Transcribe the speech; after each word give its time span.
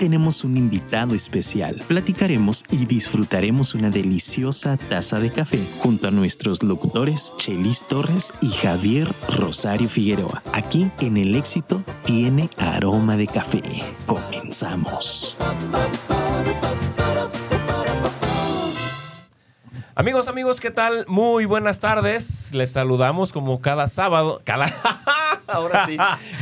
tenemos 0.00 0.44
un 0.44 0.56
invitado 0.56 1.14
especial. 1.14 1.82
Platicaremos 1.86 2.64
y 2.70 2.86
disfrutaremos 2.86 3.74
una 3.74 3.90
deliciosa 3.90 4.78
taza 4.78 5.20
de 5.20 5.30
café 5.30 5.60
junto 5.78 6.08
a 6.08 6.10
nuestros 6.10 6.62
locutores 6.62 7.30
Chelis 7.36 7.86
Torres 7.86 8.32
y 8.40 8.48
Javier 8.48 9.06
Rosario 9.28 9.90
Figueroa. 9.90 10.42
Aquí 10.54 10.90
en 11.00 11.18
El 11.18 11.36
Éxito 11.36 11.84
tiene 12.02 12.48
aroma 12.56 13.18
de 13.18 13.26
café. 13.26 13.60
Comenzamos. 14.06 15.36
Amigos, 19.94 20.28
amigos, 20.28 20.60
¿qué 20.60 20.70
tal? 20.70 21.04
Muy 21.08 21.44
buenas 21.44 21.78
tardes. 21.78 22.54
Les 22.54 22.72
saludamos 22.72 23.34
como 23.34 23.60
cada 23.60 23.86
sábado. 23.86 24.40
Cada. 24.44 24.64
Ahora 25.46 25.84
sí. 25.84 25.98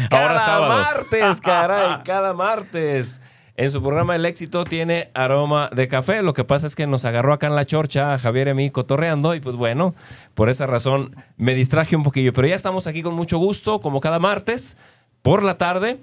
Cada 0.09 0.39
sábado. 0.39 0.75
martes, 0.75 1.41
caray. 1.41 2.03
Cada 2.05 2.35
martes. 2.35 3.21
En 3.59 3.73
su 3.73 3.83
programa 3.83 4.15
El 4.15 4.25
Éxito 4.25 4.65
tiene 4.65 5.11
aroma 5.15 5.69
de 5.75 5.89
café. 5.89 6.23
Lo 6.23 6.33
que 6.33 6.45
pasa 6.45 6.69
es 6.69 6.77
que 6.77 6.87
nos 6.87 7.05
agarró 7.05 7.33
acá 7.33 7.49
en 7.49 7.57
la 7.57 7.67
chorcha 7.67 8.15
a 8.15 8.19
Javier 8.21 8.47
y 8.47 8.51
a 8.51 8.55
mí 8.55 8.71
cotorreando. 8.71 9.35
Y 9.35 9.41
pues 9.41 9.57
bueno, 9.57 9.97
por 10.37 10.49
esa 10.49 10.69
razón 10.69 11.17
me 11.37 11.57
distraje 11.57 11.97
un 11.97 12.05
poquillo. 12.05 12.33
Pero 12.33 12.47
ya 12.47 12.55
estamos 12.55 12.87
aquí 12.87 13.03
con 13.03 13.15
mucho 13.15 13.37
gusto, 13.39 13.81
como 13.81 13.99
cada 13.99 14.21
martes, 14.21 14.79
por 15.23 15.43
la 15.43 15.59
tarde. 15.59 15.99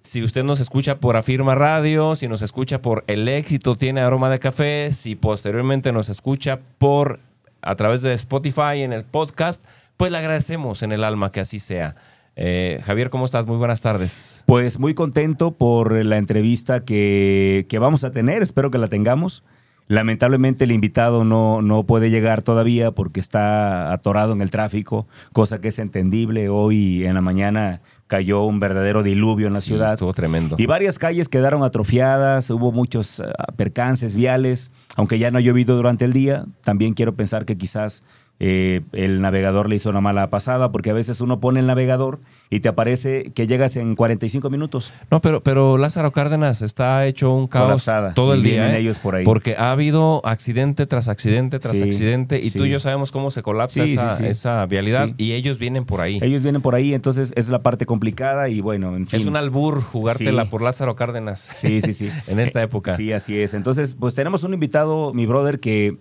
Si 0.00 0.22
usted 0.22 0.42
nos 0.42 0.58
escucha 0.58 0.98
por 0.98 1.18
Afirma 1.18 1.54
Radio, 1.54 2.14
si 2.14 2.28
nos 2.28 2.40
escucha 2.40 2.80
por 2.80 3.04
El 3.08 3.28
Éxito 3.28 3.76
tiene 3.76 4.00
aroma 4.00 4.30
de 4.30 4.38
café, 4.38 4.90
si 4.90 5.16
posteriormente 5.16 5.92
nos 5.92 6.08
escucha 6.08 6.60
por 6.78 7.20
a 7.60 7.74
través 7.74 8.00
de 8.00 8.14
Spotify 8.14 8.80
en 8.80 8.94
el 8.94 9.04
podcast, 9.04 9.62
pues 9.98 10.10
le 10.10 10.16
agradecemos 10.16 10.82
en 10.82 10.92
el 10.92 11.04
alma 11.04 11.30
que 11.30 11.40
así 11.40 11.58
sea. 11.58 11.92
Eh, 12.36 12.80
Javier, 12.84 13.08
¿cómo 13.10 13.24
estás? 13.24 13.46
Muy 13.46 13.56
buenas 13.56 13.80
tardes. 13.80 14.44
Pues 14.46 14.78
muy 14.78 14.94
contento 14.94 15.52
por 15.56 16.04
la 16.04 16.18
entrevista 16.18 16.84
que, 16.84 17.64
que 17.68 17.78
vamos 17.78 18.04
a 18.04 18.10
tener, 18.10 18.42
espero 18.42 18.70
que 18.70 18.78
la 18.78 18.88
tengamos. 18.88 19.42
Lamentablemente 19.88 20.64
el 20.64 20.72
invitado 20.72 21.24
no, 21.24 21.62
no 21.62 21.84
puede 21.86 22.10
llegar 22.10 22.42
todavía 22.42 22.90
porque 22.90 23.20
está 23.20 23.92
atorado 23.92 24.32
en 24.32 24.42
el 24.42 24.50
tráfico, 24.50 25.06
cosa 25.32 25.60
que 25.60 25.68
es 25.68 25.78
entendible. 25.78 26.48
Hoy 26.48 27.06
en 27.06 27.14
la 27.14 27.20
mañana 27.22 27.80
cayó 28.08 28.42
un 28.42 28.58
verdadero 28.58 29.04
diluvio 29.04 29.46
en 29.46 29.52
la 29.52 29.60
Sí, 29.60 29.68
ciudad. 29.68 29.92
Estuvo 29.92 30.12
tremendo. 30.12 30.56
Y 30.58 30.66
varias 30.66 30.98
calles 30.98 31.28
quedaron 31.28 31.62
atrofiadas, 31.62 32.50
hubo 32.50 32.72
muchos 32.72 33.20
ah, 33.20 33.52
percances 33.56 34.16
viales, 34.16 34.72
aunque 34.96 35.20
ya 35.20 35.30
no 35.30 35.38
ha 35.38 35.40
llovido 35.40 35.76
durante 35.76 36.04
el 36.04 36.12
día. 36.12 36.46
También 36.64 36.92
quiero 36.92 37.14
pensar 37.14 37.44
que 37.44 37.56
quizás 37.56 38.02
eh, 38.38 38.82
el 38.92 39.20
navegador 39.20 39.68
le 39.68 39.76
hizo 39.76 39.88
una 39.90 40.00
mala 40.00 40.28
pasada, 40.30 40.70
porque 40.72 40.90
a 40.90 40.92
veces 40.94 41.20
uno 41.20 41.40
pone 41.40 41.60
el 41.60 41.66
navegador 41.66 42.20
y 42.50 42.60
te 42.60 42.68
aparece 42.68 43.32
que 43.32 43.46
llegas 43.46 43.76
en 43.76 43.96
45 43.96 44.50
minutos. 44.50 44.92
No, 45.10 45.20
pero, 45.20 45.42
pero 45.42 45.78
Lázaro 45.78 46.12
Cárdenas 46.12 46.62
está 46.62 47.06
hecho 47.06 47.32
un 47.32 47.46
caos 47.48 47.64
Colapsada. 47.66 48.14
todo 48.14 48.34
el 48.34 48.40
Y 48.46 48.50
día. 48.50 48.74
¿eh? 48.74 48.78
ellos 48.80 48.98
por 48.98 49.14
ahí. 49.14 49.24
Porque 49.24 49.56
ha 49.56 49.72
habido 49.72 50.24
accidente 50.26 50.86
tras 50.86 51.08
accidente 51.08 51.58
tras 51.58 51.76
Sí, 51.76 51.82
accidente 51.82 52.38
y 52.38 52.50
sí. 52.50 52.58
tú 52.58 52.64
y 52.66 52.70
yo 52.70 52.78
sabemos 52.78 53.10
cómo 53.10 53.30
se 53.30 53.42
colapsa 53.42 53.84
Sí, 53.84 53.94
esa, 53.94 54.26
esa 54.28 54.66
vialidad 54.66 55.10
y 55.16 55.32
ellos 55.32 55.58
vienen 55.58 55.84
por 55.86 56.00
ahí. 56.02 56.18
Ellos 56.22 56.42
vienen 56.42 56.62
por 56.62 56.74
ahí, 56.74 56.94
entonces 56.94 57.32
es 57.36 57.48
la 57.48 57.62
parte 57.62 57.86
complicada 57.86 58.48
y 58.48 58.60
bueno, 58.60 58.94
en 58.96 59.06
fin. 59.06 59.20
Es 59.20 59.26
un 59.26 59.36
albur 59.36 59.82
jugártela 59.82 60.44
por 60.44 60.62
Lázaro 60.62 60.94
Cárdenas. 60.94 61.40
Sí, 61.54 61.80
sí, 61.80 61.92
sí. 61.92 62.10
en 62.26 62.38
esta 62.38 62.62
época. 62.62 62.96
Sí, 62.96 63.12
así 63.12 63.38
es. 63.40 63.54
Entonces, 63.54 63.94
pues 63.98 64.14
tenemos 64.14 64.42
un 64.44 64.54
invitado, 64.54 65.12
mi 65.14 65.26
brother, 65.26 65.58
que, 65.58 65.96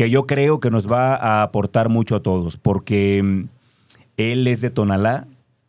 que 0.00 0.08
yo 0.08 0.26
creo 0.26 0.60
que 0.60 0.70
nos 0.70 0.90
va 0.90 1.14
a 1.14 1.42
aportar 1.42 1.90
mucho 1.90 2.16
a 2.16 2.22
todos, 2.22 2.56
porque 2.56 3.20
mm, 3.22 3.48
él 4.16 4.46
es 4.46 4.62
de 4.62 4.70
Tonalá, 4.70 5.26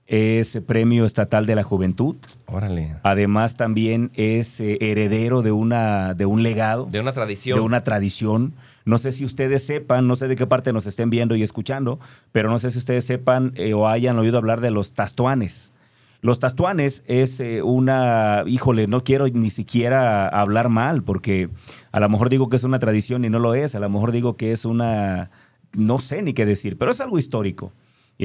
es 0.07 0.57
Premio 0.65 1.03
Estatal 1.03 1.45
de 1.45 1.53
la 1.55 1.63
Juventud, 1.63 2.15
Órale. 2.45 2.95
además 3.03 3.57
también 3.57 4.09
es 4.13 4.61
eh, 4.61 4.77
heredero 4.79 5.41
de, 5.41 5.51
una, 5.51 6.13
de 6.13 6.25
un 6.25 6.43
legado, 6.43 6.85
De 6.89 7.01
una 7.01 7.11
tradición. 7.11 7.57
de 7.57 7.61
una 7.61 7.83
tradición. 7.83 8.53
No 8.85 8.99
sé 8.99 9.11
si 9.11 9.25
ustedes 9.25 9.65
sepan, 9.65 10.07
no 10.07 10.15
sé 10.15 10.29
de 10.29 10.37
qué 10.37 10.47
parte 10.47 10.71
nos 10.71 10.85
estén 10.85 11.09
viendo 11.09 11.35
y 11.35 11.43
escuchando, 11.43 11.99
pero 12.31 12.49
no 12.49 12.57
sé 12.57 12.71
si 12.71 12.77
ustedes 12.77 13.03
sepan 13.03 13.51
eh, 13.57 13.73
o 13.73 13.85
hayan 13.89 14.17
oído 14.17 14.37
hablar 14.37 14.61
de 14.61 14.71
los 14.71 14.93
tastuanes. 14.93 15.73
Los 16.21 16.37
tastuanes 16.37 17.03
es 17.07 17.39
eh, 17.39 17.63
una, 17.63 18.43
híjole, 18.45 18.85
no 18.85 19.03
quiero 19.03 19.27
ni 19.27 19.49
siquiera 19.49 20.27
hablar 20.27 20.69
mal, 20.69 21.03
porque 21.03 21.49
a 21.91 21.99
lo 21.99 22.09
mejor 22.09 22.29
digo 22.29 22.47
que 22.47 22.57
es 22.57 22.63
una 22.63 22.77
tradición 22.77 23.25
y 23.25 23.29
no 23.29 23.39
lo 23.39 23.55
es, 23.55 23.73
a 23.73 23.79
lo 23.79 23.89
mejor 23.89 24.11
digo 24.11 24.37
que 24.37 24.51
es 24.51 24.65
una, 24.65 25.31
no 25.73 25.97
sé 25.97 26.21
ni 26.21 26.33
qué 26.33 26.45
decir, 26.45 26.77
pero 26.77 26.91
es 26.91 27.01
algo 27.01 27.17
histórico. 27.17 27.73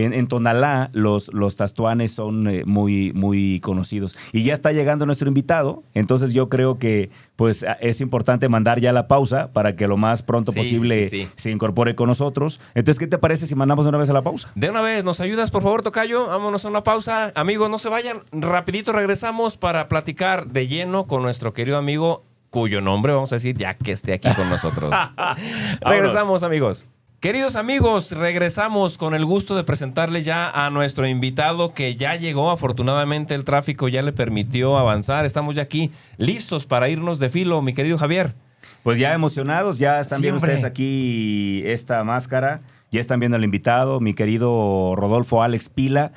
En, 0.02 0.12
en 0.12 0.28
Tonalá 0.28 0.90
los, 0.92 1.32
los 1.32 1.56
tastuanes 1.56 2.12
son 2.12 2.46
eh, 2.48 2.62
muy, 2.66 3.12
muy 3.14 3.60
conocidos. 3.60 4.16
Y 4.32 4.44
ya 4.44 4.54
está 4.54 4.72
llegando 4.72 5.06
nuestro 5.06 5.28
invitado, 5.28 5.82
entonces 5.94 6.32
yo 6.32 6.48
creo 6.48 6.78
que 6.78 7.10
pues 7.34 7.64
es 7.80 8.00
importante 8.00 8.48
mandar 8.48 8.80
ya 8.80 8.92
la 8.92 9.08
pausa 9.08 9.52
para 9.52 9.74
que 9.76 9.88
lo 9.88 9.96
más 9.96 10.22
pronto 10.22 10.52
Sí, 10.52 10.58
posible 10.58 11.08
sí, 11.08 11.22
sí, 11.22 11.24
sí. 11.24 11.30
se 11.36 11.50
incorpore 11.50 11.94
con 11.94 12.08
nosotros. 12.08 12.60
Entonces, 12.74 12.98
¿qué 12.98 13.06
te 13.06 13.18
parece 13.18 13.46
si 13.46 13.54
mandamos 13.54 13.84
de 13.84 13.88
una 13.90 13.98
vez 13.98 14.08
a 14.10 14.12
la 14.12 14.22
pausa? 14.22 14.50
De 14.54 14.70
una 14.70 14.80
vez, 14.80 15.04
¿nos 15.04 15.20
ayudas, 15.20 15.50
por 15.50 15.62
favor, 15.62 15.82
Tocayo? 15.82 16.26
Vámonos 16.28 16.64
a 16.64 16.68
una 16.68 16.82
pausa. 16.82 17.32
Amigos, 17.34 17.68
no 17.70 17.78
se 17.78 17.88
vayan. 17.88 18.18
Rapidito 18.32 18.92
regresamos 18.92 19.56
para 19.56 19.88
platicar 19.88 20.46
de 20.48 20.68
lleno 20.68 21.06
con 21.06 21.22
nuestro 21.22 21.52
querido 21.52 21.76
amigo, 21.78 22.24
cuyo 22.50 22.80
nombre 22.80 23.12
vamos 23.12 23.32
a 23.32 23.36
decir 23.36 23.56
ya 23.56 23.74
que 23.74 23.92
esté 23.92 24.12
aquí 24.14 24.28
con 24.34 24.48
nosotros. 24.48 24.94
regresamos, 25.80 26.42
amigos. 26.42 26.86
Queridos 27.20 27.56
amigos, 27.56 28.12
regresamos 28.12 28.98
con 28.98 29.14
el 29.14 29.24
gusto 29.24 29.56
de 29.56 29.64
presentarles 29.64 30.26
ya 30.26 30.50
a 30.50 30.68
nuestro 30.68 31.06
invitado 31.06 31.72
que 31.72 31.96
ya 31.96 32.14
llegó. 32.14 32.50
Afortunadamente 32.50 33.34
el 33.34 33.44
tráfico 33.44 33.88
ya 33.88 34.02
le 34.02 34.12
permitió 34.12 34.76
avanzar. 34.76 35.24
Estamos 35.24 35.54
ya 35.54 35.62
aquí 35.62 35.90
listos 36.18 36.66
para 36.66 36.90
irnos 36.90 37.18
de 37.18 37.30
filo, 37.30 37.62
mi 37.62 37.72
querido 37.72 37.96
Javier. 37.96 38.34
Pues 38.82 38.98
ya 38.98 39.14
emocionados, 39.14 39.78
ya 39.78 39.98
están 39.98 40.20
viendo 40.20 40.36
ustedes 40.36 40.62
aquí 40.62 41.62
esta 41.64 42.04
máscara, 42.04 42.60
ya 42.90 43.00
están 43.00 43.18
viendo 43.18 43.38
al 43.38 43.44
invitado, 43.44 43.98
mi 44.00 44.12
querido 44.12 44.94
Rodolfo 44.94 45.42
Alex 45.42 45.70
Pila. 45.70 46.12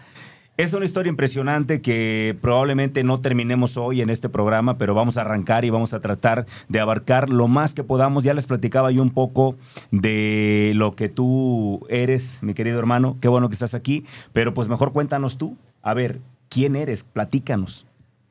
Es 0.59 0.73
una 0.73 0.83
historia 0.83 1.09
impresionante 1.09 1.81
que 1.81 2.37
probablemente 2.41 3.05
no 3.05 3.21
terminemos 3.21 3.77
hoy 3.77 4.01
en 4.01 4.09
este 4.09 4.27
programa, 4.27 4.77
pero 4.77 4.93
vamos 4.93 5.15
a 5.15 5.21
arrancar 5.21 5.63
y 5.63 5.69
vamos 5.69 5.93
a 5.93 6.01
tratar 6.01 6.45
de 6.67 6.81
abarcar 6.81 7.29
lo 7.29 7.47
más 7.47 7.73
que 7.73 7.85
podamos. 7.85 8.25
Ya 8.25 8.33
les 8.33 8.45
platicaba 8.45 8.91
yo 8.91 9.01
un 9.01 9.11
poco 9.11 9.55
de 9.91 10.73
lo 10.75 10.97
que 10.97 11.07
tú 11.07 11.87
eres, 11.87 12.43
mi 12.43 12.53
querido 12.55 12.77
hermano. 12.77 13.15
Qué 13.21 13.29
bueno 13.29 13.47
que 13.47 13.53
estás 13.53 13.73
aquí, 13.73 14.05
pero 14.33 14.53
pues 14.53 14.67
mejor 14.67 14.91
cuéntanos 14.91 15.37
tú. 15.37 15.55
A 15.81 15.93
ver, 15.93 16.19
¿quién 16.49 16.75
eres? 16.75 17.05
Platícanos. 17.05 17.85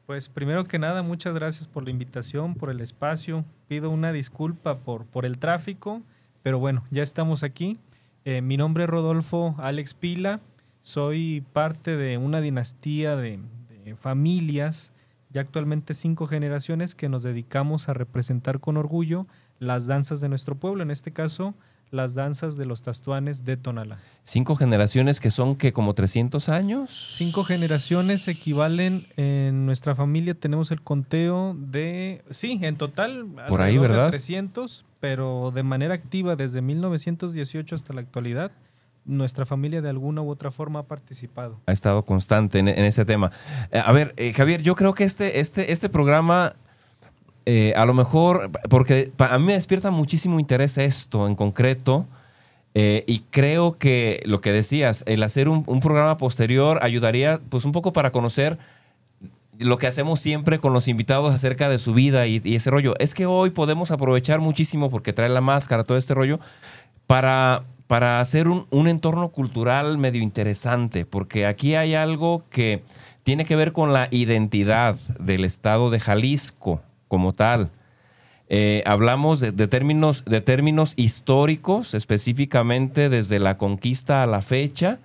Pues 0.05 0.29
primero 0.29 0.65
que 0.65 0.79
nada, 0.79 1.03
muchas 1.03 1.33
gracias 1.33 1.67
por 1.67 1.85
la 1.85 1.93
invitación, 1.93 2.57
por 2.57 2.69
el 2.69 2.83
espacio. 2.83 3.47
Pido 3.69 3.89
una 3.89 4.13
disculpa 4.13 4.77
por, 4.81 5.07
por 5.07 5.25
el 5.25 5.39
tráfico, 5.39 6.03
pero 6.43 6.59
bueno, 6.59 6.85
ya 6.91 7.03
estamos 7.03 7.43
aquí. 7.43 7.79
Eh, 8.27 8.43
mi 8.43 8.59
nombre 8.59 8.85
es 8.85 8.91
Rodolfo 8.91 9.55
Alex 9.57 9.95
Pila. 9.95 10.41
Soy 10.81 11.45
parte 11.53 11.97
de 11.97 12.19
una 12.19 12.41
dinastía 12.41 13.17
de, 13.17 13.39
de 13.85 13.97
familias, 13.97 14.93
ya 15.31 15.41
actualmente 15.43 15.95
cinco 15.95 16.27
generaciones, 16.27 16.95
que 16.95 17.09
nos 17.09 17.23
dedicamos 17.23 17.89
a 17.89 17.95
representar 17.95 18.61
con 18.61 18.77
orgullo 18.77 19.27
las 19.59 19.87
danzas 19.87 20.21
de 20.21 20.29
nuestro 20.29 20.55
pueblo, 20.55 20.83
en 20.83 20.91
este 20.91 21.13
caso 21.13 21.55
las 21.91 22.15
danzas 22.15 22.57
de 22.57 22.67
los 22.67 22.83
tastuanes 22.83 23.45
de 23.45 23.57
Tonalá. 23.57 23.99
Cinco 24.25 24.57
generaciones 24.57 25.21
que 25.21 25.31
son 25.31 25.57
que 25.57 25.73
como 25.73 25.95
300 25.95 26.49
años. 26.49 27.13
Cinco 27.15 27.45
generaciones 27.45 28.29
equivalen 28.29 29.07
en 29.17 29.67
nuestra 29.67 29.95
familia. 29.95 30.35
Tenemos 30.35 30.71
el 30.71 30.83
conteo 30.83 31.57
de, 31.59 32.23
sí, 32.31 32.59
en 32.63 32.77
total, 32.77 33.27
Por 33.49 33.63
ahí, 33.63 33.77
alrededor 33.77 33.83
de 33.83 33.97
¿verdad? 33.97 34.11
300, 34.11 34.85
pero 35.01 35.51
de 35.55 35.63
manera 35.63 35.95
activa 35.95 36.37
desde 36.37 36.61
1918 36.61 37.75
hasta 37.75 37.95
la 37.95 38.01
actualidad, 38.01 38.53
nuestra 39.09 39.47
familia 39.47 39.83
de 39.83 39.89
alguna 39.89 40.21
u 40.23 40.31
otra 40.31 40.51
forma 40.51 40.81
ha 40.81 40.83
participado. 40.85 41.59
ha 41.67 41.73
estado 41.73 42.05
constante 42.05 42.59
en, 42.59 42.69
en 42.69 42.85
ese 42.85 43.05
tema. 43.05 43.33
Eh, 43.73 43.83
a 43.85 43.91
ver, 43.91 44.15
eh, 44.17 44.33
Javier, 44.33 44.63
yo 44.63 44.77
creo 44.77 44.95
que 44.95 45.05
este, 45.05 45.41
este, 45.41 45.73
este 45.73 45.89
programa, 45.89 46.55
eh, 47.47 47.73
a 47.75 47.87
lo 47.87 47.95
mejor, 47.95 48.51
porque 48.69 49.11
a 49.19 49.39
mí 49.39 49.47
me 49.47 49.55
despierta 49.55 49.91
muchísimo 49.91 50.39
interés 50.39 50.79
esto 50.79 51.27
en 51.27 51.35
concreto, 51.35 52.07
y 52.75 53.25
creo 53.31 53.77
que 53.77 54.23
lo 54.25 54.41
que 54.41 54.53
decías, 54.53 55.03
el 55.09 55.25
hacer 55.25 55.49
un, 55.49 55.65
un 55.67 55.81
programa 55.81 56.17
posterior 56.17 56.79
ayudaría 56.81 57.41
pues 57.49 57.65
un 57.65 57.73
poco 57.73 57.93
para 57.93 58.13
conocer 58.13 58.57
lo 59.59 59.79
que 59.79 59.89
hacemos 59.89 60.21
siempre 60.21 60.61
con 60.61 60.73
los 60.73 60.87
invitados 60.87 61.35
acerca 61.35 61.69
de 61.69 61.81
su 61.81 61.93
vida 61.93 62.29
y, 62.29 62.41
y 62.45 62.55
ese 62.55 62.71
rollo. 62.71 62.95
Es 63.01 63.15
que 63.15 63.27
hoy 63.27 63.51
podemos 63.51 63.91
aprovechar 63.91 64.39
muchísimo 64.39 64.91
porque 64.91 65.13
trae 65.13 65.29
la 65.29 65.41
máscara, 65.41 65.83
todo 65.83 65.99
este 65.99 66.15
rollo, 66.15 66.39
para, 67.09 67.65
para 67.89 68.21
hacer 68.21 68.47
un, 68.47 68.67
un 68.71 68.87
entorno 68.87 69.31
cultural 69.31 69.99
medio 69.99 70.23
interesante, 70.23 71.05
porque 71.05 71.45
aquí 71.47 71.75
hay 71.75 71.95
algo 71.95 72.45
que 72.51 72.85
tiene 73.25 73.45
que 73.45 73.57
ver 73.57 73.73
con 73.73 73.93
la 73.93 74.07
identidad 74.13 74.95
del 75.19 75.45
estado 75.45 75.91
de 75.91 75.99
Jalisco 75.99 76.81
como 77.09 77.33
tal. 77.33 77.71
Eh, 78.51 78.83
hablamos 78.87 79.41
de, 79.41 79.53
términos, 79.69 80.25
de 80.25 80.41
términos 80.41 80.95
históricos, 80.97 81.93
específicamente 81.93 83.11
desde 83.11 83.39
la 83.39 83.59
conquista 83.59 84.23
a 84.23 84.27
la 84.27 84.41
fecha, 84.41 84.99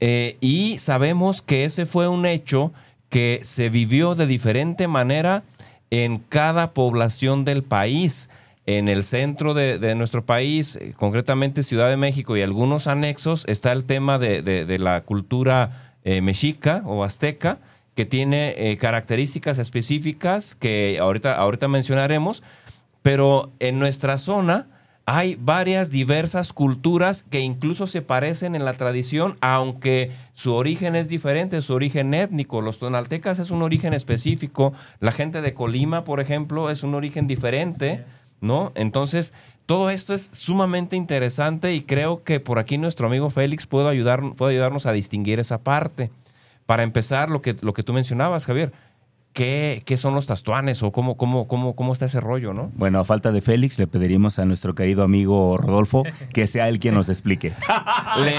eh, 0.00 0.36
y 0.42 0.78
sabemos 0.78 1.40
que 1.40 1.64
ese 1.64 1.86
fue 1.86 2.08
un 2.08 2.26
hecho 2.26 2.72
que 3.08 3.40
se 3.42 3.70
vivió 3.70 4.14
de 4.14 4.26
diferente 4.26 4.86
manera 4.86 5.44
en 5.90 6.18
cada 6.18 6.72
población 6.72 7.46
del 7.46 7.62
país. 7.62 8.28
En 8.66 8.88
el 8.88 9.02
centro 9.02 9.52
de, 9.52 9.78
de 9.78 9.94
nuestro 9.94 10.24
país, 10.24 10.76
eh, 10.76 10.94
concretamente 10.96 11.62
Ciudad 11.62 11.90
de 11.90 11.96
México 11.98 12.36
y 12.36 12.42
algunos 12.42 12.86
anexos, 12.86 13.44
está 13.46 13.72
el 13.72 13.84
tema 13.84 14.18
de, 14.18 14.40
de- 14.42 14.78
la 14.78 15.02
cultura 15.02 15.94
eh, 16.04 16.20
mexica 16.22 16.82
o 16.86 17.04
azteca, 17.04 17.58
que 17.94 18.06
tiene 18.06 18.54
eh, 18.56 18.76
características 18.78 19.58
específicas 19.58 20.54
que 20.54 20.98
ahorita, 21.00 21.34
ahorita 21.36 21.68
mencionaremos, 21.68 22.42
pero 23.02 23.52
en 23.60 23.78
nuestra 23.78 24.16
zona 24.18 24.66
hay 25.06 25.36
varias 25.38 25.90
diversas 25.90 26.54
culturas 26.54 27.22
que 27.22 27.40
incluso 27.40 27.86
se 27.86 28.00
parecen 28.00 28.54
en 28.54 28.64
la 28.64 28.72
tradición, 28.72 29.36
aunque 29.42 30.10
su 30.32 30.54
origen 30.54 30.96
es 30.96 31.08
diferente, 31.08 31.60
su 31.60 31.74
origen 31.74 32.14
étnico. 32.14 32.62
Los 32.62 32.78
tonaltecas 32.78 33.38
es 33.38 33.50
un 33.50 33.60
origen 33.60 33.92
específico, 33.92 34.72
la 35.00 35.12
gente 35.12 35.42
de 35.42 35.52
Colima, 35.52 36.04
por 36.04 36.20
ejemplo, 36.20 36.70
es 36.70 36.82
un 36.82 36.94
origen 36.94 37.26
diferente, 37.26 38.02
¿no? 38.44 38.70
Entonces, 38.74 39.32
todo 39.66 39.90
esto 39.90 40.14
es 40.14 40.26
sumamente 40.32 40.94
interesante 40.94 41.74
y 41.74 41.80
creo 41.80 42.22
que 42.22 42.38
por 42.38 42.58
aquí 42.58 42.78
nuestro 42.78 43.06
amigo 43.06 43.30
Félix 43.30 43.66
puede, 43.66 43.88
ayudar, 43.88 44.20
puede 44.36 44.52
ayudarnos 44.52 44.86
a 44.86 44.92
distinguir 44.92 45.40
esa 45.40 45.58
parte. 45.58 46.10
Para 46.66 46.82
empezar, 46.82 47.30
lo 47.30 47.42
que, 47.42 47.56
lo 47.60 47.72
que 47.72 47.82
tú 47.82 47.92
mencionabas, 47.92 48.46
Javier, 48.46 48.72
¿qué, 49.32 49.82
qué 49.84 49.96
son 49.96 50.14
los 50.14 50.26
tastuanes 50.26 50.82
o 50.82 50.92
cómo, 50.92 51.16
cómo, 51.16 51.48
cómo, 51.48 51.74
cómo 51.74 51.92
está 51.92 52.06
ese 52.06 52.20
rollo, 52.20 52.52
no? 52.52 52.70
Bueno, 52.74 53.00
a 53.00 53.04
falta 53.04 53.32
de 53.32 53.40
Félix, 53.40 53.78
le 53.78 53.86
pediríamos 53.86 54.38
a 54.38 54.44
nuestro 54.44 54.74
querido 54.74 55.02
amigo 55.02 55.56
Rodolfo 55.56 56.04
que 56.32 56.46
sea 56.46 56.68
él 56.68 56.78
quien 56.78 56.94
nos 56.94 57.08
explique. 57.08 57.54
Le, 58.22 58.36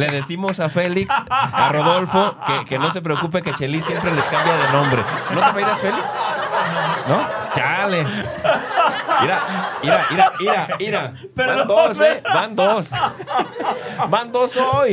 le 0.00 0.06
decimos 0.12 0.60
a 0.60 0.68
Félix, 0.68 1.12
a 1.30 1.70
Rodolfo, 1.72 2.36
que, 2.46 2.64
que 2.64 2.78
no 2.78 2.90
se 2.90 3.02
preocupe 3.02 3.42
que 3.42 3.52
Chelis 3.54 3.84
siempre 3.84 4.12
les 4.14 4.24
cambia 4.26 4.56
de 4.56 4.72
nombre. 4.72 5.02
¿No 5.32 5.40
te 5.40 5.46
apellidas 5.46 5.78
Félix? 5.80 6.12
¿No? 7.08 7.20
Chale. 7.54 8.04
Mira, 9.24 9.42
mira, 9.82 10.04
mira, 10.10 10.32
mira, 10.40 10.68
mira. 10.78 11.14
Van 11.34 11.66
dos, 11.68 12.00
¿eh? 12.00 12.22
Van 12.34 12.56
dos. 12.56 12.90
Van 14.10 14.32
dos 14.32 14.56
hoy. 14.56 14.90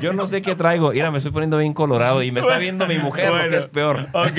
Yo 0.00 0.12
no 0.12 0.26
sé 0.26 0.42
qué 0.42 0.54
traigo. 0.54 0.92
Mira, 0.92 1.10
me 1.10 1.18
estoy 1.18 1.32
poniendo 1.32 1.58
bien 1.58 1.72
colorado 1.72 2.22
y 2.22 2.32
me 2.32 2.40
está 2.40 2.58
viendo 2.58 2.86
mi 2.86 2.98
mujer, 2.98 3.32
lo 3.32 3.48
que 3.50 3.56
es 3.56 3.66
peor. 3.66 4.06
Ok. 4.12 4.38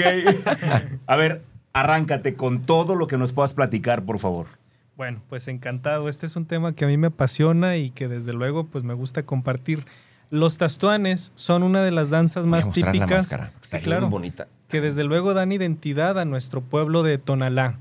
A 1.07 1.15
ver, 1.15 1.43
arráncate 1.73 2.35
con 2.35 2.61
todo 2.65 2.95
lo 2.95 3.07
que 3.07 3.17
nos 3.17 3.33
puedas 3.33 3.53
platicar, 3.53 4.03
por 4.03 4.19
favor. 4.19 4.47
Bueno, 4.95 5.21
pues 5.29 5.47
encantado. 5.47 6.09
Este 6.09 6.25
es 6.25 6.35
un 6.35 6.45
tema 6.45 6.73
que 6.73 6.85
a 6.85 6.87
mí 6.87 6.97
me 6.97 7.07
apasiona 7.07 7.77
y 7.77 7.91
que 7.91 8.07
desde 8.07 8.33
luego 8.33 8.65
pues 8.65 8.83
me 8.83 8.93
gusta 8.93 9.23
compartir. 9.23 9.85
Los 10.29 10.57
tastuanes 10.57 11.31
son 11.35 11.63
una 11.63 11.83
de 11.83 11.91
las 11.91 12.09
danzas 12.09 12.45
Voy 12.45 12.53
a 12.53 12.57
más 12.57 12.67
la 12.67 12.73
típicas 12.73 13.09
máscara. 13.11 13.51
Está 13.61 13.77
Sí, 13.77 13.83
claro, 13.85 14.01
bien 14.01 14.11
bonita. 14.11 14.47
que 14.67 14.81
desde 14.81 15.03
luego 15.03 15.33
dan 15.33 15.51
identidad 15.51 16.19
a 16.19 16.25
nuestro 16.25 16.61
pueblo 16.61 17.03
de 17.03 17.17
Tonalá. 17.17 17.77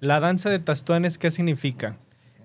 La 0.00 0.20
danza 0.20 0.50
de 0.50 0.58
tastuanes, 0.58 1.18
¿qué 1.18 1.30
significa? 1.30 1.96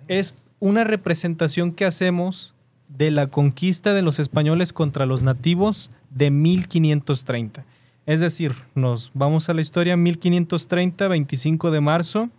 Es 0.07 0.56
una 0.60 0.84
representación 0.84 1.72
que 1.72 1.86
hacemos 1.86 2.54
de 2.90 3.12
la 3.12 3.28
conquista 3.28 3.94
de 3.94 4.02
los 4.02 4.19
españoles 4.19 4.74
contra 4.74 5.06
los 5.06 5.24
nativos 5.24 5.90
de 6.12 6.31
1530. 6.31 7.66
Es 8.06 8.19
decir, 8.19 8.54
nos 8.75 9.10
vamos 9.13 9.50
a 9.50 9.54
la 9.54 9.62
historia 9.62 9.98
1530, 9.98 11.07
25 11.07 11.72
de 11.72 11.81
marzo, 11.81 12.30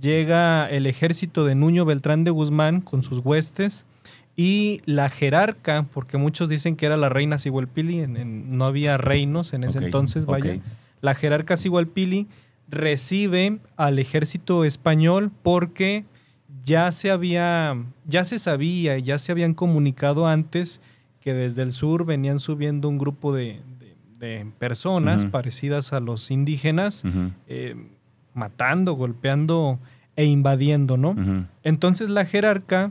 llega 0.00 0.68
el 0.70 0.86
ejército 0.86 1.44
de 1.44 1.54
Nuño 1.54 1.84
Beltrán 1.84 2.24
de 2.24 2.30
Guzmán 2.30 2.80
con 2.80 3.02
sus 3.02 3.18
huestes 3.18 3.84
y 4.36 4.80
la 4.86 5.10
jerarca, 5.10 5.86
porque 5.92 6.16
muchos 6.16 6.48
dicen 6.48 6.76
que 6.76 6.86
era 6.86 6.96
la 6.96 7.10
reina 7.10 7.36
Sigualpili, 7.36 8.00
en- 8.00 8.16
en- 8.16 8.56
no 8.56 8.64
había 8.64 8.96
reinos 8.96 9.52
en 9.52 9.64
ese 9.64 9.78
entonces, 9.86 10.24
vaya. 10.24 10.44
La 11.02 11.14
jerarca 11.14 11.56
Sigualpili 11.58 12.28
recibe 12.72 13.58
al 13.76 13.98
ejército 13.98 14.64
español 14.64 15.30
porque 15.42 16.04
ya 16.64 16.90
se 16.90 17.10
había, 17.10 17.76
ya 18.06 18.24
se 18.24 18.38
sabía 18.38 18.98
ya 18.98 19.18
se 19.18 19.30
habían 19.30 19.54
comunicado 19.54 20.26
antes 20.26 20.80
que 21.20 21.34
desde 21.34 21.62
el 21.62 21.70
sur 21.72 22.04
venían 22.04 22.40
subiendo 22.40 22.88
un 22.88 22.98
grupo 22.98 23.32
de, 23.32 23.60
de- 23.78 23.94
de 24.18 24.46
personas 24.58 25.24
parecidas 25.30 25.92
a 25.92 26.00
los 26.00 26.30
indígenas, 26.30 27.02
eh, 27.46 27.76
matando, 28.34 28.94
golpeando 28.94 29.78
e 30.16 30.24
invadiendo, 30.24 30.96
¿no? 30.96 31.14
Entonces 31.62 32.08
la 32.08 32.24
jerarca 32.24 32.90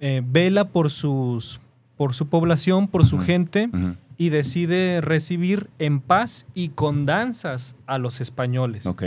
eh, 0.00 0.22
vela 0.24 0.68
por 0.68 0.90
sus 0.90 1.60
por 1.96 2.12
su 2.12 2.28
población, 2.28 2.88
por 2.88 3.06
su 3.06 3.18
gente. 3.18 3.70
Y 4.18 4.30
decide 4.30 5.00
recibir 5.00 5.68
en 5.78 6.00
paz 6.00 6.46
y 6.54 6.70
con 6.70 7.06
danzas 7.06 7.76
a 7.86 7.98
los 7.98 8.20
españoles. 8.20 8.86
Ok. 8.86 9.04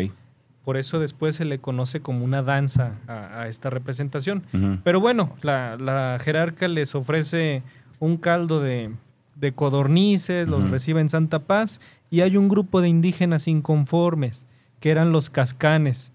Por 0.63 0.77
eso 0.77 0.99
después 0.99 1.35
se 1.35 1.45
le 1.45 1.57
conoce 1.57 1.99
como 2.01 2.23
una 2.23 2.43
danza 2.43 2.93
a, 3.07 3.41
a 3.41 3.47
esta 3.47 3.71
representación. 3.71 4.43
Pero 4.83 4.99
bueno, 4.99 5.35
la, 5.41 5.77
la 5.77 6.17
jerarca 6.23 6.67
les 6.67 6.93
ofrece 6.93 7.63
un 7.97 8.17
caldo 8.17 8.61
de, 8.61 8.91
de 9.35 9.51
codornices, 9.53 10.47
los 10.47 10.69
recibe 10.69 11.01
en 11.01 11.09
Santa 11.09 11.39
Paz 11.39 11.81
y 12.11 12.21
hay 12.21 12.37
un 12.37 12.49
grupo 12.49 12.81
de 12.81 12.89
indígenas 12.89 13.47
inconformes, 13.47 14.45
que 14.79 14.91
eran 14.91 15.11
los 15.11 15.29
cascanes. 15.31 16.11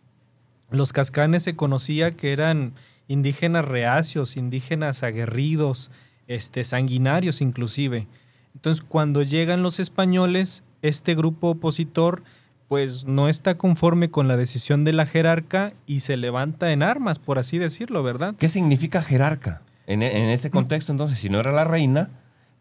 Los 0.70 0.92
cascanes 0.92 1.42
se 1.42 1.56
conocía 1.56 2.12
que 2.12 2.32
eran 2.32 2.74
indígenas 3.08 3.64
reacios, 3.64 4.36
indígenas 4.36 5.02
aguerridos, 5.02 5.90
este, 6.28 6.62
sanguinarios 6.62 7.40
inclusive. 7.40 8.06
Entonces, 8.54 8.84
cuando 8.86 9.22
llegan 9.22 9.62
los 9.62 9.80
españoles, 9.80 10.62
este 10.82 11.14
grupo 11.14 11.50
opositor 11.50 12.22
pues 12.68 13.04
no 13.04 13.28
está 13.28 13.56
conforme 13.56 14.10
con 14.10 14.26
la 14.26 14.36
decisión 14.36 14.84
de 14.84 14.92
la 14.94 15.04
jerarca 15.06 15.72
y 15.86 16.00
se 16.00 16.16
levanta 16.16 16.72
en 16.72 16.82
armas, 16.82 17.18
por 17.18 17.38
así 17.38 17.58
decirlo, 17.58 18.02
¿verdad? 18.02 18.34
¿Qué 18.38 18.48
significa 18.48 19.02
jerarca? 19.02 19.62
En, 19.86 20.02
e- 20.02 20.22
en 20.22 20.30
ese 20.30 20.50
contexto, 20.50 20.90
entonces, 20.90 21.18
si 21.18 21.28
no 21.28 21.38
era 21.38 21.52
la 21.52 21.64
reina, 21.64 22.08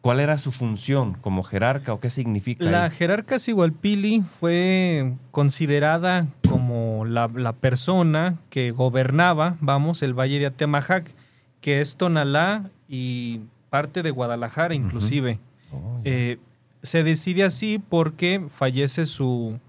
¿cuál 0.01 0.19
era 0.19 0.37
su 0.37 0.51
función 0.51 1.13
como 1.21 1.41
jerarca 1.41 1.93
o 1.93 2.01
qué 2.01 2.09
significa? 2.09 2.65
La 2.65 2.89
jerarca 2.89 3.39
Sigualpili 3.39 4.21
fue 4.21 5.13
considerada 5.31 6.27
como 6.49 7.05
la, 7.05 7.29
la 7.33 7.53
persona 7.53 8.37
que 8.49 8.71
gobernaba, 8.71 9.55
vamos, 9.61 10.03
el 10.03 10.13
valle 10.13 10.37
de 10.39 10.47
Atemajac, 10.47 11.15
que 11.61 11.79
es 11.79 11.95
Tonalá 11.95 12.69
y 12.89 13.39
parte 13.69 14.03
de 14.03 14.11
Guadalajara 14.11 14.75
inclusive. 14.75 15.39
Oh. 15.73 16.01
Eh, 16.03 16.37
se 16.81 17.03
decide 17.03 17.43
así 17.43 17.79
porque 17.79 18.45
fallece 18.49 19.05
su, 19.05 19.59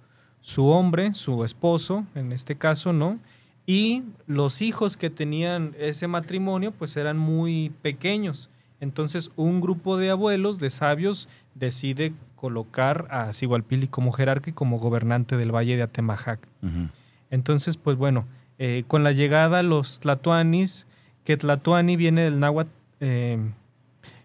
su 0.40 0.66
hombre, 0.66 1.14
su 1.14 1.44
esposo, 1.44 2.04
en 2.14 2.32
este 2.32 2.56
caso, 2.56 2.92
¿no? 2.92 3.18
Y 3.66 4.02
los 4.26 4.60
hijos 4.60 4.96
que 4.96 5.10
tenían 5.10 5.74
ese 5.78 6.06
matrimonio, 6.06 6.72
pues 6.72 6.96
eran 6.96 7.16
muy 7.16 7.72
pequeños. 7.82 8.50
Entonces, 8.80 9.30
un 9.36 9.60
grupo 9.60 9.96
de 9.96 10.10
abuelos, 10.10 10.58
de 10.58 10.68
sabios, 10.68 11.28
decide 11.54 12.12
colocar 12.36 13.06
a 13.10 13.32
Sigualpili 13.32 13.86
como 13.88 14.12
jerarca 14.12 14.50
y 14.50 14.52
como 14.52 14.78
gobernante 14.78 15.38
del 15.38 15.54
valle 15.54 15.76
de 15.76 15.82
Atemajac. 15.82 16.40
Entonces, 17.30 17.78
pues 17.78 17.96
bueno, 17.96 18.26
eh, 18.58 18.84
con 18.86 19.02
la 19.02 19.12
llegada 19.12 19.62
los 19.62 20.00
tlatoanis, 20.00 20.86
que 21.24 21.38
tlatoani 21.38 21.96
viene 21.96 22.22
del 22.22 22.40
náhuatl, 22.40 22.70
eh, 23.00 23.38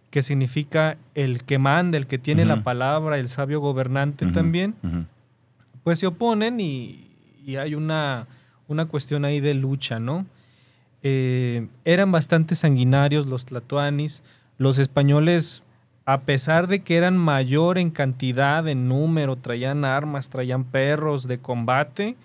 que 0.10 0.24
significa 0.24 0.98
el 1.16 1.44
que 1.44 1.60
manda, 1.60 1.98
el 1.98 2.08
que 2.08 2.18
tiene 2.18 2.44
Ujú. 2.44 2.50
la 2.50 2.64
palabra, 2.64 3.18
el 3.20 3.30
sabio 3.30 3.60
gobernante 3.60 4.26
Ujú. 4.26 4.34
también, 4.34 4.76
Ujú. 4.84 5.06
pues 5.84 6.00
se 6.00 6.08
oponen 6.08 6.60
y, 6.60 7.08
y 7.46 7.58
hay 7.58 7.76
una, 7.76 8.28
una 8.68 8.86
cuestión 8.86 9.26
ahí 9.26 9.40
de 9.40 9.54
lucha, 9.54 10.00
¿no? 10.00 10.26
Eh, 11.04 11.68
eran 11.86 12.12
bastante 12.12 12.56
sanguinarios 12.56 13.28
los 13.28 13.46
tlatoanis, 13.46 14.22
los 14.58 14.78
españoles, 14.80 15.64
a 16.06 16.22
pesar 16.22 16.68
de 16.68 16.80
que 16.82 16.98
eran 16.98 17.18
mayor 17.18 17.78
en 17.78 17.92
cantidad, 17.92 18.68
en 18.68 18.88
número, 18.90 19.36
traían 19.36 19.86
armas, 19.86 20.30
traían 20.30 20.64
perros 20.66 21.28
de 21.28 21.38
combate, 21.38 22.16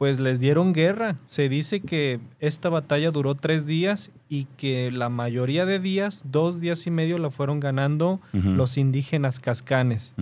pues 0.00 0.18
les 0.18 0.40
dieron 0.40 0.72
guerra. 0.72 1.16
Se 1.26 1.50
dice 1.50 1.80
que 1.80 2.20
esta 2.38 2.70
batalla 2.70 3.10
duró 3.10 3.34
tres 3.34 3.66
días 3.66 4.10
y 4.30 4.46
que 4.56 4.90
la 4.90 5.10
mayoría 5.10 5.66
de 5.66 5.78
días, 5.78 6.22
dos 6.24 6.58
días 6.58 6.86
y 6.86 6.90
medio, 6.90 7.18
la 7.18 7.28
fueron 7.28 7.60
ganando 7.60 8.18
los 8.32 8.78
indígenas 8.78 9.40
cascanes. 9.40 10.14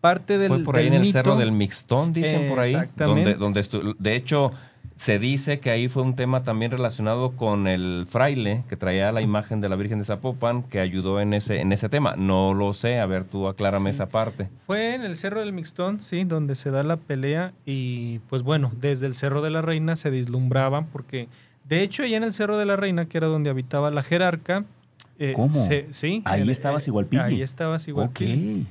Parte 0.00 0.38
del, 0.38 0.48
Fue 0.48 0.58
por 0.60 0.78
ahí 0.78 0.84
del 0.84 0.94
en 0.94 1.00
el 1.02 1.06
mito- 1.08 1.12
cerro 1.12 1.36
del 1.36 1.52
Mixtón, 1.52 2.14
dicen 2.14 2.48
por 2.48 2.60
ahí. 2.60 2.72
Exactamente. 2.72 3.34
Donde, 3.34 3.60
donde 3.60 3.94
de 3.98 4.16
hecho, 4.16 4.50
se 5.02 5.18
dice 5.18 5.58
que 5.58 5.70
ahí 5.70 5.88
fue 5.88 6.04
un 6.04 6.14
tema 6.14 6.44
también 6.44 6.70
relacionado 6.70 7.32
con 7.32 7.66
el 7.66 8.06
fraile 8.08 8.62
que 8.68 8.76
traía 8.76 9.10
la 9.10 9.20
imagen 9.20 9.60
de 9.60 9.68
la 9.68 9.74
Virgen 9.74 9.98
de 9.98 10.04
Zapopan 10.04 10.62
que 10.62 10.78
ayudó 10.78 11.20
en 11.20 11.34
ese, 11.34 11.60
en 11.60 11.72
ese 11.72 11.88
tema. 11.88 12.14
No 12.16 12.54
lo 12.54 12.72
sé, 12.72 13.00
a 13.00 13.06
ver, 13.06 13.24
tú 13.24 13.48
aclárame 13.48 13.90
Sí. 13.92 13.96
esa 13.96 14.06
parte. 14.06 14.48
Fue 14.64 14.94
en 14.94 15.02
el 15.02 15.16
Cerro 15.16 15.40
del 15.40 15.52
Mixtón, 15.52 15.98
sí, 15.98 16.22
donde 16.22 16.54
se 16.54 16.70
da 16.70 16.84
la 16.84 16.96
pelea 16.98 17.52
y 17.66 18.20
pues 18.30 18.44
bueno, 18.44 18.70
desde 18.80 19.06
el 19.06 19.14
Cerro 19.14 19.42
de 19.42 19.50
la 19.50 19.60
Reina 19.60 19.96
se 19.96 20.08
vislumbraban 20.10 20.86
porque 20.86 21.26
de 21.68 21.82
hecho 21.82 22.04
allá 22.04 22.16
en 22.18 22.22
el 22.24 22.32
Cerro 22.32 22.56
de 22.56 22.66
la 22.66 22.76
Reina, 22.76 23.06
que 23.06 23.18
era 23.18 23.26
donde 23.26 23.50
habitaba 23.50 23.90
la 23.90 24.04
jerarca, 24.04 24.64
eh, 25.18 25.32
¿Cómo? 25.34 25.50
se- 25.50 25.88
sí. 25.90 26.22
Ahí 26.26 26.42
el- 26.42 26.50
estaba 26.50 26.76
eh, 26.78 26.80
Sigualpilli. 26.80 27.22
Ahí 27.22 27.42
estaba 27.42 27.74
Ok. 27.74 27.80
Sigualpilli. 27.80 28.66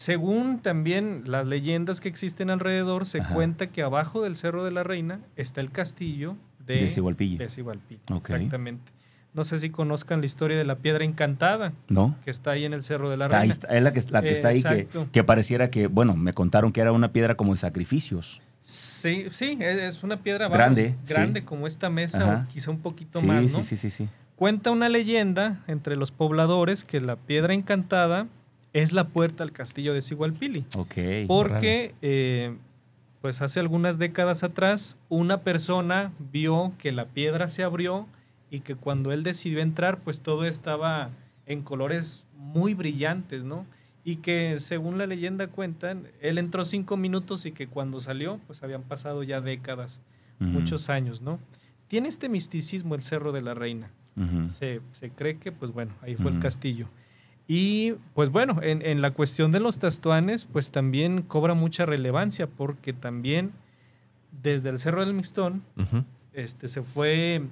Según 0.00 0.60
también 0.60 1.24
las 1.26 1.44
leyendas 1.44 2.00
que 2.00 2.08
existen 2.08 2.48
alrededor, 2.48 3.04
se 3.04 3.20
Ajá. 3.20 3.34
cuenta 3.34 3.66
que 3.66 3.82
abajo 3.82 4.22
del 4.22 4.34
Cerro 4.34 4.64
de 4.64 4.70
la 4.70 4.82
Reina 4.82 5.20
está 5.36 5.60
el 5.60 5.70
castillo 5.70 6.36
de, 6.66 6.76
De 6.76 7.96
Ok. 8.10 8.30
Exactamente. 8.30 8.92
No 9.34 9.44
sé 9.44 9.58
si 9.58 9.68
conozcan 9.68 10.20
la 10.20 10.26
historia 10.26 10.56
de 10.56 10.64
la 10.64 10.76
piedra 10.76 11.04
encantada 11.04 11.74
¿No? 11.90 12.16
que 12.24 12.30
está 12.30 12.52
ahí 12.52 12.64
en 12.64 12.72
el 12.72 12.82
Cerro 12.82 13.10
de 13.10 13.18
la 13.18 13.26
Ahí 13.26 13.30
Reina. 13.32 13.52
está- 13.52 13.68
es 13.68 13.82
la 13.82 13.92
que, 13.92 14.00
la 14.08 14.22
que 14.22 14.32
está 14.32 14.48
ahí, 14.48 14.62
que, 15.12 15.22
pareciera 15.22 15.68
que, 15.68 15.86
bueno, 15.86 16.16
me 16.16 16.32
contaron 16.32 16.72
que 16.72 16.80
era 16.80 16.92
una 16.92 17.12
piedra 17.12 17.34
como 17.36 17.52
de 17.52 17.58
sacrificios. 17.58 18.40
Sí, 18.62 19.26
sí, 19.30 19.58
es 19.60 20.02
una 20.02 20.22
piedra 20.22 20.46
vamos, 20.46 20.56
Grande, 20.56 20.94
sí. 21.04 21.12
grande 21.12 21.44
como 21.44 21.66
esta 21.66 21.90
mesa 21.90 22.22
Ajá. 22.22 22.46
o 22.48 22.50
quizá 22.50 22.70
un 22.70 22.80
poquito 22.80 23.20
Sí, 23.20 23.26
más, 23.26 23.42
¿no? 23.42 23.48
sí, 23.58 23.62
sí, 23.64 23.76
sí, 23.76 23.90
sí. 23.90 24.08
Cuenta 24.34 24.70
una 24.70 24.88
leyenda 24.88 25.62
entre 25.66 25.94
los 25.96 26.10
pobladores 26.10 26.84
que 26.86 27.02
la 27.02 27.16
piedra 27.16 27.52
encantada 27.52 28.28
es 28.72 28.92
la 28.92 29.08
puerta 29.08 29.42
al 29.42 29.52
castillo 29.52 29.94
de 29.94 30.02
Sigualpili. 30.02 30.64
Ok. 30.76 30.94
Porque, 31.26 31.94
eh, 32.02 32.56
pues 33.20 33.42
hace 33.42 33.60
algunas 33.60 33.98
décadas 33.98 34.42
atrás, 34.42 34.96
una 35.08 35.42
persona 35.42 36.12
vio 36.32 36.72
que 36.78 36.92
la 36.92 37.06
piedra 37.06 37.48
se 37.48 37.62
abrió 37.62 38.06
y 38.50 38.60
que 38.60 38.74
cuando 38.74 39.12
él 39.12 39.22
decidió 39.22 39.60
entrar, 39.60 39.98
pues 40.00 40.20
todo 40.20 40.44
estaba 40.44 41.10
en 41.46 41.62
colores 41.62 42.26
muy 42.36 42.74
brillantes, 42.74 43.44
¿no? 43.44 43.66
Y 44.04 44.16
que 44.16 44.58
según 44.60 44.98
la 44.98 45.06
leyenda 45.06 45.48
cuentan, 45.48 46.08
él 46.20 46.38
entró 46.38 46.64
cinco 46.64 46.96
minutos 46.96 47.44
y 47.44 47.52
que 47.52 47.66
cuando 47.66 48.00
salió, 48.00 48.40
pues 48.46 48.62
habían 48.62 48.82
pasado 48.82 49.22
ya 49.22 49.40
décadas, 49.40 50.00
muchos 50.38 50.88
años, 50.88 51.20
¿no? 51.20 51.38
Tiene 51.86 52.08
este 52.08 52.30
misticismo 52.30 52.94
el 52.94 53.02
Cerro 53.02 53.30
de 53.32 53.42
la 53.42 53.52
Reina. 53.52 53.90
Se, 54.48 54.80
se 54.92 55.10
cree 55.10 55.38
que, 55.38 55.50
pues 55.52 55.72
bueno, 55.72 55.92
ahí 56.02 56.14
fue 56.14 56.30
el 56.30 56.40
castillo. 56.40 56.88
Y 57.52 57.94
pues 58.14 58.30
bueno, 58.30 58.60
en, 58.62 58.80
en 58.86 59.02
la 59.02 59.10
cuestión 59.10 59.50
de 59.50 59.58
los 59.58 59.80
tastuanes, 59.80 60.44
pues 60.44 60.70
también 60.70 61.22
cobra 61.22 61.54
mucha 61.54 61.84
relevancia 61.84 62.46
porque 62.46 62.92
también 62.92 63.50
desde 64.40 64.68
el 64.68 64.78
Cerro 64.78 65.04
del 65.04 65.14
Mixtón 65.14 65.64
este, 66.32 66.68
se 66.68 66.82
fue 66.82 67.42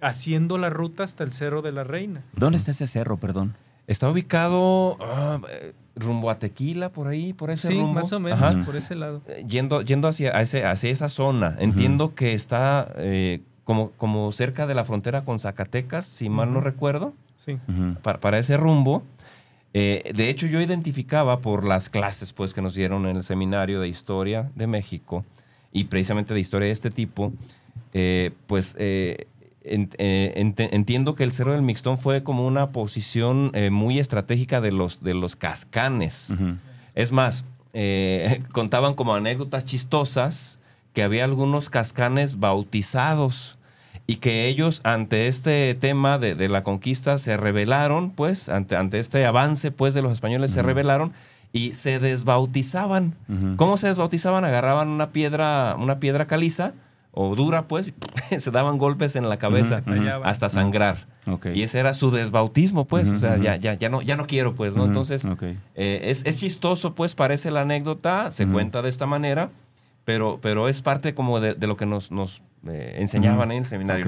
haciendo 0.00 0.56
la 0.56 0.70
ruta 0.70 1.04
hasta 1.04 1.22
el 1.22 1.32
Cerro 1.32 1.60
de 1.60 1.70
la 1.70 1.84
Reina. 1.84 2.22
¿Dónde 2.34 2.56
está 2.56 2.70
ese 2.70 2.86
cerro, 2.86 3.18
perdón? 3.18 3.54
Está 3.86 4.08
ubicado 4.08 4.96
ah, 5.02 5.38
rumbo 5.96 6.30
a 6.30 6.38
Tequila, 6.38 6.88
por 6.90 7.08
ahí, 7.08 7.34
por 7.34 7.50
ese 7.50 7.68
Sí, 7.68 7.74
rumbo. 7.74 7.92
más 7.92 8.10
o 8.14 8.20
menos, 8.20 8.40
Ajá. 8.40 8.64
por 8.64 8.74
ese 8.76 8.94
lado. 8.94 9.20
Eh, 9.28 9.44
Yendo, 9.46 9.82
yendo 9.82 10.08
hacia, 10.08 10.34
a 10.34 10.40
ese- 10.40 10.64
hacia 10.64 10.88
esa 10.90 11.10
zona. 11.10 11.56
Entiendo 11.58 12.14
que 12.14 12.32
está 12.32 12.90
eh, 12.96 13.42
como, 13.64 13.90
como 13.98 14.32
cerca 14.32 14.66
de 14.66 14.72
la 14.74 14.84
frontera 14.86 15.26
con 15.26 15.38
Zacatecas, 15.40 16.06
si 16.06 16.30
mal 16.30 16.54
no 16.54 16.62
recuerdo, 16.62 17.12
Sí. 17.34 17.58
Para, 18.04 18.20
para 18.20 18.38
ese 18.38 18.56
rumbo. 18.56 19.02
Eh, 19.74 20.12
de 20.14 20.28
hecho, 20.28 20.46
yo 20.46 20.60
identificaba 20.60 21.40
por 21.40 21.64
las 21.64 21.88
clases 21.88 22.32
pues, 22.32 22.52
que 22.52 22.60
nos 22.60 22.74
dieron 22.74 23.06
en 23.06 23.16
el 23.16 23.22
seminario 23.22 23.80
de 23.80 23.88
historia 23.88 24.50
de 24.54 24.66
México 24.66 25.24
y 25.72 25.84
precisamente 25.84 26.34
de 26.34 26.40
historia 26.40 26.66
de 26.66 26.72
este 26.72 26.90
tipo, 26.90 27.32
eh, 27.94 28.32
pues 28.46 28.76
eh, 28.78 29.26
entiendo 29.64 31.14
que 31.14 31.24
el 31.24 31.32
Cerro 31.32 31.52
del 31.52 31.62
Mixtón 31.62 31.96
fue 31.96 32.22
como 32.22 32.46
una 32.46 32.72
posición 32.72 33.52
muy 33.70 33.98
estratégica 33.98 34.60
de 34.60 34.72
los, 34.72 35.02
de 35.02 35.14
los 35.14 35.36
cascanes. 35.36 36.34
Es 36.94 37.12
más, 37.12 37.44
contaban 38.52 38.94
como 38.94 39.14
anécdotas 39.14 39.64
chistosas 39.64 40.58
que 40.92 41.02
había 41.02 41.24
algunos 41.24 41.70
cascanes 41.70 42.38
bautizados 42.38 43.56
y 44.12 44.16
que 44.16 44.46
ellos 44.46 44.80
ante 44.84 45.26
este 45.28 45.74
tema 45.74 46.18
de, 46.18 46.34
de 46.34 46.48
la 46.48 46.62
conquista 46.62 47.16
se 47.18 47.36
rebelaron, 47.38 48.10
pues, 48.10 48.48
ante, 48.50 48.76
ante 48.76 48.98
este 48.98 49.24
avance 49.24 49.70
pues 49.70 49.94
de 49.94 50.02
los 50.02 50.12
españoles 50.12 50.50
se 50.50 50.60
Ujú. 50.60 50.66
rebelaron 50.68 51.12
y 51.52 51.72
se 51.72 51.98
desbautizaban. 51.98 53.14
Ujú. 53.28 53.56
¿Cómo 53.56 53.76
se 53.76 53.88
desbautizaban? 53.88 54.44
Agarraban 54.44 54.88
una 54.88 55.10
piedra, 55.12 55.76
una 55.78 55.98
piedra 55.98 56.26
caliza 56.26 56.72
o 57.14 57.34
dura, 57.36 57.68
pues, 57.68 57.92
y 58.30 58.38
se 58.38 58.50
daban 58.50 58.78
golpes 58.78 59.16
en 59.16 59.28
la 59.28 59.38
cabeza. 59.38 59.82
Allá 59.86 60.18
va. 60.18 60.26
hasta 60.28 60.48
sangrar. 60.48 60.96
Ok. 61.26 61.46
Y 61.54 61.62
ese 61.62 61.78
era 61.78 61.92
su 61.94 62.10
desbautismo, 62.10 62.86
pues. 62.86 63.10
O 63.10 63.18
sea, 63.18 63.36
ya, 63.36 63.56
ya, 63.56 63.74
ya, 63.74 63.88
no, 63.90 64.00
ya 64.02 64.16
no 64.16 64.26
quiero, 64.26 64.54
pues, 64.54 64.76
¿no? 64.76 64.84
Entonces, 64.86 65.24
ok. 65.26 65.42
eh, 65.42 65.56
es, 66.04 66.24
es 66.24 66.38
chistoso, 66.38 66.94
pues, 66.94 67.14
parece 67.14 67.50
la 67.50 67.60
anécdota, 67.62 68.30
se 68.30 68.46
cuenta 68.46 68.80
de 68.82 68.88
esta 68.88 69.06
manera, 69.06 69.50
pero, 70.04 70.38
pero 70.42 70.68
es 70.68 70.82
parte 70.82 71.14
como 71.14 71.40
de, 71.40 71.54
de 71.54 71.66
lo 71.66 71.76
que 71.76 71.86
nos, 71.86 72.10
nos 72.10 72.42
eh, 72.66 72.96
enseñaban 72.98 73.50
en 73.52 73.58
el 73.58 73.66
seminario. 73.66 74.04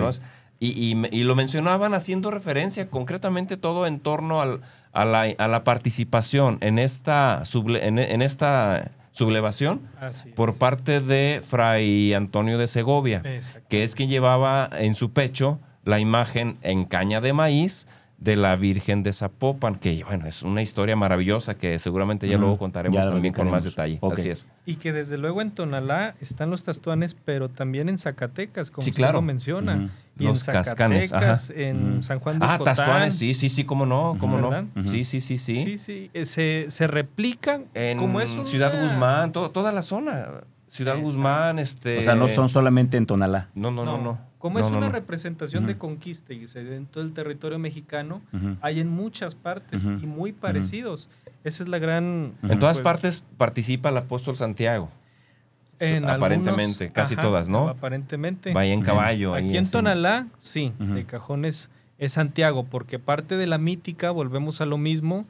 Y, 0.61 0.97
y 1.11 1.25
lo 1.25 1.35
mencionaban 1.35 1.93
haciendo 1.95 2.31
referencia 2.31 2.89
concretamente 2.89 3.57
todo 3.57 3.87
en 3.87 4.01
torno 4.01 4.41
al- 4.41 4.61
a, 4.93 5.05
la, 5.05 5.23
a 5.37 5.49
la 5.49 5.65
participación 5.65 6.59
en 6.61 6.79
esta, 6.79 7.43
suble- 7.45 7.81
en, 7.83 7.99
en 7.99 8.23
esta 8.23 8.93
sublevación 9.11 9.83
Así 10.01 10.29
es. 10.31 10.35
por 10.35 10.57
parte 10.57 11.01
de 11.01 11.43
Fray 11.47 12.15
Antonio 12.15 12.57
de 12.59 12.67
Segovia 12.69 13.21
que 13.69 13.85
es 13.85 13.95
quien 13.95 14.09
llevaba 14.09 14.69
en 14.79 14.95
su 14.95 15.13
pecho 15.13 15.61
la 15.85 15.99
imagen 15.99 16.57
en 16.63 16.85
caña 16.85 17.21
de 17.21 17.33
maíz 17.33 17.87
de 18.19 18.37
la 18.37 18.57
Virgen 18.57 19.03
de 19.03 19.13
Zapopan, 19.13 19.75
que 19.75 20.03
bueno, 20.05 20.27
es 20.27 20.43
una 20.43 20.63
historia 20.63 20.97
maravillosa 20.97 21.57
que 21.57 21.79
seguramente 21.79 22.27
ya 22.29 22.39
luego 22.39 22.57
contaremos 22.57 23.05
Ya 23.05 23.11
también 23.11 23.35
con 23.35 23.51
más 23.51 23.65
detalle. 23.65 23.99
Así 24.03 24.31
es. 24.31 24.47
Y 24.65 24.77
que 24.77 24.93
desde 24.93 25.19
luego 25.19 25.43
en 25.43 25.51
Tonalá 25.51 26.15
están 26.21 26.49
los 26.51 26.65
tastuanes, 26.65 27.15
pero 27.25 27.49
también 27.51 27.89
en 27.89 27.99
Zacatecas, 27.99 28.71
como 28.71 28.83
Sí, 28.85 28.91
usted 28.91 29.03
claro. 29.03 29.15
lo 29.19 29.23
menciona. 29.23 29.91
Y 30.19 30.25
Los 30.25 30.47
en 30.49 30.55
cascanes, 30.55 31.11
Zacatecas, 31.11 31.51
ajá. 31.51 31.61
en. 31.61 32.03
San 32.03 32.21
Juan 32.21 32.39
de 32.39 32.47
Ah, 32.47 32.59
Cotán. 32.59 32.77
Tastuanes, 32.77 33.17
sí, 33.19 33.35
sí, 33.35 33.49
sí, 33.49 33.65
cómo 33.65 33.85
no, 33.85 34.17
cómo 34.19 34.39
no. 34.39 34.69
Sí, 34.85 35.05
sí, 35.05 35.21
sí, 35.21 35.37
sí. 35.37 35.65
Sí, 35.65 35.79
sí, 35.79 36.11
eh, 36.15 36.25
se, 36.25 36.67
se 36.69 36.87
replican 36.87 37.65
En 37.75 37.99
como 37.99 38.21
es 38.21 38.35
una- 38.37 38.45
Ciudad 38.45 38.81
Guzmán, 38.81 39.33
to- 39.33 39.51
toda 39.51 39.73
la 39.73 39.83
zona. 39.83 40.29
Ciudad 40.69 40.95
Exacto. 40.95 41.03
Guzmán, 41.03 41.59
este... 41.61 41.99
O 41.99 42.03
sea, 42.03 42.15
no 42.17 42.27
son 42.27 42.49
solamente 42.49 42.97
en 42.97 43.07
Tonalá. 43.07 43.49
No, 43.55 43.71
no, 43.71 43.85
no, 43.85 44.01
no. 44.01 44.19
Como 44.45 44.59
No, 44.59 44.67
es 44.67 44.71
no, 44.71 44.77
una 44.77 44.89
no. 44.89 44.93
representación 44.93 45.67
de 45.67 45.79
conquista 45.79 46.35
y 46.35 46.47
se 46.47 46.77
en 46.77 46.85
todo 46.85 47.03
el 47.03 47.15
territorio 47.15 47.59
mexicano, 47.59 48.21
hay 48.61 48.79
en 48.79 48.91
muchas 48.91 49.35
partes 49.35 49.85
y 49.87 50.07
muy 50.07 50.33
parecidos. 50.33 51.09
Esa 51.45 51.63
es 51.63 51.69
la 51.71 51.79
gran... 51.79 52.35
En 52.43 52.59
todas 52.59 52.77
pues, 52.77 52.85
partes 52.85 53.25
participa 53.39 53.89
el 53.89 53.97
apóstol 53.97 54.37
Santiago. 54.37 54.91
en 55.79 56.05
aparentemente, 56.07 56.85
algunos- 56.85 56.93
casi 56.95 57.15
ajá, 57.15 57.23
todas, 57.23 57.49
¿no? 57.49 57.71
Aparentemente. 57.71 58.53
Vaya 58.53 58.75
en 58.75 58.83
caballo. 58.83 59.33
ahí 59.33 59.47
Aquí 59.47 59.57
en 59.57 59.63
así. 59.63 59.73
Tonalá, 59.73 60.27
sí, 60.39 60.75
de 60.79 61.07
cajones 61.07 61.71
es 61.97 62.13
Santiago, 62.13 62.65
porque 62.65 62.99
parte 62.99 63.39
de 63.39 63.47
la 63.47 63.57
mítica, 63.57 64.11
volvemos 64.11 64.61
a 64.61 64.67
lo 64.67 64.77
mismo, 64.77 65.25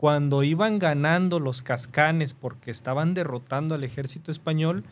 cuando 0.00 0.42
iban 0.44 0.78
ganando 0.78 1.40
los 1.40 1.60
cascanes 1.60 2.32
porque 2.32 2.70
estaban 2.70 3.12
derrotando 3.12 3.74
al 3.74 3.84
ejército 3.84 4.30
español, 4.30 4.82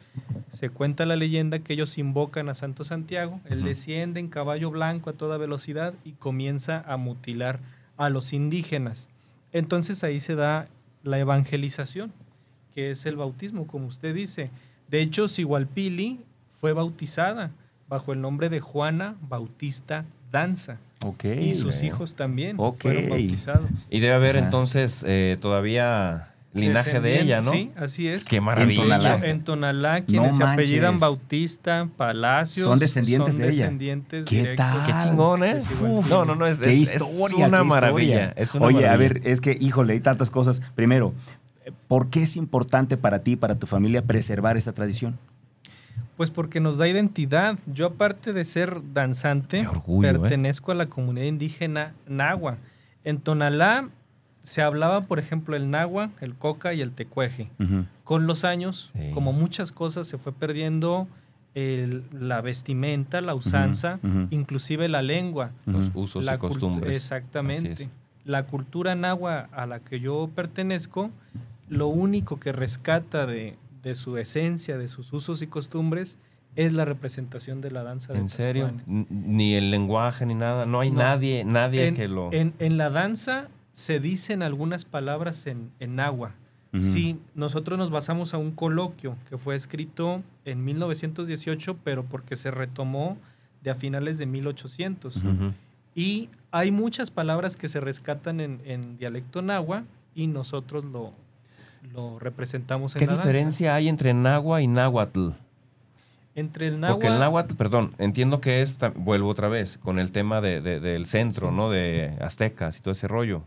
se 0.52 0.68
cuenta 0.68 1.06
la 1.06 1.16
leyenda 1.16 1.60
que 1.60 1.72
ellos 1.72 1.96
invocan 1.96 2.50
a 2.50 2.54
Santo 2.54 2.84
Santiago, 2.84 3.40
él 3.46 3.64
desciende 3.64 4.20
en 4.20 4.28
caballo 4.28 4.70
blanco 4.70 5.08
a 5.08 5.14
toda 5.14 5.38
velocidad 5.38 5.94
y 6.04 6.12
comienza 6.12 6.84
a 6.86 6.98
mutilar 6.98 7.58
a 7.96 8.10
los 8.10 8.34
indígenas. 8.34 9.08
Entonces 9.54 10.04
ahí 10.04 10.20
se 10.20 10.34
da 10.34 10.68
la 11.02 11.18
evangelización, 11.18 12.12
que 12.74 12.90
es 12.90 13.06
el 13.06 13.16
bautismo, 13.16 13.66
como 13.66 13.86
usted 13.86 14.14
dice. 14.14 14.50
De 14.90 15.00
hecho, 15.00 15.26
Sigualpili 15.26 16.20
fue 16.50 16.74
bautizada 16.74 17.50
bajo 17.88 18.12
el 18.12 18.20
nombre 18.20 18.50
de 18.50 18.60
Juana 18.60 19.16
Bautista 19.26 20.04
Danza. 20.30 20.76
Ok. 21.04 21.24
Y 21.24 21.54
sus 21.54 21.80
eh. 21.82 21.86
hijos 21.86 22.14
también 22.16 22.56
Ok. 22.58 22.80
fueron 22.82 23.08
bautizados. 23.10 23.70
Y 23.90 24.00
debe 24.00 24.14
haber 24.14 24.36
Ajá. 24.36 24.44
entonces 24.46 25.04
eh, 25.06 25.36
todavía 25.40 26.34
linaje 26.54 26.98
de 27.00 27.20
ella, 27.20 27.40
¿no? 27.40 27.52
Sí, 27.52 27.70
así 27.76 28.08
es. 28.08 28.24
Qué 28.24 28.40
maravilla. 28.40 28.82
En 28.82 28.88
Tonalá. 28.88 29.20
En 29.26 29.44
Tonalá, 29.44 30.00
quienes 30.04 30.36
se 30.36 30.42
apellidan 30.42 30.98
Bautista, 30.98 31.88
Palacios, 31.96 32.66
Son 32.66 32.78
descendientes 32.80 33.34
son 33.34 33.42
de 33.42 33.48
ella. 33.50 33.62
descendientes 33.64 34.26
¿Qué 34.26 34.36
directos 34.40 34.56
tal? 34.66 34.86
Qué 34.86 35.04
chingón, 35.04 35.44
¿eh? 35.44 35.58
No, 36.08 36.24
no, 36.24 36.34
no, 36.34 36.46
es, 36.46 36.58
Qué 36.58 36.82
es- 36.82 36.90
es 36.92 37.02
historia, 37.02 37.46
una 37.46 37.62
maravilla. 37.62 38.14
historia. 38.14 38.32
Es 38.36 38.54
una 38.54 38.66
Oye, 38.66 38.88
a 38.88 38.96
ver, 38.96 39.20
es 39.24 39.40
que, 39.40 39.56
híjole, 39.60 39.92
hay 39.92 40.00
tantas 40.00 40.30
cosas. 40.30 40.60
Primero, 40.74 41.12
¿por 41.86 42.08
qué 42.08 42.22
es 42.24 42.34
importante 42.36 42.96
para 42.96 43.20
ti, 43.20 43.36
para 43.36 43.54
tu 43.56 43.66
familia, 43.68 44.02
preservar 44.02 44.56
esa 44.56 44.72
tradición? 44.72 45.16
Pues 46.18 46.30
porque 46.30 46.60
nos 46.60 46.76
da 46.78 46.86
identidad. 46.88 47.58
Yo 47.66 47.86
aparte 47.86 48.34
de 48.34 48.44
ser 48.44 48.82
danzante, 48.92 49.60
¿eh? 49.60 49.68
pertenezco 50.02 50.72
a 50.72 50.74
la 50.74 50.86
comunidad 50.86 51.24
indígena 51.26 51.94
Nahua. 52.06 52.58
En 53.04 53.18
Tonalá 53.20 53.88
se 54.42 54.60
hablaba, 54.60 55.02
por 55.02 55.18
ejemplo, 55.20 55.54
el 55.56 55.70
Nahua, 55.70 56.10
el 56.20 56.34
Coca 56.34 56.74
y 56.74 56.80
el 56.80 56.90
Tecueje. 56.92 57.48
Con 58.04 58.26
los 58.26 58.44
años, 58.44 58.90
Sí. 58.94 59.12
como 59.14 59.32
muchas 59.32 59.70
cosas, 59.72 60.06
se 60.08 60.18
fue 60.18 60.32
perdiendo 60.32 61.06
el- 61.54 62.02
la 62.12 62.40
vestimenta, 62.40 63.20
la 63.20 63.34
usanza, 63.34 64.00
inclusive 64.30 64.88
la 64.88 65.02
lengua. 65.02 65.52
Los 65.66 65.90
usos 65.94 66.24
la 66.24 66.34
y 66.34 66.38
costumbres. 66.38 66.96
Exactamente. 66.96 67.88
La 68.24 68.44
cultura 68.46 68.94
nahua 68.96 69.48
a 69.52 69.66
la 69.66 69.78
que 69.80 70.00
yo 70.00 70.28
pertenezco, 70.34 71.10
lo 71.68 71.86
único 71.86 72.40
que 72.40 72.50
rescata 72.52 73.24
de, 73.24 73.56
de 73.82 73.94
su 73.94 74.16
esencia, 74.18 74.78
de 74.78 74.88
sus 74.88 75.12
usos 75.12 75.42
y 75.42 75.46
costumbres, 75.46 76.18
es 76.56 76.72
la 76.72 76.84
representación 76.84 77.60
de 77.60 77.70
la 77.70 77.82
danza 77.84 78.12
de 78.12 78.18
¿En 78.18 78.28
serio? 78.28 78.72
Ni 78.86 79.54
el 79.54 79.70
lenguaje 79.70 80.26
ni 80.26 80.34
nada. 80.34 80.66
No 80.66 80.80
hay 80.80 80.90
No. 80.90 80.98
nadie, 81.00 81.44
nadie 81.44 81.86
En, 81.88 81.94
que 81.94 82.08
lo. 82.08 82.32
en- 82.32 82.54
en 82.58 82.76
la 82.78 82.90
danza 82.90 83.48
se 83.72 84.00
dicen 84.00 84.42
algunas 84.42 84.84
palabras 84.84 85.46
en, 85.46 85.70
en 85.78 86.00
agua, 86.00 86.34
Ujú. 86.70 86.82
Sí, 86.82 87.18
nosotros 87.34 87.78
nos 87.78 87.90
basamos 87.90 88.34
a 88.34 88.36
un 88.38 88.50
coloquio 88.50 89.16
que 89.30 89.38
fue 89.38 89.54
escrito 89.56 90.22
en 90.44 90.64
1918, 90.66 91.78
pero 91.82 92.04
porque 92.04 92.36
se 92.36 92.50
retomó 92.50 93.16
de 93.62 93.70
a 93.70 93.74
finales 93.74 94.18
de 94.18 94.26
1800. 94.26 95.16
Ujú. 95.16 95.28
Ujú. 95.28 95.52
Y 95.94 96.28
hay 96.50 96.70
muchas 96.70 97.10
palabras 97.10 97.56
que 97.56 97.68
se 97.68 97.80
rescatan 97.80 98.40
en, 98.40 98.60
en 98.66 98.98
dialecto 98.98 99.40
náhuatl 99.40 99.86
y 100.14 100.26
nosotros 100.26 100.84
lo, 100.84 101.14
lo 101.92 102.18
representamos 102.18 102.94
en 102.96 103.00
¿Qué 103.00 103.06
la 103.06 103.12
danza. 103.12 103.28
diferencia 103.28 103.74
hay 103.74 103.88
entre 103.88 104.14
náhuatl 104.14 104.62
y 104.62 104.66
náhuatl? 104.66 105.28
Entre 106.34 106.68
el 106.68 106.78
náhuatl, 106.78 107.00
Porque 107.00 107.06
el 107.14 107.18
náhuatl, 107.18 107.54
perdón, 107.56 107.94
entiendo 107.98 108.40
que 108.40 108.62
es, 108.62 108.78
vuelvo 108.94 109.28
otra 109.28 109.48
vez, 109.48 109.76
con 109.78 109.98
el 109.98 110.12
tema 110.12 110.40
de, 110.40 110.60
de- 110.60 110.78
del 110.78 111.06
centro, 111.06 111.50
¿no? 111.50 111.68
De 111.70 112.16
aztecas 112.20 112.78
y 112.78 112.82
todo 112.82 112.92
ese 112.92 113.08
rollo. 113.08 113.42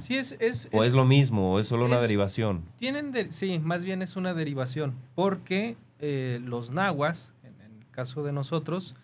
sí 0.00 0.16
es, 0.16 0.34
es, 0.40 0.68
¿O 0.72 0.82
es, 0.84 0.94
lo 0.94 1.04
mismo? 1.04 1.52
¿O 1.52 1.60
es 1.60 1.66
solo 1.66 1.84
una 1.84 1.96
es- 1.96 2.02
derivación? 2.02 2.62
Tienen 2.78 3.12
de- 3.12 3.30
sí, 3.30 3.58
más 3.58 3.84
bien 3.84 4.00
es 4.00 4.16
una 4.16 4.32
derivación, 4.32 4.94
porque 5.14 5.76
eh, 6.00 6.40
los 6.42 6.72
nahuas, 6.72 7.34
en, 7.42 7.50
en 7.60 7.78
el 7.80 7.86
caso 7.90 8.22
de 8.22 8.32
nosotros, 8.32 8.94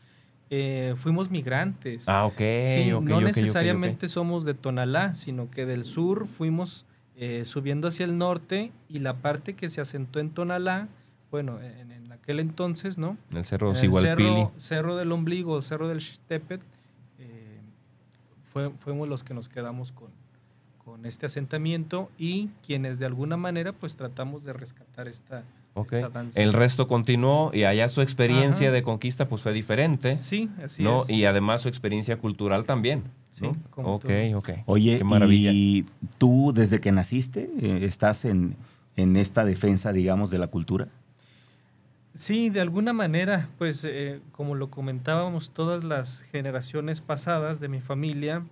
eh, 0.49 0.95
fuimos 0.97 1.31
migrantes. 1.31 2.09
Ah, 2.09 2.25
ok. 2.25 2.39
Sí, 2.39 2.93
ok, 2.93 3.03
no 3.05 3.17
ok, 3.17 3.21
ok, 3.21 3.27
necesariamente 3.27 4.07
ok. 4.07 4.13
somos 4.13 4.45
de 4.47 4.55
Tonalá, 4.55 5.15
sino 5.15 5.51
que 5.51 5.67
del 5.67 5.85
sur 5.85 6.27
fuimos 6.27 6.87
eh, 7.23 7.45
subiendo 7.45 7.89
hacia 7.89 8.05
el 8.07 8.17
norte 8.17 8.73
y 8.89 9.01
la 9.01 9.15
parte 9.19 9.53
que 9.55 9.69
se 9.69 9.81
asentó 9.83 10.21
en 10.21 10.31
Tonalá, 10.31 10.89
bueno, 11.31 11.61
en, 11.61 11.93
en 11.93 12.11
aquel 12.13 12.41
entonces, 12.41 12.97
¿no? 12.97 13.17
El 13.35 13.45
cerro 13.45 13.75
Sigualpili. 13.75 14.29
cerro, 14.29 14.53
cerro 14.57 14.97
del 14.97 15.13
Ombligo, 15.13 15.61
Cerro 15.61 15.87
del 15.89 16.01
Xtepet, 16.01 16.63
eh, 17.19 17.59
fue- 18.53 18.71
fuimos 18.81 19.07
los 19.09 19.23
que 19.23 19.35
nos 19.35 19.49
quedamos 19.51 19.93
con, 19.93 20.09
con 20.85 21.05
este 21.05 21.27
asentamiento 21.27 22.11
y 22.19 22.49
quienes 22.67 22.99
de 22.99 23.05
alguna 23.07 23.37
manera 23.37 23.73
pues 23.73 23.97
tratamos 23.97 24.43
de 24.45 24.53
rescatar 24.55 25.07
esta, 25.07 25.45
Ok. 25.75 25.93
esta 25.93 26.09
danza. 26.09 26.41
El 26.41 26.53
resto 26.53 26.89
continuó 26.89 27.51
y 27.55 27.65
allá 27.65 27.89
su 27.89 28.03
experiencia 28.03 28.69
Ajá. 28.69 28.75
de 28.75 28.83
conquista 28.83 29.29
pues 29.29 29.43
fue 29.43 29.53
diferente. 29.53 30.19
Sí, 30.19 30.49
así 30.65 30.83
¿no? 30.83 31.03
es. 31.03 31.11
Y 31.11 31.25
además 31.25 31.63
su 31.63 31.69
experiencia 31.69 32.17
cultural 32.19 32.65
también. 32.65 33.05
Sí, 33.31 33.45
¿no? 33.45 33.53
como 33.71 33.95
ok, 33.95 34.05
tú. 34.31 34.37
ok. 34.39 34.51
Oye, 34.67 34.99
Qué 34.99 35.05
maravilla. 35.05 35.51
¿y 35.53 35.87
tú 36.19 36.53
desde 36.55 36.81
que 36.81 36.91
naciste 36.93 37.51
eh, 37.61 37.81
estás 37.83 38.25
en, 38.25 38.57
en 38.97 39.17
esta 39.17 39.45
defensa, 39.45 39.93
digamos, 39.93 40.31
de 40.31 40.39
la 40.39 40.49
cultura? 40.49 40.89
Sí, 42.17 42.51
de 42.51 42.61
alguna 42.61 42.93
manera, 42.93 43.49
pues 43.57 43.85
eh, 43.85 44.21
como 44.33 44.57
lo 44.57 44.69
comentábamos, 44.69 45.51
todas 45.51 45.85
las 45.85 46.23
generaciones 46.33 47.01
pasadas 47.01 47.61
de 47.61 47.69
mi 47.69 47.81
familia 47.81 48.43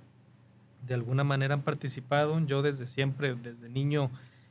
de 0.86 0.94
alguna 0.94 1.24
manera 1.24 1.54
han 1.54 1.62
participado. 1.62 2.38
Yo 2.46 2.62
desde 2.62 2.86
siempre, 2.86 3.34
desde 3.34 3.68
niño, 3.68 4.10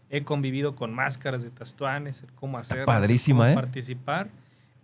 he 0.09 0.23
convivido 0.23 0.75
con 0.75 0.93
máscaras 0.93 1.43
de 1.43 1.49
tastuanes, 1.49 2.23
el 2.23 2.31
cómo 2.33 2.59
padrísima, 2.85 3.39
cómo 3.45 3.51
¿eh? 3.51 3.55
participar. 3.55 4.29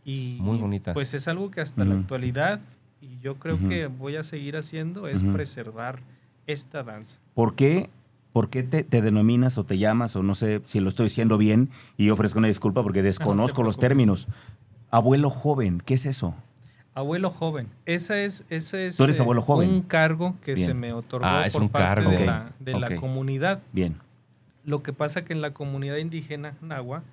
Y, 0.06 0.38
Muy 0.42 0.58
bonita. 0.58 0.94
Pues 0.94 1.13
es 1.13 1.27
algo 1.27 1.50
que 1.50 1.62
hasta 1.62 1.86
la 1.86 1.96
actualidad, 1.96 2.60
y 3.01 3.20
yo 3.20 3.36
creo 3.36 3.58
que 3.58 3.88
voy 3.88 4.18
a 4.18 4.24
seguir 4.24 4.58
haciendo, 4.58 5.08
es 5.08 5.24
preservar 5.24 6.00
esta 6.46 6.84
danza. 6.84 7.20
¿Por 7.34 7.56
qué, 7.56 7.89
por 8.34 8.50
qué 8.50 8.63
te, 8.63 8.84
te 8.84 9.01
denominas 9.01 9.58
o 9.58 9.63
te 9.63 9.77
llamas, 9.77 10.15
o 10.18 10.24
no 10.24 10.36
sé 10.36 10.62
si 10.65 10.82
lo 10.82 10.89
estoy 10.89 11.06
diciendo 11.06 11.38
bien, 11.38 11.70
y 11.96 12.10
ofrezco 12.10 12.39
una 12.39 12.50
disculpa 12.50 12.84
porque 12.84 13.01
desconozco 13.01 13.63
los 13.63 13.77
términos? 13.77 14.27
Abuelo 14.92 15.30
joven, 15.30 15.82
¿qué 15.86 15.94
es 15.94 16.06
eso? 16.06 16.36
Abuelo 16.96 17.30
joven. 17.32 17.70
Esa 17.86 18.20
es, 18.20 18.44
ese 18.50 18.88
es 18.88 18.98
Tú 18.98 19.06
eres 19.06 19.18
eh, 19.18 19.22
abuelo 19.24 19.42
joven. 19.42 19.70
un 19.70 19.82
cargo 19.82 20.36
que 20.44 20.53
Bien. 20.53 20.68
se 20.68 20.74
me 20.75 20.94
otorgó 20.94 21.25
Ah, 21.25 21.46
por 21.51 21.70
parte 21.72 21.88
cargo. 22.03 22.12
de, 22.12 22.25
la, 22.25 22.51
de 22.60 22.80
la 22.80 22.88
ok. 22.88 22.96
comunidad. 22.96 23.63
Bien. 23.72 23.96
Lo 24.65 24.82
que 24.84 24.93
pasa 24.93 25.25
que 25.25 25.34
en 25.34 25.41
la 25.41 25.53
comunidad 25.53 25.97
indígena 25.97 26.56
nahua 26.62 27.04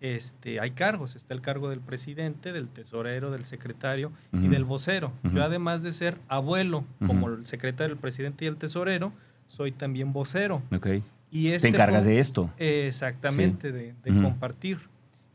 este, 0.00 0.60
hay 0.60 0.70
cargos. 0.72 1.16
Está 1.16 1.34
el 1.34 1.40
cargo 1.40 1.70
del 1.70 1.80
presidente, 1.80 2.52
del 2.52 2.68
tesorero, 2.68 3.30
del 3.30 3.44
secretario 3.44 4.12
y 4.32 4.48
del 4.48 4.64
vocero. 4.64 5.12
Yo 5.32 5.42
además 5.44 5.82
de 5.82 5.92
ser 5.92 6.18
abuelo, 6.28 6.84
como 7.06 7.28
el 7.28 7.46
secretario, 7.46 7.94
el 7.94 8.00
presidente 8.00 8.44
y 8.44 8.48
el 8.48 8.56
tesorero, 8.56 9.12
soy 9.48 9.72
también 9.72 10.12
vocero. 10.12 10.62
Ok. 10.74 10.88
Y 11.30 11.48
Te 11.48 11.54
este 11.56 11.68
encargas 11.68 12.04
fue- 12.04 12.12
de 12.14 12.20
esto. 12.20 12.50
Exactamente, 12.58 13.72
de, 13.72 13.94
compartir. 14.22 14.78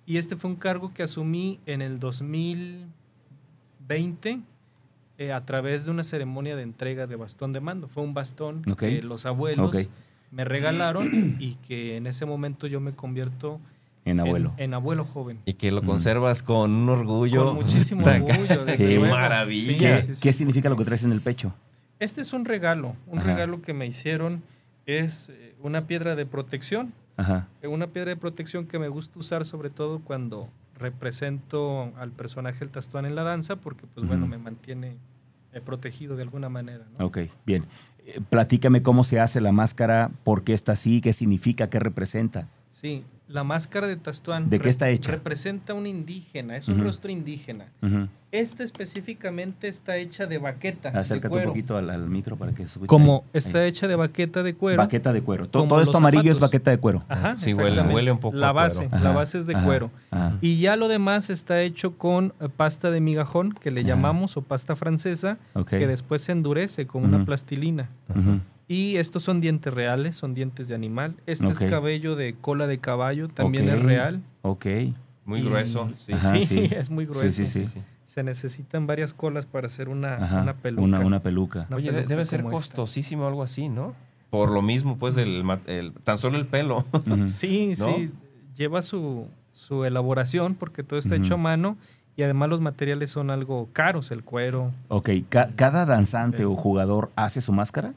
Y 0.05 0.17
este 0.17 0.36
fue 0.36 0.49
un 0.51 0.55
cargo 0.55 0.93
que 0.93 1.01
asumí 1.03 1.60
en 1.65 1.82
el 1.82 1.99
2020 1.99 4.39
eh, 5.17 5.34
a 5.34 5.45
través 5.45 5.86
de 5.86 5.91
una 5.91 6.03
ceremonia 6.03 6.55
de 6.55 6.63
entrega 6.63 7.08
de 7.08 7.15
bastón 7.15 7.53
de 7.53 7.60
mando. 7.60 7.88
Fue 7.88 8.03
un 8.03 8.13
bastón 8.13 8.63
Ok. 8.71 8.79
que 8.79 9.01
los 9.01 9.25
abuelos. 9.25 9.88
Me 10.32 10.46
regalaron 10.46 11.38
y 11.39 11.56
que 11.56 11.98
en 11.98 12.08
ese 12.08 12.26
momento 12.26 12.68
yo 12.68 12.80
me 12.80 12.94
convierto 12.94 13.60
En 14.06 14.20
abuelo. 14.20 14.54
En, 14.58 14.74
abuelo 14.74 15.04
joven. 15.06 15.39
Y 15.46 15.54
que 15.54 15.72
lo 15.72 15.82
Mm. 15.82 15.86
conservas 15.86 16.42
con 16.44 16.72
un 16.72 16.89
orgullo. 16.89 17.46
Con 17.48 17.56
muchísimo 17.56 18.04
orgullo. 18.06 18.68
Sí. 18.76 18.96
luego. 18.96 19.13
maravilla. 19.15 19.78
¿Qué, 19.98 20.02
sí, 20.02 20.15
sí. 20.15 20.22
qué 20.22 20.34
significa 20.34 20.70
lo 20.70 20.78
que 20.78 20.86
traes 20.86 21.04
en 21.04 21.12
el 21.12 21.22
pecho? 21.22 21.54
Este 22.00 22.22
es 22.22 22.32
un 22.34 22.46
regalo. 22.46 22.96
Un 23.08 23.20
Ajá. 23.20 23.28
regalo 23.34 23.62
que 23.62 23.74
me 23.74 23.86
hicieron 23.86 24.42
es 24.86 25.30
eh, 25.30 25.54
una 25.62 25.86
piedra 25.86 26.15
de 26.15 26.26
protección. 26.26 26.94
Ajá. 27.18 27.48
Eh, 27.62 27.68
Una 27.68 27.88
piedra 27.88 28.10
de 28.12 28.15
protección 28.15 28.65
que 28.65 28.80
me 28.80 28.88
gusta 28.88 29.20
usar 29.20 29.44
sobre 29.46 29.70
todo 29.70 30.00
cuando 30.00 30.48
represento 31.04 31.92
al 31.98 32.12
personaje 32.12 32.63
el 32.63 32.70
Tastuán 32.70 33.06
en 33.06 33.15
la 33.15 33.24
danza, 33.24 33.58
porque 33.58 33.86
pues 33.94 34.08
bueno, 34.08 34.24
Ujú. 34.24 34.32
me 34.32 34.38
mantiene 34.38 34.96
eh, 35.52 35.62
protegido 35.62 36.15
de 36.15 36.24
alguna 36.24 36.48
manera. 36.50 36.86
¿no? 36.98 37.06
Ok, 37.06 37.20
bien. 37.46 37.65
Platícame 38.30 38.82
cómo 38.82 39.04
se 39.04 39.19
hace 39.19 39.41
la 39.41 39.52
máscara, 39.52 40.12
por 40.24 40.43
qué 40.43 40.54
está 40.54 40.74
así, 40.74 41.02
qué 41.02 41.13
significa, 41.13 41.69
qué 41.69 41.80
representa. 41.80 42.48
Sí, 42.69 43.03
la 43.27 43.43
máscara 43.43 43.88
de 43.88 43.95
Tastuán 43.95 44.49
¿De 44.49 44.60
qué 44.60 44.69
está 44.69 44.89
hecha? 44.89 45.12
representa 45.12 45.73
un 45.73 45.88
indígena, 45.88 46.55
es 46.55 46.67
un 46.67 46.82
rostro 46.84 47.12
indígena. 47.12 47.65
Ujú. 47.82 48.08
Esta 48.32 48.63
específicamente 48.63 49.67
está 49.67 49.97
hecha 49.97 50.27
de 50.27 50.38
baqueta. 50.38 50.91
de 50.91 50.99
Acércate 50.99 51.36
un 51.36 51.43
poquito 51.45 51.77
al, 51.77 51.89
al 51.89 52.08
micro 52.10 52.38
para 52.38 52.51
que 52.51 52.60
se 52.60 52.73
escuche. 52.73 52.88
Como 52.88 53.23
ahí. 53.25 53.29
está 53.34 53.60
Ahí. 53.62 53.69
hecha 53.69 53.88
de 53.88 53.95
baqueta 53.95 54.43
de 54.43 54.53
cuero. 54.53 54.77
Baqueta 54.77 55.12
de 55.13 55.21
cuero. 55.23 55.49
Todo 55.49 55.82
esto 55.82 55.97
amarillo 55.97 56.32
es 56.32 56.39
baqueta 56.39 56.69
de 56.69 56.77
cuero. 56.77 57.03
Ajá, 57.10 57.38
Sí, 57.39 57.53
huele- 57.53 57.82
huele 57.91 58.12
un 58.12 58.19
poco 58.19 58.38
La 58.38 58.49
a 58.49 58.53
cuero. 58.53 58.65
base, 58.67 58.86
Ajá, 58.91 59.03
la 59.03 59.12
base 59.15 59.39
es 59.39 59.47
de 59.47 59.55
ajá, 59.55 59.65
cuero. 59.65 59.91
ajá. 60.12 60.38
Y 60.41 60.60
ya 60.60 60.75
lo 60.75 60.88
demás 60.88 61.32
está 61.32 61.62
hecho 61.62 61.97
con 61.97 62.34
eh, 62.39 62.49
pasta 62.55 62.91
de 62.91 63.01
migajón, 63.01 63.51
que 63.51 63.71
le 63.71 63.82
Ajá. 63.82 63.89
llamamos, 63.89 64.38
o 64.38 64.43
pasta 64.43 64.75
francesa, 64.75 65.39
que 65.67 65.88
después 65.88 66.21
se 66.21 66.32
endurece 66.34 66.86
con 66.86 67.03
una 67.03 67.25
plastilina. 67.25 67.89
Y 68.69 68.97
estos 68.97 69.23
son 69.23 69.41
dientes 69.41 69.73
reales, 69.73 70.15
son 70.15 70.34
dientes 70.36 70.67
de 70.69 70.75
animal. 70.75 71.15
Este 71.25 71.47
es 71.49 71.60
cabello 71.60 72.15
de 72.15 72.36
cola 72.39 72.67
de 72.67 72.77
caballo, 72.77 73.27
también 73.27 73.67
es 73.67 73.82
real. 73.82 74.21
Ok. 74.43 74.65
Muy 75.25 75.39
Y- 75.41 75.43
grueso. 75.43 75.89
Sí. 75.97 76.13
Ajá, 76.13 76.32
sí, 76.39 76.43
sí. 76.43 76.69
es 76.75 76.89
muy 76.89 77.05
grueso. 77.05 77.29
sí, 77.32 77.45
sí. 77.45 77.65
Sí, 77.65 77.65
sí. 77.65 77.82
Se 78.05 78.23
necesitan 78.23 78.88
varias 78.88 79.12
colas 79.13 79.45
para 79.45 79.65
hacer 79.67 79.89
una, 79.89 80.15
Ajá. 80.15 80.41
una 80.43 80.53
peluca. 80.53 80.82
Una, 80.84 80.99
una 80.99 81.19
peluca. 81.21 81.65
Una 81.67 81.77
Oye, 81.77 81.88
de- 81.88 81.93
peluca 81.93 82.10
debe 82.10 82.25
ser 82.25 82.43
costosísimo 82.43 83.27
algo 83.27 83.43
así, 83.43 83.69
¿no? 83.69 83.93
Por 84.29 84.51
lo 84.51 84.62
mismo, 84.62 84.97
pues, 84.99 85.15
del, 85.15 85.43
el- 85.65 85.93
tan 86.03 86.17
solo 86.19 86.38
el 86.38 86.45
pelo. 86.45 86.86
Sí, 87.27 87.73
¿No? 87.79 87.86
sí. 87.95 88.12
Lleva 88.55 88.82
su, 88.84 89.27
su 89.51 89.84
elaboración 89.86 90.53
porque 90.53 90.84
todo 90.84 90.99
está 90.99 91.15
hecho 91.15 91.34
a 91.36 91.38
mano 91.38 91.75
y 92.15 92.21
además 92.23 92.49
los 92.49 92.62
materiales 92.62 93.10
son 93.10 93.32
algo 93.32 93.67
caros, 93.73 94.12
el 94.12 94.23
cuero. 94.23 94.71
Ok, 94.89 95.10
ca- 95.29 95.49
¿cada 95.55 95.86
danzante 95.86 96.45
o 96.45 96.55
jugador 96.55 97.10
hace 97.15 97.41
su 97.41 97.51
máscara? 97.51 97.93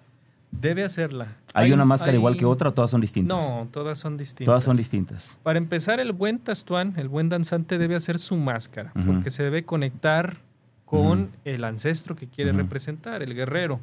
Debe 0.53 0.85
hacerla. 0.85 1.27
¿Hay, 1.55 1.73
una 1.73 1.85
máscara 1.85 2.13
hay- 2.13 2.19
igual 2.19 2.37
que 2.37 2.45
otra 2.45 2.69
o 2.69 2.73
todas 2.73 2.91
son 2.91 3.01
distintas? 3.01 3.37
No, 3.53 3.67
todas 3.73 3.99
son 3.99 4.17
distintas. 4.17 4.45
Todas 4.47 4.63
son 4.65 4.77
distintas. 4.77 5.39
Para 5.43 5.59
empezar, 5.59 5.99
el 5.99 6.13
buen 6.13 6.39
tastuán, 6.39 6.95
el 6.99 7.09
buen 7.09 7.29
danzante 7.29 7.79
debe 7.79 7.97
hacer 7.97 8.19
su 8.19 8.37
máscara, 8.37 8.93
porque 9.07 9.31
se 9.31 9.43
debe 9.43 9.65
conectar 9.65 10.37
con 10.85 11.31
el 11.45 11.65
ancestro 11.65 12.15
que 12.15 12.29
quiere 12.29 12.53
representar, 12.53 13.23
el 13.23 13.35
guerrero. 13.35 13.81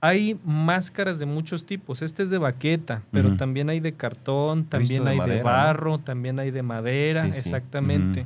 Hay 0.00 0.38
máscaras 0.44 1.18
de 1.18 1.26
muchos 1.26 1.66
tipos. 1.66 2.00
Este 2.00 2.22
es 2.22 2.30
de 2.30 2.38
baqueta, 2.38 3.02
pero 3.10 3.36
también 3.36 3.68
hay 3.68 3.80
de 3.80 3.92
cartón, 3.92 4.64
también 4.64 5.04
de 5.04 5.10
hay 5.10 5.18
madera, 5.18 5.34
de 5.34 5.40
¿no? 5.40 5.44
barro, 5.44 5.98
también 5.98 6.38
hay 6.38 6.50
de 6.52 6.62
madera, 6.62 7.26
Sí, 7.26 7.32
sí. 7.32 7.38
exactamente. 7.40 8.24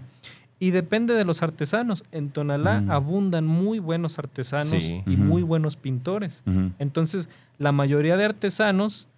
Y 0.60 0.70
depende 0.70 1.14
de 1.14 1.24
los 1.24 1.42
artesanos. 1.42 2.04
En 2.12 2.30
Tonalá 2.30 2.84
abundan 2.88 3.46
muy 3.46 3.80
buenos 3.80 4.18
artesanos 4.20 4.84
Sí. 4.84 5.02
y 5.04 5.16
muy 5.16 5.42
buenos 5.42 5.74
pintores. 5.76 6.44
Entonces, 6.78 7.28
la 7.58 7.72
mayoría 7.72 8.16
de 8.16 8.24
artesanos, 8.24 9.08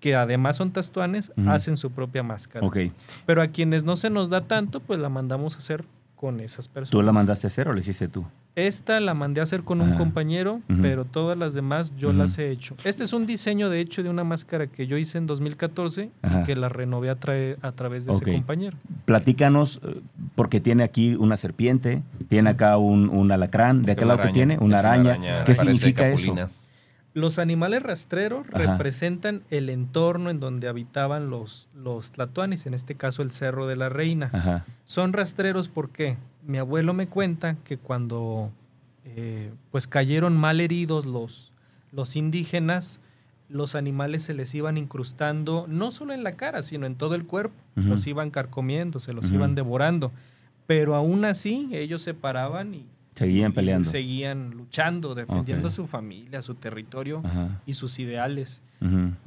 que 0.00 0.14
además 0.16 0.56
son 0.56 0.70
tastuanes, 0.72 1.32
hacen 1.46 1.76
su 1.76 1.90
propia 1.90 2.22
máscara. 2.22 2.66
Ok. 2.66 2.78
Pero 3.26 3.42
a 3.42 3.48
quienes 3.48 3.84
no 3.84 3.96
se 3.96 4.08
nos 4.10 4.30
da 4.30 4.40
tanto, 4.42 4.80
pues 4.80 4.98
la 4.98 5.08
mandamos 5.10 5.56
a 5.56 5.58
hacer 5.58 5.84
con 6.16 6.40
esas 6.40 6.68
personas. 6.68 6.90
¿Tú 6.90 7.02
la 7.02 7.12
mandaste 7.12 7.46
a 7.46 7.48
hacer 7.48 7.68
o 7.68 7.72
la 7.72 7.80
hiciste 7.80 8.06
tú? 8.08 8.24
Esta 8.56 8.98
la 9.00 9.14
mandé 9.14 9.40
a 9.40 9.44
hacer 9.44 9.62
con 9.62 9.80
un 9.80 9.90
Ajá. 9.90 9.98
compañero, 9.98 10.60
pero 10.82 11.04
todas 11.04 11.38
las 11.38 11.54
demás 11.54 11.92
yo 11.96 12.12
las 12.12 12.36
he 12.36 12.50
hecho. 12.50 12.74
Este 12.84 13.04
es 13.04 13.12
un 13.12 13.24
diseño, 13.24 13.70
de 13.70 13.80
hecho, 13.80 14.02
de 14.02 14.10
una 14.10 14.24
máscara 14.24 14.66
que 14.66 14.86
yo 14.86 14.98
hice 14.98 15.18
en 15.18 15.26
2014 15.26 16.10
Ajá. 16.20 16.40
y 16.40 16.44
que 16.44 16.56
la 16.56 16.68
renové 16.68 17.08
a, 17.10 17.16
trae- 17.18 17.56
a 17.62 17.72
través 17.72 18.04
de 18.06 18.12
ese 18.12 18.24
compañero. 18.24 18.76
Platícanos, 19.04 19.80
eh, 19.82 20.00
porque 20.34 20.60
tiene 20.60 20.82
aquí 20.82 21.14
una 21.14 21.36
serpiente, 21.36 22.02
tiene 22.28 22.50
acá 22.50 22.76
un, 22.76 23.08
un 23.08 23.30
alacrán, 23.32 23.82
de 23.82 23.92
aquel 23.92 24.08
lado 24.08 24.20
que 24.20 24.28
tiene, 24.28 24.58
una 24.58 24.80
araña. 24.80 25.44
¿Qué 25.44 25.54
significa 25.54 26.08
eso? 26.08 26.34
Los 27.12 27.38
animales 27.38 27.82
rastreros 27.82 28.46
Ajá. 28.52 28.58
representan 28.58 29.42
el 29.50 29.68
entorno 29.68 30.30
en 30.30 30.38
donde 30.38 30.68
habitaban 30.68 31.28
los, 31.30 31.68
los 31.74 32.12
tlatoanis, 32.12 32.66
en 32.66 32.74
este 32.74 32.94
caso 32.94 33.22
el 33.22 33.30
Cerro 33.30 33.66
de 33.66 33.76
la 33.76 33.88
Reina. 33.88 34.30
Ajá. 34.32 34.64
Son 34.84 35.12
rastreros 35.12 35.68
porque 35.68 36.18
mi 36.46 36.58
abuelo 36.58 36.94
me 36.94 37.08
cuenta 37.08 37.56
que 37.64 37.78
cuando 37.78 38.52
eh, 39.04 39.52
pues 39.70 39.86
cayeron 39.86 40.36
mal 40.36 40.60
heridos 40.60 41.04
los, 41.04 41.52
los 41.90 42.14
indígenas, 42.16 43.00
los 43.48 43.74
animales 43.74 44.22
se 44.22 44.34
les 44.34 44.54
iban 44.54 44.78
incrustando 44.78 45.66
no 45.68 45.90
solo 45.90 46.12
en 46.12 46.22
la 46.22 46.32
cara, 46.32 46.62
sino 46.62 46.86
en 46.86 46.94
todo 46.94 47.14
el 47.14 47.26
cuerpo. 47.26 47.54
Los 47.74 48.06
iban 48.06 48.30
carcomiendo, 48.30 49.00
se 49.00 49.12
los 49.14 49.30
iban 49.32 49.54
devorando. 49.54 50.12
Pero 50.66 50.94
aún 50.94 51.24
así 51.24 51.68
ellos 51.72 52.02
se 52.02 52.14
paraban 52.14 52.74
y, 52.74 52.86
Seguían 53.26 53.52
peleando. 53.52 53.88
seguían 53.88 54.50
luchando, 54.50 55.14
defendiendo 55.14 55.68
Ok. 55.68 55.72
a 55.72 55.76
su 55.76 55.86
familia, 55.86 56.42
su 56.42 56.54
territorio 56.54 57.20
Ajá. 57.24 57.60
y 57.66 57.74
sus 57.74 57.98
ideales. 57.98 58.62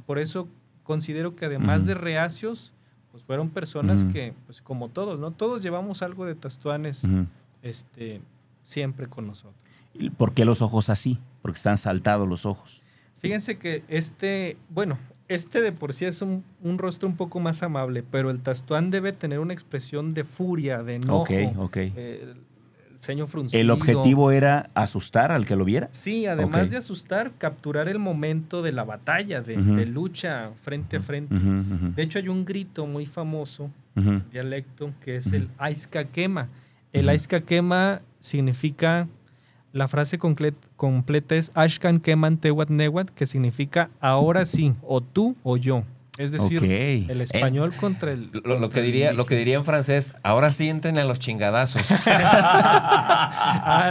Por 0.06 0.18
eso 0.18 0.48
considero 0.82 1.36
que 1.36 1.46
además 1.46 1.86
de 1.86 1.94
reacios, 1.94 2.74
pues 3.12 3.22
fueron 3.24 3.50
personas 3.50 4.04
que, 4.04 4.34
pues 4.46 4.60
como 4.60 4.88
todos, 4.88 5.18
¿no? 5.20 5.30
Todos 5.30 5.62
llevamos 5.62 6.02
algo 6.02 6.26
de 6.26 6.34
tastuanes 6.34 7.02
este, 7.62 8.20
siempre 8.62 9.06
con 9.06 9.26
nosotros. 9.26 9.54
¿Y 9.94 10.10
¿Por 10.10 10.34
qué 10.34 10.44
los 10.44 10.60
ojos 10.60 10.90
así? 10.90 11.18
Porque 11.40 11.56
están 11.56 11.78
saltados 11.78 12.28
los 12.28 12.46
ojos. 12.46 12.82
Fíjense 13.18 13.58
que 13.58 13.84
este, 13.88 14.56
bueno, 14.68 14.98
este 15.28 15.62
de 15.62 15.70
por 15.72 15.94
sí 15.94 16.04
es 16.04 16.20
un, 16.20 16.42
un 16.62 16.76
rostro 16.78 17.08
un 17.08 17.16
poco 17.16 17.38
más 17.40 17.62
amable, 17.62 18.02
pero 18.02 18.30
el 18.30 18.40
tastuán 18.40 18.90
debe 18.90 19.12
tener 19.12 19.38
una 19.38 19.54
expresión 19.54 20.12
de 20.12 20.24
furia, 20.24 20.82
de 20.82 20.96
enojo, 20.96 21.22
Ok, 21.22 21.30
ok. 21.58 21.76
eh, 21.76 22.34
ceño 22.96 23.26
fruncido. 23.26 23.60
¿El 23.60 23.70
objetivo 23.70 24.30
era 24.30 24.70
asustar 24.74 25.32
al 25.32 25.46
que 25.46 25.56
lo 25.56 25.64
viera? 25.64 25.88
Sí, 25.92 26.26
además 26.26 26.70
de 26.70 26.76
asustar, 26.76 27.32
capturar 27.38 27.88
el 27.88 27.98
momento 27.98 28.62
de 28.62 28.72
la 28.72 28.84
batalla, 28.84 29.40
de, 29.40 29.86
lucha 29.86 30.50
frente 30.56 30.96
a 30.96 31.00
frente. 31.00 31.34
De 31.34 32.02
hecho, 32.02 32.18
hay 32.18 32.28
un 32.28 32.44
grito 32.44 32.86
muy 32.86 33.06
famoso 33.06 33.70
dialecto 34.32 34.92
que 35.00 35.16
es 35.16 35.32
el 35.32 35.48
Aizca 35.58 36.04
quema. 36.04 36.48
El. 36.92 37.08
Aizca 37.08 37.40
quema 37.40 38.02
significa, 38.20 39.08
la 39.72 39.88
frase 39.88 40.18
completa 40.18 41.34
es 41.34 41.50
Ashkan 41.54 42.00
keman 42.00 42.38
tewat 42.38 42.70
newat, 42.70 43.10
que 43.10 43.26
significa 43.26 43.90
ahora 44.00 44.44
sí, 44.44 44.74
o 44.82 45.00
tú 45.00 45.36
o 45.42 45.56
yo. 45.56 45.84
Es 46.16 46.30
decir, 46.30 46.62
el 46.62 47.20
español 47.20 47.72
contra 47.74 48.12
el. 48.12 48.30
Lo, 48.44 48.58
lo 48.60 48.68
que 48.70 48.78
el 48.80 48.86
diría, 48.86 49.12
lo 49.12 49.26
que 49.26 49.34
diría 49.34 49.56
en 49.56 49.64
francés, 49.64 50.14
ahora 50.22 50.52
sí 50.52 50.68
entren 50.68 50.96
a 50.98 51.04
los 51.04 51.18
chingadazos. 51.18 51.82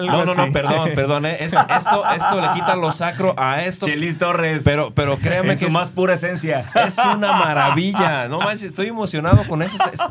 No, 0.03 0.25
no, 0.25 0.35
no, 0.35 0.51
perdón, 0.51 0.89
perdón. 0.95 1.25
eh. 1.25 1.37
Es- 1.39 1.53
esto, 1.53 2.03
esto 2.15 2.41
le 2.41 2.49
quita 2.53 2.75
lo 2.75 2.91
sacro 2.91 3.33
a 3.37 3.63
esto. 3.63 3.85
Chelis 3.85 4.17
Torres. 4.17 4.63
Pero, 4.65 4.93
pero 4.93 5.17
créeme 5.17 5.53
en 5.53 5.59
que 5.59 5.65
su 5.65 5.67
es, 5.67 5.73
más 5.73 5.91
pura 5.91 6.13
esencia. 6.13 6.65
es 6.85 6.97
una 6.97 7.33
maravilla. 7.33 8.27
No 8.27 8.39
manches, 8.39 8.63
estoy 8.63 8.87
emocionado 8.87 9.43
con 9.47 9.61
eso. 9.61 9.77
Es- 9.91 10.01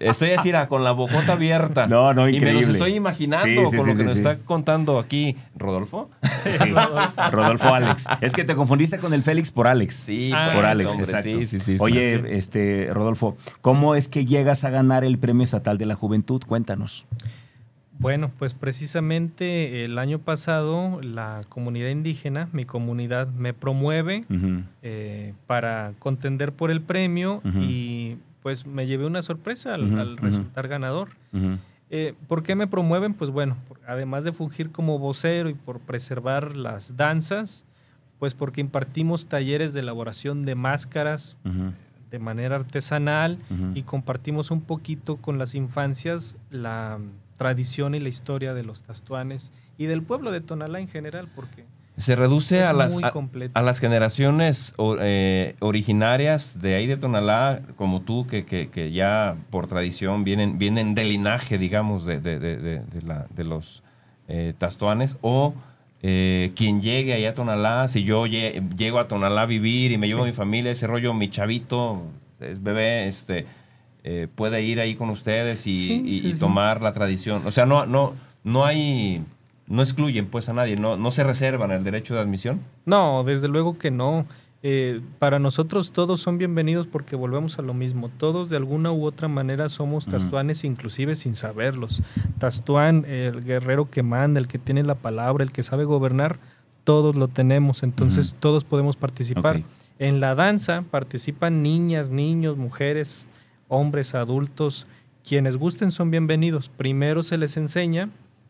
estoy 0.00 0.32
así, 0.32 0.52
ah, 0.52 0.68
con 0.68 0.84
la 0.84 0.92
bocota 0.92 1.32
abierta. 1.32 1.86
No, 1.86 2.12
no, 2.14 2.28
Y 2.28 2.32
me 2.32 2.36
increíble. 2.38 2.66
los 2.66 2.72
estoy 2.76 2.94
imaginando 2.94 3.46
Sí, 3.46 3.54
sí, 3.70 3.76
con 3.76 3.86
sí, 3.86 3.92
lo 3.92 3.96
que 3.96 3.96
sí, 3.96 4.04
nos 4.04 4.12
sí. 4.12 4.18
está 4.18 4.36
contando 4.38 4.98
aquí 4.98 5.36
Rodolfo. 5.56 6.10
Sí, 6.44 6.72
Rodolfo 7.30 7.72
Alex. 7.72 8.04
Es 8.20 8.32
que 8.32 8.44
te 8.44 8.54
confundiste 8.54 8.98
con 8.98 9.14
el 9.14 9.22
Félix 9.22 9.50
por 9.50 9.66
Alex. 9.66 9.94
Sí, 9.94 10.30
Ah, 10.34 10.50
por 10.54 10.64
Alex, 10.64 10.90
hombre, 10.90 11.04
exacto. 11.04 11.28
Sí, 11.40 11.46
sí, 11.46 11.58
sí. 11.58 11.78
sí. 11.78 11.78
Oye, 11.80 12.36
este, 12.36 12.90
Rodolfo, 12.92 13.36
¿cómo 13.60 13.94
es 13.94 14.08
que 14.08 14.24
llegas 14.26 14.64
a 14.64 14.70
ganar 14.70 15.04
el 15.04 15.18
Premio 15.18 15.44
Estatal 15.44 15.78
de 15.78 15.86
la 15.86 15.94
Juventud? 15.94 16.42
Cuéntanos. 16.46 17.06
Bueno, 17.98 18.30
pues 18.38 18.54
precisamente 18.54 19.84
el 19.84 19.98
año 19.98 20.18
pasado 20.18 21.00
la 21.00 21.42
comunidad 21.48 21.88
indígena, 21.90 22.48
mi 22.52 22.64
comunidad, 22.64 23.28
me 23.28 23.54
promueve 23.54 24.24
eh, 24.82 25.32
para 25.46 25.92
contender 26.00 26.52
por 26.52 26.70
el 26.72 26.80
premio 26.80 27.40
y 27.60 28.16
pues 28.42 28.66
me 28.66 28.86
llevé 28.86 29.06
una 29.06 29.22
sorpresa 29.22 29.74
al, 29.74 29.98
al 29.98 30.16
resultar 30.18 30.66
ganador. 30.68 31.10
Eh, 31.90 32.14
¿Por 32.28 32.42
qué 32.42 32.54
me 32.54 32.66
promueven? 32.66 33.14
Pues 33.14 33.30
bueno, 33.30 33.56
además 33.86 34.24
de 34.24 34.32
fungir 34.32 34.70
como 34.70 34.98
vocero 34.98 35.48
y 35.48 35.54
por 35.54 35.80
preservar 35.80 36.56
las 36.56 36.96
danzas, 36.96 37.64
pues 38.18 38.34
porque 38.34 38.60
impartimos 38.60 39.26
talleres 39.26 39.72
de 39.74 39.80
elaboración 39.80 40.44
de 40.44 40.54
máscaras 40.54 41.36
de 42.10 42.18
manera 42.18 42.56
artesanal 42.56 43.38
y 43.74 43.82
compartimos 43.82 44.50
un 44.50 44.60
poquito 44.60 45.16
con 45.16 45.38
las 45.38 45.54
infancias 45.54 46.36
la 46.50 46.98
tradición 47.36 47.94
y 47.94 48.00
la 48.00 48.08
historia 48.08 48.54
de 48.54 48.62
los 48.62 48.82
tastuanes 48.82 49.52
y 49.76 49.86
del 49.86 50.02
pueblo 50.02 50.30
de 50.30 50.40
Tonalá 50.40 50.78
en 50.78 50.88
general, 50.88 51.28
porque 51.34 51.64
Se 51.96 52.16
reduce 52.16 52.64
a 52.64 52.72
las, 52.72 52.96
a, 53.54 53.62
las 53.62 53.78
generaciones 53.78 54.74
eh, 55.00 55.54
originarias 55.60 56.60
de 56.60 56.74
ahí 56.74 56.88
de 56.88 56.96
Tonalá, 56.96 57.60
como 57.76 58.00
tú, 58.02 58.26
que, 58.26 58.44
que- 58.44 58.68
que 58.68 58.90
ya 58.90 59.36
por 59.50 59.68
tradición 59.68 60.24
vienen, 60.24 60.58
vienen 60.58 60.96
del 60.96 61.10
linaje, 61.10 61.56
digamos, 61.56 62.04
de, 62.04 62.18
de- 62.20 62.40
de- 62.40 62.56
de- 62.58 63.02
la- 63.02 63.26
los 63.36 63.84
eh, 64.26 64.54
tastuanes, 64.58 65.18
o 65.20 65.54
eh, 66.02 66.52
quien 66.56 66.82
llegue 66.82 67.14
allá 67.14 67.30
a 67.30 67.34
Tonalá, 67.34 67.86
si 67.88 68.02
yo 68.02 68.26
lle- 68.26 68.68
llego 68.76 68.98
a 68.98 69.06
Tonalá 69.06 69.42
a 69.42 69.46
vivir 69.46 69.92
y 69.92 69.96
me 69.98 70.08
llevo 70.08 70.24
a 70.24 70.26
mi 70.26 70.32
familia, 70.32 70.72
ese 70.72 70.86
rollo, 70.88 71.14
mi 71.14 71.28
chavito, 71.30 72.02
es 72.40 72.60
bebé, 72.62 73.06
este, 73.06 73.46
eh, 74.02 74.26
puede 74.34 74.62
ir 74.62 74.80
ahí 74.80 74.96
con 74.96 75.10
ustedes 75.10 75.66
y, 75.68 75.74
Sí, 75.74 76.02
y- 76.04 76.18
sí, 76.20 76.26
y 76.28 76.32
sí. 76.32 76.38
tomar 76.40 76.82
la 76.82 76.92
tradición. 76.92 77.46
O 77.46 77.50
sea, 77.52 77.66
no, 77.66 77.86
no, 77.86 78.14
no 78.42 78.64
hay, 78.66 79.22
no 79.66 79.82
excluyen 79.82 80.26
pues 80.26 80.48
a 80.48 80.52
nadie, 80.52 80.76
no, 80.76 80.96
no 80.96 81.10
se 81.10 81.24
reservan 81.24 81.70
el 81.70 81.84
derecho 81.84 82.14
de 82.14 82.20
admisión. 82.20 82.60
No, 82.84 83.24
desde 83.24 83.48
luego 83.48 83.78
que 83.78 83.90
no. 83.90 84.26
Eh, 84.66 85.02
para 85.18 85.38
nosotros 85.38 85.92
todos 85.92 86.22
son 86.22 86.38
bienvenidos 86.38 86.86
porque 86.86 87.16
volvemos 87.16 87.58
a 87.58 87.62
lo 87.62 87.74
mismo. 87.74 88.08
Todos 88.08 88.48
de 88.48 88.56
alguna 88.56 88.92
u 88.92 89.04
otra 89.04 89.28
manera 89.28 89.68
somos 89.68 90.06
tastuanes, 90.06 90.64
inclusive 90.64 91.16
sin 91.16 91.34
saberlos. 91.34 92.02
Tastuán, 92.38 93.04
el 93.04 93.44
guerrero 93.44 93.90
que 93.90 94.02
manda, 94.02 94.40
el 94.40 94.48
que 94.48 94.58
tiene 94.58 94.82
la 94.82 94.94
palabra, 94.94 95.44
el 95.44 95.52
que 95.52 95.62
sabe 95.62 95.84
gobernar, 95.84 96.38
todos 96.84 97.14
lo 97.14 97.28
tenemos. 97.28 97.82
Entonces 97.82 98.36
todos 98.40 98.64
podemos 98.64 98.96
participar. 98.96 99.62
En 99.98 100.20
la 100.20 100.34
danza 100.34 100.82
participan 100.90 101.62
niñas, 101.62 102.08
niños, 102.08 102.56
mujeres, 102.56 103.26
hombres, 103.68 104.14
adultos. 104.14 104.86
Quienes 105.28 105.58
gusten 105.58 105.90
son 105.90 106.10
bienvenidos. 106.10 106.70
Primero 106.70 107.22
se 107.22 107.36
les 107.36 107.58
enseña 107.58 108.08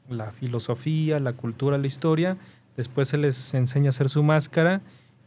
la 0.09 0.31
filosofía, 0.33 1.19
la 1.21 1.33
cultura, 1.33 1.79
la 1.79 1.87
historia. 1.87 2.37
Después 2.77 3.09
se 3.09 3.17
les 3.19 3.55
enseña 3.55 3.87
a 3.87 3.91
hacer 3.91 4.09
su 4.11 4.23
máscara 4.23 4.81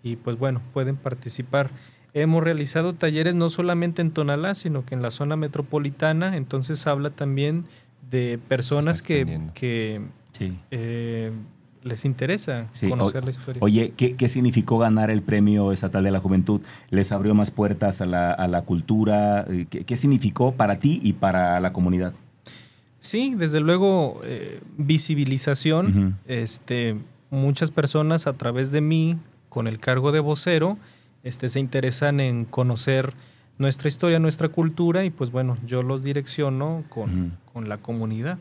y 0.04 0.16
pues 0.18 0.38
bueno, 0.38 0.62
pueden 0.74 0.96
participar. 0.98 1.70
Hemos 2.14 2.44
realizado 2.44 2.94
talleres 2.94 3.36
no 3.36 3.50
solamente 3.50 4.02
en 4.02 4.12
Tonalá, 4.12 4.56
sino 4.56 4.86
que 4.86 4.96
en 4.96 5.02
la 5.02 5.12
zona 5.12 5.36
metropolitana. 5.36 6.36
Entonces 6.38 6.88
habla 6.88 7.10
también 7.12 7.66
de 8.10 8.40
personas 8.48 9.02
que, 9.02 9.40
que 9.54 10.02
Sí. 10.32 10.58
eh, 10.72 11.32
les 11.84 12.06
interesa 12.06 12.68
Sí, 12.72 12.90
conocer 12.90 13.24
o- 13.24 13.26
la 13.26 13.32
historia. 13.32 13.60
Oye, 13.64 13.94
¿qué, 13.96 14.16
qué 14.16 14.28
significó 14.28 14.78
ganar 14.78 15.10
el 15.10 15.22
Premio 15.22 15.72
Estatal 15.72 16.04
de 16.04 16.12
la 16.12 16.20
Juventud? 16.20 16.62
¿Les 16.90 17.12
abrió 17.12 17.34
más 17.34 17.52
puertas 17.52 18.02
a 18.02 18.06
la, 18.06 18.32
a 18.32 18.48
la 18.48 18.64
cultura? 18.64 19.46
Eh, 19.50 19.68
¿Qué, 19.70 19.84
qué 19.86 19.96
significó 19.98 20.54
para 20.54 20.80
ti 20.80 21.00
y 21.04 21.14
para 21.14 21.60
la 21.60 21.72
comunidad? 21.74 22.14
Sí, 23.00 23.36
desde 23.36 23.60
luego, 23.60 24.22
eh, 24.24 24.62
visibilización. 24.78 26.18
Este, 26.28 26.98
muchas 27.30 27.72
personas 27.72 28.28
a 28.28 28.34
través 28.34 28.72
de 28.72 28.82
mí, 28.82 29.18
con 29.50 29.68
el 29.68 29.80
cargo 29.80 30.12
de 30.12 30.20
vocero, 30.20 30.78
este, 31.24 31.50
se 31.50 31.60
interesan 31.60 32.20
en 32.20 32.46
conocer 32.46 33.14
nuestra 33.58 33.90
historia, 33.90 34.20
nuestra 34.20 34.50
cultura 34.50 35.04
y 35.04 35.10
pues 35.10 35.32
bueno, 35.32 35.58
yo 35.66 35.82
los 35.82 36.04
direcciono 36.04 36.84
con, 36.90 37.38
con 37.54 37.70
la 37.70 37.78
comunidad. 37.78 38.38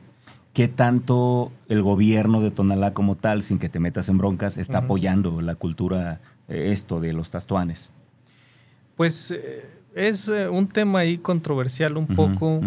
¿Qué 0.52 0.68
tanto 0.68 1.52
el 1.68 1.82
gobierno 1.82 2.40
de 2.40 2.50
Tonalá 2.50 2.94
como 2.94 3.14
tal, 3.14 3.42
sin 3.42 3.58
que 3.58 3.68
te 3.68 3.78
metas 3.78 4.08
en 4.08 4.16
broncas, 4.18 4.56
está 4.56 4.78
apoyando 4.78 5.42
la 5.42 5.54
cultura, 5.54 6.20
eh, 6.48 6.70
esto 6.72 6.98
de 6.98 7.12
los 7.12 7.30
tastuanes? 7.30 7.92
Pues 8.96 9.30
eh, 9.32 9.66
es 9.94 10.28
un 10.28 10.66
tema 10.68 11.00
ahí 11.00 11.18
controversial 11.18 11.98
un 11.98 12.06
poco. 12.06 12.60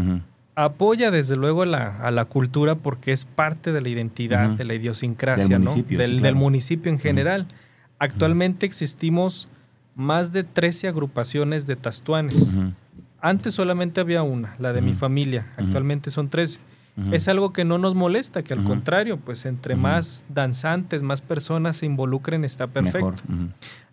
Apoya 0.56 1.10
desde 1.12 1.36
luego 1.36 1.62
a 1.62 1.66
la, 1.66 1.98
a 2.00 2.12
la 2.12 2.26
cultura 2.26 2.76
porque 2.76 3.12
es 3.14 3.24
parte 3.26 3.72
de 3.72 3.82
la 3.82 3.90
identidad, 3.90 4.50
de 4.50 4.66
la 4.66 4.74
idiosincrasia 4.74 5.46
Del 5.48 5.64
¿no? 5.64 5.70
municipio, 5.70 5.98
sí, 5.98 6.02
del, 6.02 6.12
claro. 6.12 6.24
del 6.24 6.36
municipio 6.36 6.92
en 6.92 7.00
general. 7.00 7.48
Actualmente 7.98 8.66
existimos 8.66 9.48
más 9.96 10.32
de 10.32 10.44
13 10.44 10.88
agrupaciones 10.88 11.68
de 11.68 11.76
tastuanes. 11.76 12.54
Antes 13.22 13.54
solamente 13.54 14.00
había 14.00 14.24
una, 14.24 14.56
la 14.60 14.72
de 14.74 14.82
mi 14.82 14.94
familia. 14.94 15.48
Actualmente 15.58 16.10
son 16.10 16.30
13. 16.30 16.60
ujú. 16.98 17.14
Es 17.14 17.28
algo 17.28 17.52
que 17.54 17.66
no 17.66 17.78
nos 17.78 17.96
molesta, 17.96 18.44
que 18.44 18.54
al 18.54 18.64
contrario, 18.64 19.18
pues 19.18 19.46
entre 19.46 19.76
más 19.76 20.26
danzantes, 20.30 21.04
más 21.04 21.22
personas 21.22 21.78
se 21.78 21.86
involucren, 21.86 22.44
está 22.46 22.68
perfecto. 22.68 23.16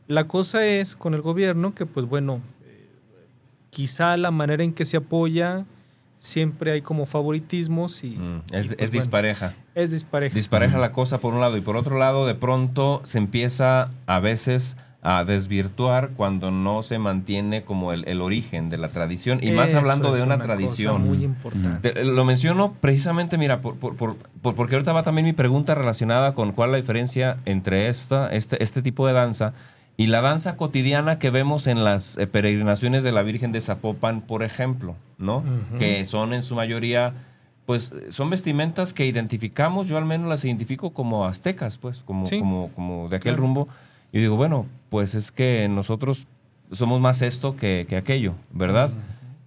La 0.09 0.29
cosa 0.29 0.65
es 0.65 0.95
con 0.95 1.15
el 1.15 1.23
gobierno 1.23 1.75
que, 1.75 1.87
pues 1.87 2.07
bueno, 2.07 2.41
eh, 2.65 2.87
quizá 3.71 4.17
la 4.17 4.31
manera 4.31 4.63
en 4.63 4.73
que 4.73 4.85
se 4.85 4.97
apoya 4.99 5.65
siempre 6.19 6.73
hay 6.73 6.83
como 6.83 7.07
favoritismos 7.07 8.03
y... 8.05 8.11
Mm, 8.17 8.43
y 8.53 8.57
es, 8.57 8.67
pues, 8.67 8.71
es 8.71 8.77
bueno, 8.79 8.91
dispareja. 9.03 9.55
es 9.75 9.91
dispareja. 9.91 10.35
Dispareja 10.35 10.79
la 10.79 10.93
cosa 10.93 11.19
por 11.19 11.35
un 11.35 11.41
lado 11.41 11.57
y 11.57 11.61
por 11.61 11.77
otro 11.77 11.99
lado 11.99 12.27
de 12.27 12.35
pronto 12.35 13.03
se 13.05 13.19
empieza 13.19 13.91
a 14.07 14.21
veces 14.21 14.77
a 15.03 15.23
desvirtuar 15.23 16.11
cuando 16.17 16.51
no 16.51 16.83
se 16.83 16.99
mantiene 16.99 17.63
como 17.63 17.93
el, 17.93 18.09
el 18.09 18.21
origen 18.21 18.71
de 18.71 18.77
la 18.79 18.89
tradición 18.89 19.39
y 19.41 19.53
más 19.53 19.73
hablando 19.75 20.13
de 20.13 20.23
una, 20.23 20.35
cosa 20.37 20.47
tradición. 20.49 21.07
muy 21.07 21.23
importante. 21.23 21.93
Te- 21.93 22.05
Lo 22.05 22.25
menciono 22.25 22.73
precisamente, 22.81 23.39
mira, 23.39 23.61
por, 23.61 23.77
por- 23.77 23.95
por- 23.95 24.17
por- 24.17 24.57
porque 24.57 24.75
ahorita 24.75 24.93
va 24.93 25.05
también 25.05 25.25
mi 25.25 25.33
pregunta 25.33 25.77
relacionada 25.77 26.35
con 26.35 26.51
cuál 26.51 26.71
es 26.71 26.73
la 26.73 26.77
diferencia 26.79 27.37
entre 27.45 27.89
esta, 27.89 28.33
este, 28.35 28.61
este 28.65 28.83
tipo 28.83 29.07
de 29.07 29.13
danza 29.13 29.53
y 29.97 30.07
la 30.09 30.21
danza 30.21 30.57
cotidiana 30.57 31.19
que 31.19 31.31
vemos 31.31 31.67
en 31.67 31.83
las 31.85 32.19
eh, 32.19 32.27
peregrinaciones 32.27 33.03
de 33.03 33.13
la 33.13 33.23
Virgen 33.23 33.53
de 33.53 33.61
Zapopan, 33.61 34.21
por 34.21 34.43
ejemplo, 34.43 34.95
¿no? 35.19 35.43
Que 35.79 36.05
son 36.05 36.35
en 36.35 36.43
su 36.43 36.55
mayoría, 36.55 37.15
pues, 37.65 37.95
son 38.11 38.29
vestimentas 38.31 38.93
que 38.93 39.07
identificamos, 39.07 39.89
yo 39.89 39.97
al 39.97 40.05
menos 40.05 40.29
las 40.29 40.45
identifico 40.45 40.91
como 40.91 41.25
aztecas, 41.25 41.79
pues, 41.79 42.01
como, 42.01 42.27
Sí. 42.27 42.39
como, 42.39 42.69
como 42.75 43.09
de 43.09 43.17
aquel 43.17 43.33
Claro. 43.33 43.43
rumbo. 43.43 43.69
Y 44.13 44.19
digo, 44.21 44.37
bueno, 44.37 44.67
pues 44.91 45.15
es 45.15 45.33
que 45.33 45.67
nosotros 45.69 46.27
somos 46.71 47.01
más 47.01 47.23
esto 47.23 47.57
que, 47.57 47.87
que 47.89 47.97
aquello, 47.97 48.35
¿verdad? 48.53 48.91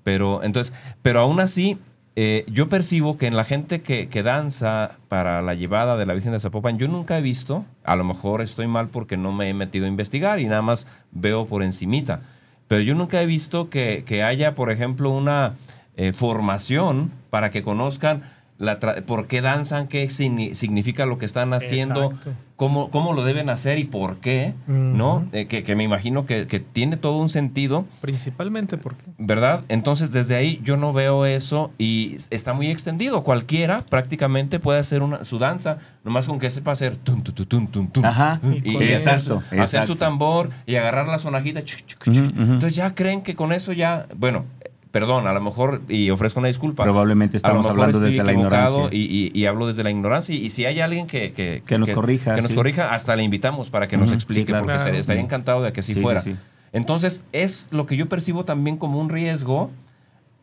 Pero 0.04 0.44
entonces, 0.44 0.74
pero 1.02 1.20
aún 1.20 1.40
así, 1.40 1.78
eh, 2.22 2.44
yo 2.52 2.68
percibo 2.68 3.18
que 3.18 3.28
en 3.28 3.38
la 3.38 3.46
gente 3.46 3.82
que, 3.82 4.10
que 4.10 4.24
danza 4.24 4.98
para 5.08 5.42
la 5.42 5.54
llevada 5.54 5.96
de 5.96 6.06
la 6.06 6.14
Virgen 6.14 6.34
de 6.34 6.42
Zapopan, 6.42 6.78
yo 6.78 6.90
nunca 6.90 7.18
he 7.18 7.22
visto, 7.22 7.64
a 7.86 7.96
lo 7.96 8.04
mejor 8.04 8.42
estoy 8.42 8.68
mal 8.68 8.90
porque 8.90 9.16
no 9.16 9.32
me 9.32 9.48
he 9.48 9.54
metido 9.54 9.86
a 9.86 9.88
investigar 9.88 10.42
y 10.42 10.46
nada 10.46 10.62
más 10.62 10.86
veo 11.12 11.46
por 11.46 11.64
encimita, 11.64 12.24
pero 12.68 12.82
yo 12.82 12.94
nunca 12.94 13.22
he 13.22 13.26
visto 13.26 13.70
que, 13.70 14.04
que 14.06 14.22
haya, 14.22 14.54
por 14.54 14.70
ejemplo, 14.70 15.12
una 15.12 15.54
eh, 15.96 16.12
formación 16.12 17.10
para 17.30 17.52
que 17.52 17.64
conozcan 17.64 18.24
la 18.60 18.80
tra- 18.80 19.02
por 19.04 19.26
qué 19.28 19.42
danzan, 19.42 19.88
qué 19.88 20.06
signi- 20.10 20.54
significa 20.54 21.06
lo 21.06 21.18
que 21.18 21.26
están 21.26 21.54
haciendo, 21.54 22.08
Exacto. 22.12 22.32
cómo, 22.58 22.92
cómo 22.92 23.14
lo 23.14 23.24
deben 23.24 23.50
hacer 23.50 23.80
y 23.80 23.86
por 23.86 24.18
qué, 24.18 24.54
¿no? 24.68 25.26
Eh, 25.32 25.48
que, 25.48 25.64
que 25.64 25.78
me 25.78 25.84
imagino 25.86 26.26
que, 26.26 26.46
que 26.46 26.60
tiene 26.60 26.98
todo 26.98 27.18
un 27.20 27.30
sentido. 27.30 27.86
Principalmente 28.02 28.78
porque... 28.78 29.02
¿Verdad? 29.18 29.64
Entonces 29.70 30.12
desde 30.12 30.36
ahí 30.36 30.60
yo 30.62 30.76
no 30.76 30.92
veo 30.92 31.26
eso 31.26 31.72
y 31.78 32.18
está 32.32 32.54
muy 32.54 32.68
extendido. 32.70 33.24
Cualquiera 33.24 33.86
prácticamente 33.90 34.60
puede 34.60 34.80
hacer 34.80 35.04
una, 35.04 35.24
su 35.24 35.40
danza, 35.40 35.78
nomás 36.04 36.28
con 36.28 36.38
que 36.38 36.50
sepa 36.50 36.72
hacer 36.74 36.98
tum, 36.98 37.22
tum, 37.24 37.68
tum, 37.68 37.88
tum. 37.88 38.06
Ajá. 38.06 38.42
Y, 38.64 38.76
eso. 38.84 39.10
hacer, 39.10 39.22
su- 39.22 39.34
Exacto, 39.36 39.62
hacer 39.62 39.68
su 39.86 39.94
exacto. 39.94 39.96
tambor 39.96 40.50
y 40.66 40.76
agarrar 40.76 41.08
la 41.08 41.18
sonajita. 41.20 41.64
chuc. 41.64 41.80
Entonces 42.08 42.76
ya 42.76 42.94
creen 42.94 43.22
que 43.22 43.36
con 43.36 43.54
eso 43.54 43.72
ya, 43.72 44.06
bueno, 44.18 44.44
perdón, 44.92 45.28
a 45.28 45.34
lo 45.34 45.42
mejor, 45.42 45.82
y 45.88 46.10
ofrezco 46.10 46.40
una 46.40 46.48
disculpa. 46.48 46.84
Probablemente 46.84 47.38
estamos 47.38 47.66
hablando 47.68 48.00
desde 48.00 48.24
la 48.24 48.34
ignorancia. 48.34 48.88
Y, 48.92 49.32
y- 49.34 49.40
y 49.40 49.46
hablo 49.46 49.68
desde 49.68 49.84
la 49.84 49.92
ignorancia. 49.92 50.34
Y, 50.36 50.50
si 50.50 50.66
hay 50.66 50.80
alguien 50.80 51.06
que, 51.08 51.32
que, 51.32 51.62
Que 51.68 51.78
nos 51.78 51.92
corrija, 51.92 52.34
que 52.36 52.42
nos 52.42 52.52
sí. 52.52 52.56
corrija, 52.56 52.90
hasta 52.94 53.16
le 53.16 53.24
invitamos 53.24 53.70
para 53.70 53.88
que 53.88 53.98
nos 53.98 54.12
explique, 54.12 54.42
sí, 54.42 54.46
claro. 54.46 54.62
porque 54.64 54.70
Claro. 54.74 54.82
estaría, 54.82 55.00
estaría 55.00 55.22
encantado 55.24 55.62
de 55.62 55.72
que 55.74 55.82
así 55.82 55.94
Sí, 55.94 56.02
fuera. 56.02 56.22
sí. 56.22 56.36
Entonces, 56.74 57.26
es 57.32 57.68
lo 57.72 57.86
que 57.86 57.98
yo 57.98 58.10
percibo 58.10 58.46
también 58.46 58.78
como 58.78 59.00
un 59.00 59.10
riesgo 59.10 59.72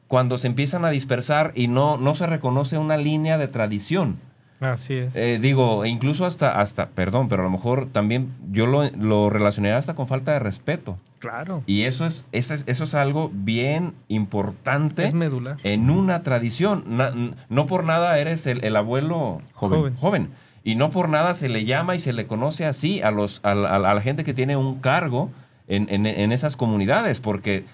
cuando 0.08 0.38
se 0.38 0.46
empiezan 0.46 0.84
a 0.84 0.90
dispersar 0.90 1.52
y 1.56 1.66
no, 1.68 1.96
no 1.96 2.14
se 2.14 2.26
reconoce 2.26 2.78
una 2.78 2.96
línea 2.96 3.38
de 3.38 3.48
tradición. 3.48 4.18
Así 4.60 4.94
es. 4.94 5.14
Eh, 5.16 5.38
digo, 5.40 5.84
e 5.84 5.88
incluso 5.90 6.24
hasta, 6.24 6.58
hasta, 6.60 6.88
perdón, 6.88 7.28
pero 7.28 7.42
a 7.42 7.44
lo 7.44 7.50
mejor 7.50 7.88
también 7.92 8.32
yo 8.50 8.66
lo, 8.66 8.88
lo 8.90 9.28
relacionaría 9.28 9.76
hasta 9.76 9.94
con 9.94 10.06
falta 10.08 10.32
de 10.32 10.38
respeto. 10.38 10.96
claro. 11.18 11.62
Y 11.66 11.82
eso 11.82 12.06
es, 12.06 12.24
eso 12.32 12.54
es, 12.54 12.64
eso 12.66 12.84
es 12.84 12.94
algo 12.94 13.30
bien 13.34 13.92
importante 14.08 15.04
Es 15.04 15.12
medular. 15.14 15.56
en 15.62 15.90
una 15.90 16.22
tradición. 16.22 16.84
Na- 16.86 17.12
no 17.48 17.66
por 17.66 17.84
nada 17.84 18.18
eres 18.18 18.46
el, 18.46 18.64
el 18.64 18.76
abuelo 18.76 19.42
Joven. 19.54 19.78
Joven. 19.78 19.96
joven. 19.96 20.28
Y 20.64 20.74
no 20.74 20.90
por 20.90 21.08
nada 21.08 21.34
se 21.34 21.48
le 21.48 21.64
llama 21.64 21.94
y 21.94 22.00
se 22.00 22.12
le 22.12 22.26
conoce 22.26 22.64
así 22.66 23.00
a, 23.02 23.10
los, 23.10 23.40
a, 23.44 23.54
la, 23.54 23.68
a 23.68 23.78
la 23.94 24.00
gente 24.00 24.24
que 24.24 24.34
tiene 24.34 24.56
un 24.56 24.80
cargo 24.80 25.30
en, 25.68 25.86
en- 25.90 26.06
en 26.06 26.32
esas 26.32 26.56
comunidades, 26.56 27.20
porque 27.20 27.64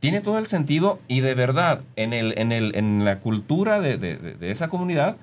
tiene 0.00 0.20
todo 0.20 0.38
el 0.38 0.46
sentido 0.46 1.00
y 1.08 1.20
de 1.20 1.34
verdad, 1.34 1.80
en, 1.96 2.12
el, 2.12 2.38
en, 2.38 2.52
el, 2.52 2.76
en 2.76 3.04
la 3.04 3.18
cultura 3.20 3.80
de- 3.80 3.98
de 3.98 4.50
esa 4.50 4.68
comunidad, 4.68 5.16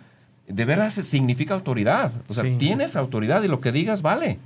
de 0.47 0.65
verdad 0.65 0.89
significa 0.89 1.53
autoridad. 1.53 2.11
O 2.27 2.33
sea, 2.33 2.43
Sí. 2.43 2.55
tienes 2.57 2.95
autoridad 2.95 3.41
y 3.43 3.47
lo 3.47 3.61
que 3.61 3.71
digas 3.71 4.01
vale. 4.01 4.39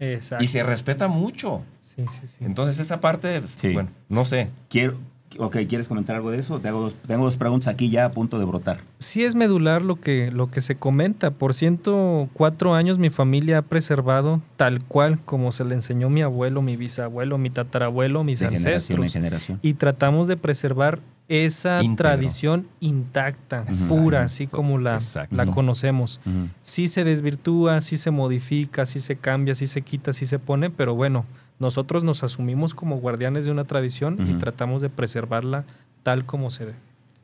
Exacto. 0.00 0.44
Y 0.44 0.48
se 0.48 0.62
respeta 0.62 1.08
mucho. 1.08 1.62
Sí, 1.80 2.02
sí, 2.10 2.26
sí. 2.26 2.44
Entonces 2.44 2.78
esa 2.80 3.00
parte, 3.00 3.40
Sí. 3.46 3.72
bueno, 3.72 3.90
no 4.08 4.24
sé. 4.24 4.48
Quiero, 4.68 4.98
ok, 5.38 5.58
¿quieres 5.68 5.86
comentar 5.86 6.16
algo 6.16 6.30
de 6.32 6.38
eso? 6.40 6.58
Te 6.58 6.68
hago 6.68 6.80
dos, 6.80 6.94
tengo 7.06 7.24
dos 7.24 7.36
preguntas 7.36 7.68
aquí 7.68 7.88
ya 7.90 8.06
a 8.06 8.12
punto 8.12 8.38
de 8.38 8.44
brotar. 8.44 8.80
Sí 8.98 9.24
es 9.24 9.34
medular 9.36 9.82
lo 9.82 10.00
que, 10.00 10.30
lo 10.32 10.50
que 10.50 10.60
se 10.60 10.74
comenta. 10.76 11.30
Por 11.30 11.54
104 11.54 12.74
años 12.74 12.98
mi 12.98 13.10
familia 13.10 13.58
ha 13.58 13.62
preservado 13.62 14.42
tal 14.56 14.82
cual 14.82 15.20
como 15.24 15.52
se 15.52 15.64
le 15.64 15.74
enseñó 15.74 16.10
mi 16.10 16.22
abuelo, 16.22 16.62
mi 16.62 16.76
bisabuelo, 16.76 17.38
mi 17.38 17.50
tatarabuelo, 17.50 18.24
mis 18.24 18.40
De 18.40 18.46
generación 18.46 18.68
en 18.68 18.74
ancestros. 18.74 19.12
generación. 19.12 19.58
Y 19.62 19.74
tratamos 19.74 20.26
de 20.26 20.36
preservar 20.36 20.98
esa 21.28 21.82
Íntegro. 21.82 22.10
tradición 22.10 22.68
intacta, 22.80 23.64
pura, 23.88 24.22
así 24.24 24.46
como 24.46 24.78
la, 24.78 24.94
Exacto. 24.94 25.34
la 25.36 25.46
conocemos. 25.46 26.20
Ujú. 26.26 26.48
Sí 26.62 26.88
se 26.88 27.04
desvirtúa, 27.04 27.80
sí 27.80 27.96
se 27.96 28.10
modifica, 28.10 28.84
sí 28.86 29.00
se 29.00 29.16
cambia, 29.16 29.54
sí 29.54 29.66
se 29.66 29.82
quita, 29.82 30.12
sí 30.12 30.26
se 30.26 30.38
pone, 30.38 30.68
pero 30.70 30.94
bueno, 30.94 31.24
nosotros 31.58 32.04
nos 32.04 32.22
asumimos 32.24 32.74
como 32.74 32.96
guardianes 32.98 33.44
de 33.46 33.50
una 33.52 33.64
tradición 33.64 34.18
y 34.28 34.34
tratamos 34.34 34.82
de 34.82 34.90
preservarla 34.90 35.64
tal 36.02 36.26
como 36.26 36.50
se 36.50 36.66
debe. 36.66 36.78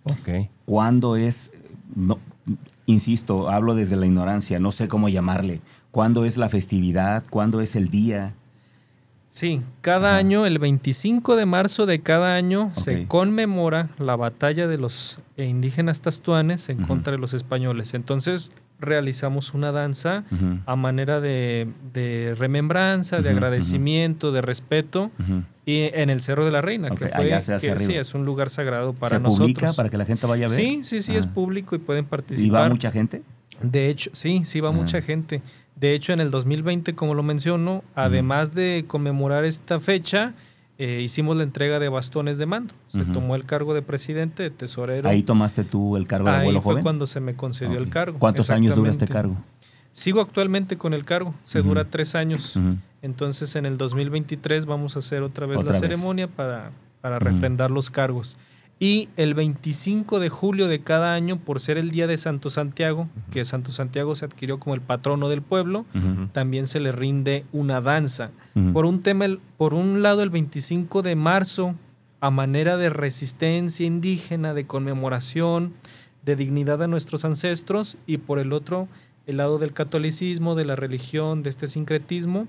Ok. 0.05 0.49
¿Cuándo 0.65 1.17
es, 1.17 1.53
no, 1.95 2.19
insisto, 2.87 3.51
hablo 3.51 3.75
desde 3.75 3.97
la 3.97 4.07
ignorancia, 4.07 4.59
no 4.59 4.73
sé 4.73 4.89
cómo 4.89 5.09
llamarle, 5.11 5.61
¿cuándo 5.91 6.25
es 6.25 6.37
la 6.39 6.49
festividad? 6.49 7.23
¿Cuándo 7.29 7.61
es 7.61 7.77
el 7.77 7.89
día? 7.91 8.35
Sí, 9.33 9.63
cada 9.81 10.09
Ajá. 10.11 10.17
año, 10.19 10.45
el 10.45 10.59
25 10.59 11.37
de 11.37 11.47
marzo 11.47 11.87
de 11.87 12.01
cada 12.01 12.35
año, 12.35 12.73
se 12.75 13.07
conmemora 13.07 13.91
la 13.99 14.17
batalla 14.17 14.67
de 14.67 14.77
los 14.77 15.21
indígenas 15.37 16.03
tastuanes 16.03 16.69
en 16.69 16.83
contra 16.83 17.13
de 17.13 17.19
los 17.19 17.33
españoles. 17.33 17.95
Entonces, 17.95 18.51
realizamos 18.81 19.55
una 19.55 19.71
danza 19.71 20.25
a 20.67 20.75
manera 20.75 21.21
de, 21.21 21.69
de 21.93 22.35
remembranza, 22.37 23.23
de 23.23 23.31
agradecimiento, 23.31 24.33
de 24.33 24.41
respeto, 24.43 25.13
y 25.65 25.83
en 25.95 26.11
el 26.11 26.23
Cerro 26.23 26.45
de 26.45 26.51
la 26.51 26.61
Reina, 26.61 26.91
que 26.91 27.07
fue 27.09 27.25
allá 27.27 27.41
se 27.41 27.55
hace 27.55 27.73
que 27.73 27.79
sí, 27.79 27.95
es 27.95 28.15
un 28.15 28.25
lugar 28.25 28.51
sagrado 28.51 28.95
para 28.95 29.17
¿Se 29.19 29.23
nosotros. 29.23 29.47
publica 29.53 29.73
para 29.75 29.89
que 29.91 29.97
la 29.99 30.07
gente 30.07 30.27
vaya 30.27 30.47
a 30.47 30.49
ver? 30.49 30.57
Sí, 30.59 30.81
sí, 30.83 31.03
sí, 31.03 31.15
es 31.15 31.27
Ah. 31.27 31.35
público 31.35 31.77
y 31.77 31.79
pueden 31.79 32.03
¿Y 32.03 32.07
va 32.07 32.11
participar. 32.11 32.71
mucha 32.71 32.91
gente? 32.91 33.23
De 33.63 33.91
hecho, 33.91 34.11
sí, 34.13 34.43
sí 34.45 34.59
va 34.61 34.71
Ajá. 34.71 34.79
mucha 34.79 35.01
gente. 35.03 35.43
De 35.81 35.95
hecho, 35.95 36.13
en 36.13 36.21
el 36.21 36.31
2020, 36.31 36.95
como 36.95 37.15
lo 37.15 37.23
menciono, 37.23 37.83
además 37.95 38.55
de 38.55 38.85
conmemorar 38.87 39.45
esta 39.47 39.79
fecha, 39.79 40.35
eh, 40.79 41.01
hicimos 41.03 41.37
la 41.39 41.43
entrega 41.43 41.79
de 41.79 41.89
bastones 41.89 42.37
de 42.37 42.45
mando. 42.47 42.75
Se 42.89 43.05
tomó 43.07 43.35
el 43.35 43.45
cargo 43.45 43.73
de 43.73 43.81
presidente, 43.81 44.43
de 44.43 44.51
tesorero. 44.51 45.09
Ahí 45.09 45.23
tomaste 45.23 45.65
tú 45.65 45.97
el 45.97 46.07
cargo 46.07 46.27
de 46.29 46.35
Ahí 46.35 46.41
abuelo 46.43 46.61
fue 46.61 46.73
joven. 46.75 46.83
cuando 46.83 47.07
se 47.07 47.21
me 47.21 47.35
concedió 47.35 47.79
el 47.79 47.89
cargo. 47.89 48.19
¿Cuántos 48.19 48.51
años 48.51 48.77
dura 48.77 48.91
este 48.91 49.09
cargo? 49.09 49.37
Sigo 49.93 50.21
actualmente 50.21 50.77
con 50.77 50.93
el 50.95 51.05
cargo. 51.05 51.35
Se 51.45 51.63
dura 51.63 51.85
tres 51.87 52.15
años. 52.15 52.59
Entonces, 53.03 53.57
en 53.57 53.65
el 53.65 53.79
2023 53.79 54.67
vamos 54.67 54.97
a 54.97 54.99
hacer 54.99 55.23
otra 55.23 55.47
vez 55.47 55.59
Otra 55.59 55.73
la 55.73 55.81
vez. 55.81 55.91
ceremonia 55.91 56.29
para, 56.29 56.71
para 57.01 57.19
refrendar 57.19 57.71
los 57.71 57.89
cargos. 57.89 58.37
Y 58.83 59.11
el 59.19 59.35
25 59.35 60.21
de 60.21 60.31
julio 60.31 60.67
de 60.67 60.81
cada 60.81 61.13
año, 61.13 61.37
por 61.39 61.61
ser 61.61 61.77
el 61.77 61.91
día 61.91 62.07
de 62.07 62.17
Santo 62.17 62.49
Santiago, 62.49 63.09
que 63.31 63.45
Santo 63.45 63.73
Santiago 63.73 64.15
se 64.15 64.25
adquirió 64.25 64.59
como 64.59 64.75
el 64.75 64.81
patrono 64.81 65.29
del 65.29 65.43
pueblo, 65.43 65.85
también 66.33 66.67
se 66.67 66.81
le 66.81 66.91
rinde 66.91 67.45
una 67.53 67.83
danza. 67.83 68.31
Por 68.73 68.87
un 68.87 69.03
tema, 69.03 69.27
el- 69.27 69.39
por 69.59 69.75
un 69.75 70.01
lado, 70.03 70.23
el 70.23 70.31
25 70.31 71.03
de 71.03 71.15
marzo, 71.15 71.75
a 72.23 72.31
manera 72.31 72.79
de 72.79 72.89
resistencia 72.89 73.85
indígena, 73.87 74.55
de 74.55 74.67
conmemoración, 74.67 75.75
de 76.25 76.37
dignidad 76.37 76.83
a 76.83 76.87
nuestros 76.87 77.27
ancestros, 77.27 77.99
y 78.07 78.17
por 78.19 78.39
el 78.39 78.53
otro, 78.55 78.89
el 79.31 79.39
lado 79.39 79.59
del 79.59 79.73
catolicismo, 79.73 80.55
de 80.55 80.65
la 80.65 80.77
religión, 80.77 81.43
de 81.43 81.51
este 81.51 81.67
sincretismo, 81.67 82.47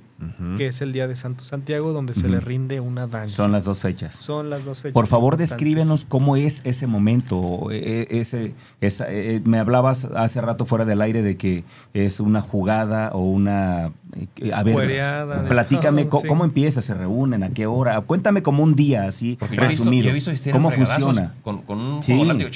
que 0.57 0.67
es 0.67 0.81
el 0.81 0.91
día 0.93 1.07
de 1.07 1.15
Santo 1.15 1.43
Santiago, 1.43 1.93
donde 1.93 2.13
se 2.13 2.27
le 2.29 2.39
rinde 2.39 2.79
una 2.79 3.07
danza. 3.07 3.35
Son 3.35 3.51
las 3.51 3.63
dos 3.63 3.79
fechas. 3.79 4.15
Son 4.15 4.49
las 4.49 4.65
dos 4.65 4.81
fechas. 4.81 4.93
Por 4.93 5.07
favor, 5.07 5.37
descríbenos 5.37 6.05
cómo 6.05 6.35
es 6.35 6.61
ese 6.65 6.85
momento. 6.87 7.69
eh, 7.71 8.07
ese, 8.11 8.53
esa- 8.81 9.11
eh, 9.11 9.41
me 9.45 9.57
hablabas 9.57 10.05
hace 10.05 10.41
rato 10.41 10.65
fuera 10.65 10.85
del 10.85 11.01
aire 11.01 11.21
de 11.21 11.37
que 11.37 11.63
es 11.93 12.19
una 12.19 12.41
jugada 12.41 13.09
o 13.13 13.21
una... 13.21 13.91
eh, 14.37 14.51
a 14.53 14.63
ver, 14.63 15.47
platícame 15.47 16.01
todo, 16.03 16.09
co- 16.09 16.19
sí. 16.21 16.27
cómo 16.27 16.43
empieza, 16.45 16.81
se 16.81 16.93
reúnen, 16.93 17.43
a 17.43 17.49
qué 17.49 17.65
hora. 17.65 17.99
Cuéntame 18.01 18.41
como 18.43 18.63
un 18.63 18.75
día 18.75 19.05
así, 19.05 19.37
Porque 19.39 19.55
yo 19.55 19.61
he 19.63 19.67
visto- 19.67 19.83
resumido. 19.83 20.03
yo 20.05 20.09
he 20.11 20.13
visto 20.13 20.31
¿Cómo 20.51 20.71
funciona? 20.71 21.33
Con, 21.43 21.61
con 21.63 21.79
un 21.79 22.03
Sí, 22.03 22.13
bueno, 22.15 22.33
bien 22.35 22.51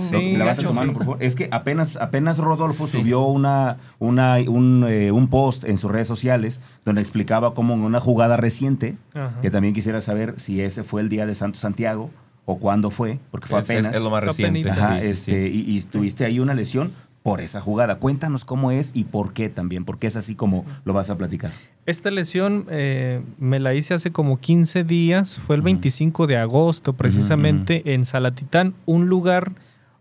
sí, 0.00 0.36
tu 0.62 0.72
mano, 0.74 0.92
sí. 0.92 0.94
por 0.94 1.04
favor. 1.04 1.16
Es 1.22 1.34
que 1.36 1.48
apenas, 1.50 1.96
apenas 1.96 2.38
Rodolfo 2.38 2.86
Sí. 2.86 2.98
subió 2.98 3.22
una, 3.22 3.78
una, 3.98 4.36
un, 4.46 4.84
eh, 4.88 5.10
un 5.12 5.28
post 5.28 5.64
en 5.64 5.78
sus 5.78 5.90
redes 5.90 6.08
sociales 6.08 6.60
donde 6.84 7.00
explicaba 7.00 7.54
cómo 7.54 7.74
en 7.74 7.80
una 7.80 8.00
jugada 8.00 8.36
reciente, 8.36 8.96
Ajá. 9.14 9.40
que 9.40 9.50
también 9.50 9.74
quisiera 9.74 10.00
saber 10.00 10.34
si 10.38 10.60
ese 10.60 10.84
fue 10.84 11.00
el 11.02 11.08
día 11.08 11.26
de 11.26 11.34
Santo 11.34 11.58
Santiago 11.58 12.10
o 12.48 12.58
cuándo 12.58 12.92
fue, 12.92 13.18
porque 13.32 13.48
fue 13.48 13.58
Es- 13.58 13.64
apenas. 13.64 13.96
Es, 13.96 14.02
lo 14.02 14.10
más 14.10 14.22
reciente. 14.22 14.70
Ajá, 14.70 15.00
sí, 15.00 15.00
sí, 15.00 15.04
sí. 15.06 15.10
este, 15.32 15.48
Y, 15.48 15.76
y 15.76 15.82
tuviste 15.82 16.24
ahí 16.24 16.38
una 16.38 16.54
lesión 16.54 16.92
por 17.26 17.40
esa 17.40 17.60
jugada. 17.60 17.96
Cuéntanos 17.96 18.44
cómo 18.44 18.70
es 18.70 18.92
y 18.94 19.02
por 19.02 19.32
qué 19.32 19.48
también, 19.48 19.84
porque 19.84 20.06
es 20.06 20.14
así 20.14 20.36
como 20.36 20.64
lo 20.84 20.92
vas 20.92 21.10
a 21.10 21.18
platicar. 21.18 21.50
Esta 21.84 22.12
lesión 22.12 22.66
eh, 22.70 23.20
me 23.40 23.58
la 23.58 23.74
hice 23.74 23.94
hace 23.94 24.12
como 24.12 24.38
15 24.38 24.84
días, 24.84 25.40
fue 25.44 25.56
el 25.56 25.62
Ujú. 25.62 25.64
25 25.64 26.28
de 26.28 26.36
agosto 26.36 26.92
precisamente 26.92 27.94
en 27.94 28.04
Salatitán, 28.04 28.74
un 28.84 29.08
lugar, 29.08 29.50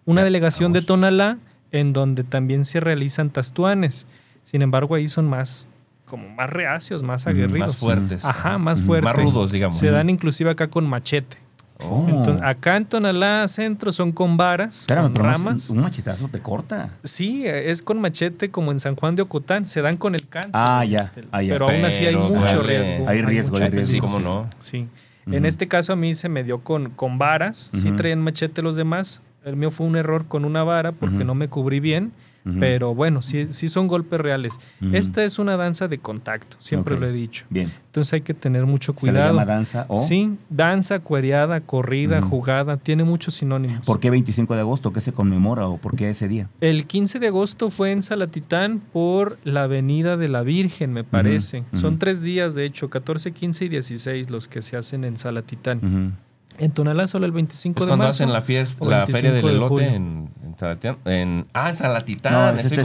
una 0.05 0.23
delegación 0.23 0.71
de. 0.71 0.83
Tonalá 0.83 1.39
en 1.71 1.93
donde 1.93 2.23
también 2.23 2.63
se 2.63 2.79
realizan 2.79 3.31
tastuanes. 3.31 4.05
Sin 4.43 4.61
embargo, 4.61 4.93
ahí 4.93 5.07
son 5.07 5.27
más 5.27 5.67
como 6.05 6.29
más 6.29 6.51
reacios, 6.51 7.01
más 7.01 7.25
aguerridos. 7.25 7.69
Más 7.69 7.77
fuertes. 7.77 8.23
Ajá, 8.23 8.59
más 8.59 8.83
fuertes. 8.83 9.11
Más 9.11 9.25
rudos, 9.25 9.51
digamos. 9.51 9.79
Se 9.79 9.89
dan 9.89 10.11
inclusive 10.11 10.51
acá 10.51 10.67
con 10.69 10.87
machete. 10.87 11.37
Oh. 11.83 12.05
Entonces, 12.07 12.41
acá 12.41 12.77
en 12.77 12.85
Tonalá 12.85 13.47
Centro 13.47 13.91
son 13.91 14.11
con 14.13 14.37
varas, 14.37 14.81
Espérame, 14.81 15.05
con 15.05 15.13
pero 15.13 15.25
ramas. 15.25 15.69
un 15.69 15.79
machetazo 15.79 16.29
te 16.29 16.39
corta. 16.39 16.89
Sí, 17.03 17.43
es 17.45 17.81
con 17.81 17.99
machete 17.99 18.49
como 18.49 18.71
en 18.71 18.79
San 18.79 18.95
Juan 18.95 19.15
de 19.15 19.23
Ocotán, 19.23 19.67
se 19.67 19.81
dan 19.81 19.97
con 19.97 20.15
el 20.15 20.27
canto. 20.27 20.49
Ah, 20.53 20.85
ya, 20.85 21.11
ah, 21.31 21.41
ya. 21.41 21.53
Pero 21.53 21.69
aún 21.69 21.83
así 21.83 22.05
hay 22.05 22.15
Pero 22.15 22.29
mucho 22.29 22.61
riesgo. 22.63 23.07
Hay 23.09 23.21
riesgo, 23.21 23.57
hay 23.57 23.69
riesgo. 23.69 23.91
Sí, 23.93 23.99
cómo 23.99 24.19
no. 24.19 24.49
Sí. 24.59 24.87
En 25.27 25.43
este 25.45 25.67
caso 25.67 25.91
a 25.91 25.95
mí 25.95 26.13
se 26.13 26.29
me 26.29 26.43
dio 26.43 26.59
con, 26.59 26.91
con 26.91 27.17
varas, 27.17 27.71
sí 27.73 27.87
Ujú. 27.87 27.95
traían 27.97 28.21
machete 28.21 28.61
los 28.61 28.75
demás. 28.75 29.21
El 29.45 29.55
mío 29.57 29.69
fue 29.69 29.85
un 29.85 29.95
error 29.95 30.25
con 30.27 30.43
una 30.43 30.63
vara 30.63 30.91
porque 30.91 31.17
Ujú. 31.17 31.23
no 31.25 31.35
me 31.35 31.49
cubrí 31.49 31.79
bien, 31.79 32.13
Ujú. 32.47 32.55
pero 32.59 32.95
bueno, 32.95 33.21
sí, 33.21 33.53
sí 33.53 33.69
son 33.69 33.87
golpes 33.87 34.19
reales. 34.19 34.53
Ujú. 34.81 34.95
Esta 34.95 35.23
es 35.23 35.37
una 35.37 35.55
danza 35.55 35.87
de 35.87 35.99
contacto, 35.99 36.57
siempre 36.59 36.95
Ok. 36.95 37.01
lo 37.01 37.07
he 37.07 37.11
dicho. 37.11 37.45
Bien. 37.51 37.71
Entonces 37.85 38.11
hay 38.13 38.21
que 38.21 38.33
tener 38.33 38.65
mucho 38.65 38.95
Se 38.97 39.05
le 39.05 39.11
cuidado. 39.11 39.29
llama 39.33 39.45
danza 39.45 39.85
o. 39.87 40.03
Sí, 40.03 40.35
danza, 40.49 40.99
cuereada, 41.01 41.61
corrida, 41.61 42.23
jugada, 42.23 42.77
tiene 42.77 43.03
muchos 43.03 43.35
sinónimos. 43.35 43.85
¿Por 43.85 43.99
qué 43.99 44.09
25 44.09 44.55
de 44.55 44.61
agosto? 44.61 44.91
¿Qué 44.91 44.99
se 44.99 45.13
conmemora 45.13 45.67
o 45.67 45.77
por 45.77 45.95
qué 45.95 46.09
ese 46.09 46.27
día? 46.27 46.49
El 46.59 46.87
15 46.87 47.19
de 47.19 47.27
agosto 47.27 47.69
fue 47.69 47.91
en 47.91 48.01
Salatitán 48.01 48.81
por 48.93 49.37
la 49.43 49.63
Avenida 49.65 50.17
de 50.17 50.27
la 50.27 50.41
Virgen, 50.41 50.91
me 50.91 51.03
parece. 51.03 51.65
Son 51.73 51.99
tres 51.99 52.21
días, 52.21 52.55
de 52.55 52.65
hecho, 52.65 52.89
14, 52.89 53.31
15 53.31 53.65
y 53.65 53.69
16 53.69 54.31
los 54.31 54.47
que 54.47 54.63
se 54.63 54.75
hacen 54.75 55.03
en 55.03 55.17
Salatitán. 55.17 56.17
En 56.57 56.71
Tonalá 56.71 57.07
solo 57.07 57.25
el 57.25 57.31
25 57.31 57.79
Es 57.79 57.85
de 57.85 57.87
cuando 57.89 58.05
marzo. 58.05 58.23
hacen 58.23 58.33
la 58.33 58.41
fiesta, 58.41 58.83
la 58.85 58.97
25 59.05 59.17
feria 59.17 59.31
del 59.33 59.45
de 59.45 59.51
elote 59.51 59.69
julio. 59.69 59.87
en, 59.89 60.29
en 60.43 60.57
Salatitán. 60.57 60.97
En, 61.05 61.45
ah, 61.53 61.73
Salatitán. 61.73 62.33
No, 62.33 62.49
estoy, 62.49 62.71
es 62.71 62.77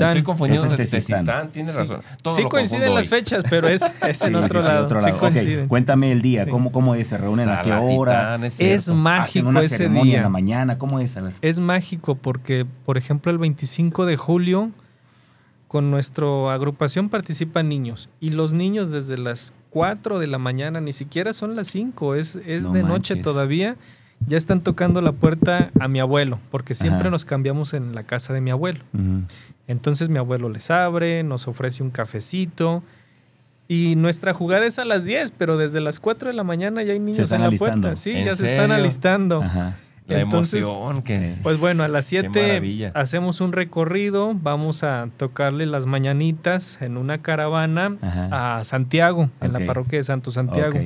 estoy 0.00 0.22
confundiendo 0.22 0.66
Ese 0.66 0.76
de 0.76 0.82
es 0.82 0.90
Tezistán. 0.90 1.50
Tienes 1.52 1.72
Sí. 1.72 1.78
razón. 1.78 2.00
Todo 2.22 2.36
sí 2.36 2.44
coinciden 2.44 2.94
las 2.94 3.04
hoy. 3.04 3.08
fechas, 3.18 3.44
pero 3.50 3.68
es, 3.68 3.82
es 4.08 4.22
en 4.22 4.28
Sí, 4.30 4.34
otro 4.34 4.60
sí, 4.60 4.66
lado. 4.68 4.84
otro 4.84 4.98
Sí 5.00 5.06
lado. 5.06 5.68
Cuéntame 5.68 6.12
el 6.12 6.22
día, 6.22 6.44
Sí. 6.44 6.50
¿cómo, 6.50 6.72
cómo 6.72 6.94
es? 6.94 7.08
¿Se 7.08 7.18
reúnen 7.18 7.48
a 7.48 7.62
qué 7.62 7.72
hora? 7.72 8.12
Salatitán, 8.12 8.44
es 8.44 8.52
Es 8.52 8.56
cierto. 8.58 8.74
¿Hacen 8.80 8.96
mágico 9.02 9.48
una 9.48 9.60
ese 9.60 9.76
ceremonia 9.76 10.04
día. 10.04 10.16
en 10.18 10.22
la 10.22 10.28
mañana? 10.30 10.78
¿Cómo 10.78 11.00
es? 11.00 11.16
A 11.16 11.20
ver. 11.22 11.32
Es 11.42 11.58
mágico 11.58 12.14
porque, 12.14 12.66
por 12.84 12.96
ejemplo, 12.96 13.30
el 13.30 13.38
25 13.38 14.06
de 14.06 14.16
julio, 14.16 14.70
con 15.68 15.90
nuestra 15.90 16.26
agrupación 16.54 17.10
participan 17.10 17.68
niños. 17.68 18.08
Y 18.20 18.30
los 18.30 18.54
niños 18.54 18.90
desde 18.90 19.18
las 19.18 19.52
4 19.70 20.18
de 20.18 20.26
la 20.26 20.38
mañana, 20.38 20.80
ni 20.80 20.92
siquiera 20.92 21.32
son 21.32 21.56
las 21.56 21.68
5, 21.68 22.14
es, 22.14 22.36
es 22.46 22.64
No 22.64 22.72
de 22.72 22.82
noche 22.82 23.16
todavía. 23.16 23.76
Ya 24.26 24.36
están 24.36 24.62
tocando 24.62 25.00
la 25.00 25.12
puerta 25.12 25.70
a 25.78 25.86
mi 25.86 26.00
abuelo, 26.00 26.40
porque 26.50 26.74
siempre 26.74 27.02
Ajá. 27.02 27.10
nos 27.10 27.24
cambiamos 27.24 27.72
en 27.72 27.94
la 27.94 28.02
casa 28.02 28.32
de 28.32 28.40
mi 28.40 28.50
abuelo. 28.50 28.80
Entonces 29.68 30.08
mi 30.08 30.18
abuelo 30.18 30.48
les 30.48 30.70
abre, 30.70 31.22
nos 31.22 31.46
ofrece 31.46 31.82
un 31.82 31.90
cafecito. 31.90 32.82
Y 33.68 33.96
nuestra 33.96 34.32
jugada 34.32 34.64
es 34.66 34.78
a 34.78 34.84
las 34.86 35.04
10, 35.04 35.32
pero 35.38 35.56
desde 35.58 35.80
las 35.80 36.00
4 36.00 36.30
de 36.30 36.34
la 36.34 36.42
mañana 36.42 36.82
ya 36.82 36.94
hay 36.94 36.98
niños 36.98 37.30
en 37.30 37.42
la 37.42 37.46
alistando. 37.48 37.80
puerta. 37.82 37.96
Sí, 37.96 38.12
¿En 38.12 38.24
ya 38.26 38.34
se 38.34 38.50
están 38.50 38.72
alistando. 38.72 39.42
Ajá. 39.42 39.76
La 40.08 40.20
Entonces, 40.20 40.64
emoción 40.64 41.02
que... 41.02 41.34
Pues 41.42 41.60
bueno, 41.60 41.82
a 41.84 41.88
las 41.88 42.06
Qué 42.08 42.22
7 42.22 42.42
maravilla. 42.42 42.90
hacemos 42.94 43.40
un 43.42 43.52
recorrido, 43.52 44.32
vamos 44.34 44.82
a 44.82 45.08
tocarle 45.16 45.66
las 45.66 45.86
mañanitas 45.86 46.80
en 46.80 46.96
una 46.96 47.18
caravana 47.18 47.96
Ajá. 48.00 48.58
a 48.58 48.64
Santiago, 48.64 49.28
en 49.42 49.52
la 49.52 49.60
parroquia 49.60 49.98
de 49.98 50.04
Santo 50.04 50.30
Santiago. 50.30 50.78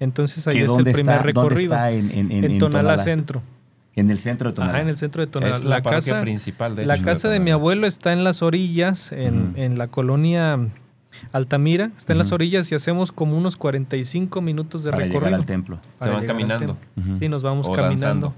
Entonces 0.00 0.46
ahí 0.48 0.58
¿Que 0.58 0.64
es 0.64 0.76
el 0.76 0.84
primer 0.84 0.98
está, 0.98 1.12
¿Dónde 1.16 1.26
recorrido. 1.32 1.74
está 1.74 1.90
en, 1.90 2.10
en, 2.12 2.32
en, 2.32 2.44
en, 2.44 2.50
en 2.52 2.58
Tonalá, 2.58 2.98
Centro. 2.98 3.42
En 3.94 4.10
el 4.10 4.18
centro 4.18 4.50
de 4.50 4.54
Tonalá. 4.54 4.72
Ajá, 4.74 4.82
en 4.82 4.88
el 4.88 4.96
centro 4.96 5.20
de 5.20 5.26
Tonalá. 5.26 5.56
es 5.56 5.64
la, 5.64 5.76
la 5.76 5.82
parroquia 5.82 6.12
casa, 6.14 6.20
principal 6.22 6.74
de 6.76 6.86
la 6.86 6.94
hecho, 6.94 7.04
casa 7.04 7.28
de 7.28 7.40
mi 7.40 7.50
abuelo 7.50 7.86
está 7.86 8.12
en 8.12 8.24
las 8.24 8.42
orillas, 8.42 9.12
en, 9.12 9.52
en 9.56 9.76
la 9.76 9.88
colonia 9.88 10.58
Altamira. 11.32 11.90
Está 11.96 12.12
en 12.12 12.18
las 12.18 12.32
orillas 12.32 12.72
y 12.72 12.74
hacemos 12.74 13.12
como 13.12 13.36
unos 13.36 13.56
45 13.56 14.40
minutos 14.40 14.82
de 14.84 14.90
para 14.92 15.04
llegar 15.04 15.20
recorrido. 15.20 15.36
al 15.40 15.46
templo. 15.46 15.78
Se 16.00 16.08
van 16.08 16.26
caminando. 16.26 16.76
Sí, 17.18 17.28
nos 17.28 17.42
vamos 17.42 17.68
O 17.68 17.72
caminando. 17.72 18.28
danzando. 18.28 18.34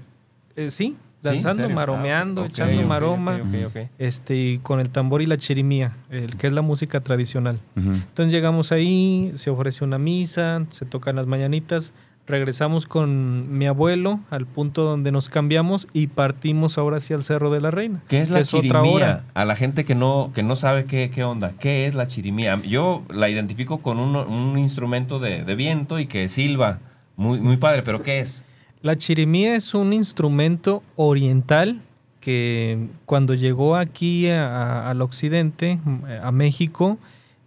Eh, 0.55 0.69
sí, 0.69 0.95
¿Sí? 1.23 1.29
¿En 1.29 1.33
danzando, 1.43 1.69
maromeando, 1.69 2.41
Ah, 2.41 2.45
ok, 2.45 2.49
echando 2.51 2.81
ok, 2.81 2.87
maroma. 2.87 3.35
ok, 3.37 3.41
ok, 3.41 3.75
ok. 3.83 3.89
Este, 3.97 4.35
y 4.35 4.57
con 4.59 4.79
el 4.79 4.89
tambor 4.91 5.21
y 5.21 5.25
la 5.25 5.37
chirimía, 5.37 5.97
el 6.11 6.37
que 6.37 6.47
es 6.47 6.53
la 6.53 6.61
música 6.61 7.01
tradicional. 7.01 7.59
Entonces 7.75 8.31
llegamos 8.31 8.71
ahí, 8.71 9.31
se 9.35 9.49
ofrece 9.49 9.83
una 9.83 9.97
misa, 9.97 10.63
se 10.69 10.85
tocan 10.85 11.15
las 11.15 11.25
mañanitas, 11.25 11.93
regresamos 12.27 12.85
con 12.87 13.55
mi 13.57 13.65
abuelo 13.67 14.19
al 14.31 14.45
punto 14.45 14.83
donde 14.83 15.11
nos 15.11 15.29
cambiamos 15.29 15.87
y 15.93 16.07
partimos 16.07 16.77
ahora 16.77 16.97
hacia 16.97 17.15
el 17.15 17.23
Cerro 17.23 17.49
de 17.51 17.61
la 17.61 17.71
Reina. 17.71 18.01
¿Qué 18.07 18.19
es 18.21 18.29
la 18.29 18.39
otra 18.39 18.45
chirimía? 18.61 18.81
hora. 18.81 19.23
A 19.33 19.45
la 19.45 19.55
gente 19.55 19.83
que 19.85 19.95
no, 19.95 20.31
que 20.33 20.41
no 20.43 20.55
sabe 20.55 20.85
qué, 20.85 21.09
qué 21.13 21.23
onda, 21.23 21.53
¿qué 21.59 21.85
es 21.87 21.93
la 21.95 22.07
chirimía? 22.07 22.59
Yo 22.63 23.03
la 23.13 23.29
identifico 23.29 23.79
con 23.79 23.99
un, 23.99 24.15
un 24.15 24.57
instrumento 24.59 25.19
de, 25.19 25.43
de 25.43 25.55
viento 25.55 25.99
y 25.99 26.05
que 26.07 26.27
silba. 26.27 26.79
Muy, 27.17 27.39
muy 27.41 27.57
padre, 27.57 27.81
pero 27.83 28.01
¿qué 28.03 28.19
es? 28.19 28.45
La 28.85 28.95
chirimía 28.99 29.55
es 29.55 29.73
un 29.73 29.93
instrumento 29.93 30.83
oriental 30.95 31.81
que 32.19 32.87
cuando 33.07 33.33
llegó 33.33 33.75
aquí 33.77 34.27
a- 34.29 34.87
al 34.87 35.01
occidente, 35.01 35.79
a 36.21 36.31
México, 36.31 36.99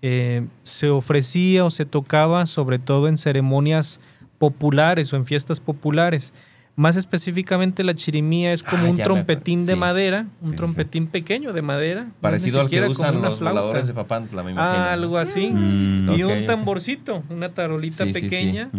eh, 0.02 0.44
se 0.64 0.88
ofrecía 0.88 1.64
o 1.64 1.70
se 1.70 1.84
tocaba 1.84 2.44
sobre 2.46 2.80
todo 2.80 3.06
en 3.06 3.16
ceremonias 3.16 4.00
populares 4.38 5.12
o 5.12 5.16
en 5.16 5.26
fiestas 5.26 5.60
populares. 5.60 6.32
Más 6.74 6.96
específicamente 6.96 7.84
la 7.84 7.94
chirimía 7.94 8.52
es 8.52 8.64
como 8.64 8.86
Ah, 8.86 8.90
un 8.90 8.96
me 8.96 9.04
trompetín 9.04 9.64
de 9.64 9.74
Sí. 9.74 9.78
madera, 9.78 10.26
un 10.40 10.48
Sí, 10.48 10.50
sí, 10.50 10.56
trompetín 10.56 11.06
pequeño 11.06 11.52
de 11.52 11.62
madera. 11.62 12.08
Parecido 12.20 12.60
al 12.62 12.68
que 12.68 12.82
usan 12.82 13.22
los 13.22 13.38
voladores 13.38 13.86
de 13.86 13.94
Papantla, 13.94 14.42
me 14.42 14.50
imagino. 14.50 14.74
Ah, 14.76 14.92
algo 14.92 15.18
así. 15.18 15.50
Mm, 15.50 16.12
Y 16.16 16.22
un 16.24 16.46
tamborcito, 16.46 17.22
una 17.30 17.48
tarolita 17.54 18.02
Sí, 18.04 18.12
sí, 18.12 18.18
sí. 18.18 18.26
pequeña. 18.26 18.70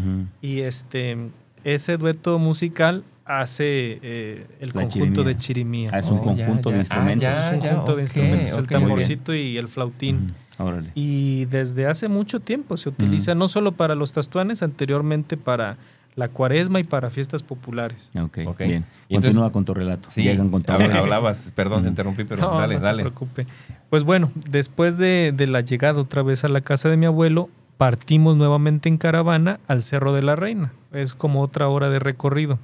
Y 0.42 0.60
este 0.60 1.18
ese 1.64 1.98
dueto 1.98 2.40
musical 2.40 3.04
hace 3.26 4.00
eh, 4.02 4.48
el 4.60 4.68
La 4.70 4.74
conjunto 4.74 4.90
chirimía. 5.00 5.24
de 5.24 5.38
chirimía. 5.38 5.90
Ah, 5.94 6.00
es 6.00 6.08
un 6.10 6.20
Oh, 6.20 6.24
conjunto 6.24 6.70
ya. 6.70 6.74
de 6.74 6.78
Ah, 6.78 6.82
instrumentos. 6.82 7.22
ya, 7.22 7.52
un 7.54 7.60
ya, 7.62 7.70
conjunto 7.70 7.96
de 7.96 8.02
instrumentos, 8.02 8.58
el 8.58 8.68
tamborcito 8.68 9.34
y 9.36 9.58
el 9.58 9.68
flautín. 9.68 10.34
Ujú. 10.58 10.68
Órale. 10.68 10.92
Y 10.96 11.46
desde 11.46 11.86
hace 11.86 12.08
mucho 12.10 12.40
tiempo 12.42 12.76
se 12.76 12.90
utiliza 12.90 13.34
no 13.36 13.48
solo 13.48 13.72
para 13.74 13.96
los 13.96 14.12
tastuanes, 14.14 14.62
anteriormente 14.62 15.38
para 15.38 15.78
la 16.16 16.28
cuaresma 16.28 16.82
y 16.82 16.84
para 16.84 17.10
fiestas 17.10 17.44
populares. 17.44 18.10
Ok, 18.20 18.40
Ok. 18.46 18.58
bien. 18.60 18.84
Entonces- 19.08 19.30
Continúa 19.36 19.52
con 19.54 19.64
tu 19.64 19.74
relato. 19.74 20.10
Sí, 20.10 20.24
Llegan 20.24 20.50
con 20.50 20.64
todo. 20.64 20.78
hab- 20.78 20.92
hablabas, 20.94 21.54
perdón, 21.56 21.84
te 21.84 21.90
interrumpí, 21.90 22.26
pero 22.26 22.42
No, 22.42 22.60
dale, 22.60 22.76
no 22.76 22.82
dale. 22.82 22.98
se 23.04 23.10
preocupe. 23.10 23.46
Pues 23.90 24.04
bueno, 24.04 24.32
después 24.50 24.98
de, 24.98 25.34
de 25.34 25.48
la 25.48 25.62
llegada 25.62 26.02
otra 26.02 26.24
vez 26.24 26.44
a 26.44 26.50
la 26.50 26.60
casa 26.60 26.90
de 26.90 26.98
mi 26.98 27.06
abuelo, 27.06 27.48
partimos 27.78 28.36
nuevamente 28.36 28.90
en 28.90 28.98
caravana 28.98 29.62
al 29.68 29.82
Cerro 29.82 30.14
de 30.14 30.24
la 30.24 30.36
Reina. 30.36 30.74
Es 30.92 31.14
como 31.14 31.42
otra 31.42 31.68
hora 31.68 31.90
de 31.90 32.00
recorrido. 32.00 32.60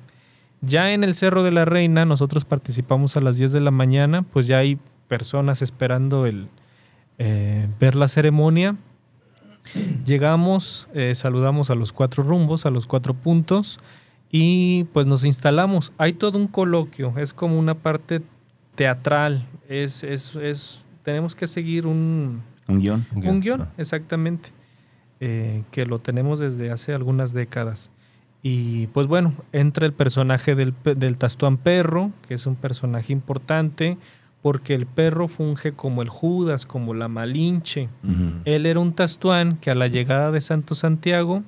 Ya 0.61 0.91
en 0.91 1.03
el 1.03 1.13
Cerro 1.15 1.43
de 1.43 1.51
la 1.51 1.65
Reina, 1.65 2.05
nosotros 2.05 2.45
participamos 2.45 3.17
a 3.17 3.21
las 3.21 3.37
10 3.37 3.51
de 3.51 3.59
la 3.59 3.71
mañana, 3.71 4.23
pues 4.23 4.47
ya 4.47 4.57
hay 4.59 4.79
personas 5.07 5.61
esperando 5.61 6.25
el 6.25 6.47
eh, 7.19 7.67
ver 7.79 7.95
la 7.95 8.07
ceremonia. 8.07 8.75
Llegamos, 10.05 10.87
eh, 10.93 11.13
saludamos 11.15 11.69
a 11.69 11.75
los 11.75 11.91
cuatro 11.91 12.23
rumbos, 12.23 12.65
a 12.65 12.69
los 12.69 12.85
cuatro 12.87 13.13
puntos 13.13 13.79
y 14.31 14.85
pues 14.93 15.07
nos 15.07 15.23
instalamos. 15.23 15.91
Hay 15.97 16.13
todo 16.13 16.37
un 16.37 16.47
coloquio, 16.47 17.13
es 17.17 17.33
como 17.33 17.57
una 17.57 17.73
parte 17.75 18.21
teatral, 18.75 19.47
es, 19.69 20.03
es, 20.03 20.35
es 20.35 20.85
tenemos 21.03 21.35
que 21.35 21.47
seguir 21.47 21.87
un, 21.87 22.43
Un 22.67 22.79
guion. 22.79 23.05
un 23.15 23.39
guion, 23.41 23.61
Ah. 23.61 23.73
exactamente, 23.77 24.49
eh, 25.19 25.63
que 25.71 25.85
lo 25.85 25.99
tenemos 25.99 26.39
desde 26.39 26.71
hace 26.71 26.93
algunas 26.93 27.33
décadas. 27.33 27.89
Y 28.47 28.85
pues 28.93 29.07
bueno, 29.07 29.33
entra 29.53 29.87
el 29.87 29.93
personaje 29.93 30.53
del, 30.53 30.75
del 30.83 31.17
Tastuán 31.17 31.57
Perro, 31.57 32.11
que 32.27 32.35
es 32.35 32.45
un 32.45 32.55
personaje 32.55 33.11
importante, 33.11 33.97
porque 34.43 34.75
el 34.75 34.85
perro 34.85 35.27
funge 35.27 35.71
como 35.71 36.03
el 36.03 36.09
Judas, 36.09 36.67
como 36.67 36.93
la 36.93 37.07
Malinche. 37.07 37.89
Él 38.45 38.67
era 38.67 38.79
un 38.79 38.93
Tastuán 38.93 39.57
que 39.57 39.71
a 39.71 39.73
la 39.73 39.87
llegada 39.87 40.29
de 40.29 40.41
Santo 40.41 40.75
Santiago 40.75 41.41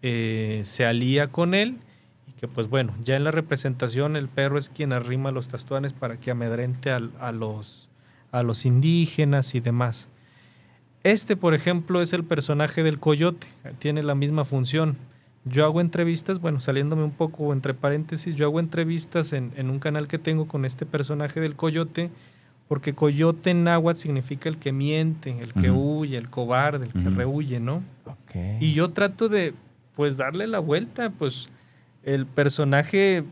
eh, 0.00 0.62
se 0.64 0.86
alía 0.86 1.26
con 1.26 1.52
él 1.52 1.76
y 2.26 2.32
que 2.40 2.48
pues 2.48 2.70
bueno, 2.70 2.94
ya 3.04 3.16
en 3.16 3.24
la 3.24 3.32
representación 3.32 4.16
el 4.16 4.28
perro 4.28 4.56
es 4.56 4.70
quien 4.70 4.94
arrima 4.94 5.32
los 5.32 5.48
Tastuanes 5.48 5.92
para 5.92 6.16
que 6.16 6.30
amedrente 6.30 6.90
a, 6.90 7.32
los, 7.32 7.90
a 8.32 8.42
los 8.42 8.64
indígenas 8.64 9.54
y 9.54 9.60
demás. 9.60 10.08
Este, 11.04 11.36
por 11.36 11.52
ejemplo, 11.52 12.00
es 12.00 12.14
el 12.14 12.24
personaje 12.24 12.82
del 12.82 12.98
coyote, 12.98 13.46
tiene 13.78 14.02
la 14.02 14.14
misma 14.14 14.46
función. 14.46 14.96
Yo 15.44 15.64
hago 15.64 15.80
entrevistas, 15.80 16.38
bueno, 16.38 16.60
saliéndome 16.60 17.02
un 17.02 17.12
poco 17.12 17.52
entre 17.52 17.72
paréntesis, 17.72 18.34
yo 18.34 18.46
hago 18.46 18.60
entrevistas 18.60 19.32
en, 19.32 19.52
en 19.56 19.70
un 19.70 19.78
canal 19.78 20.06
que 20.06 20.18
tengo 20.18 20.46
con 20.46 20.64
este 20.64 20.84
personaje 20.84 21.40
del 21.40 21.56
coyote, 21.56 22.10
porque 22.68 22.94
coyote 22.94 23.50
en 23.50 23.64
náhuatl 23.64 23.98
significa 23.98 24.48
el 24.48 24.58
que 24.58 24.70
miente, 24.70 25.36
el 25.40 25.52
que 25.54 25.70
huye, 25.70 26.16
el 26.16 26.30
cobarde, 26.30 26.86
el 26.86 26.92
que 26.92 27.10
rehuye, 27.10 27.58
¿no? 27.58 27.82
Ok. 28.04 28.60
Y 28.60 28.74
yo 28.74 28.90
trato 28.90 29.28
de, 29.28 29.54
pues, 29.96 30.16
darle 30.16 30.46
la 30.46 30.60
vuelta, 30.60 31.10
pues, 31.10 31.48
el 32.04 32.26
personaje 32.26 33.24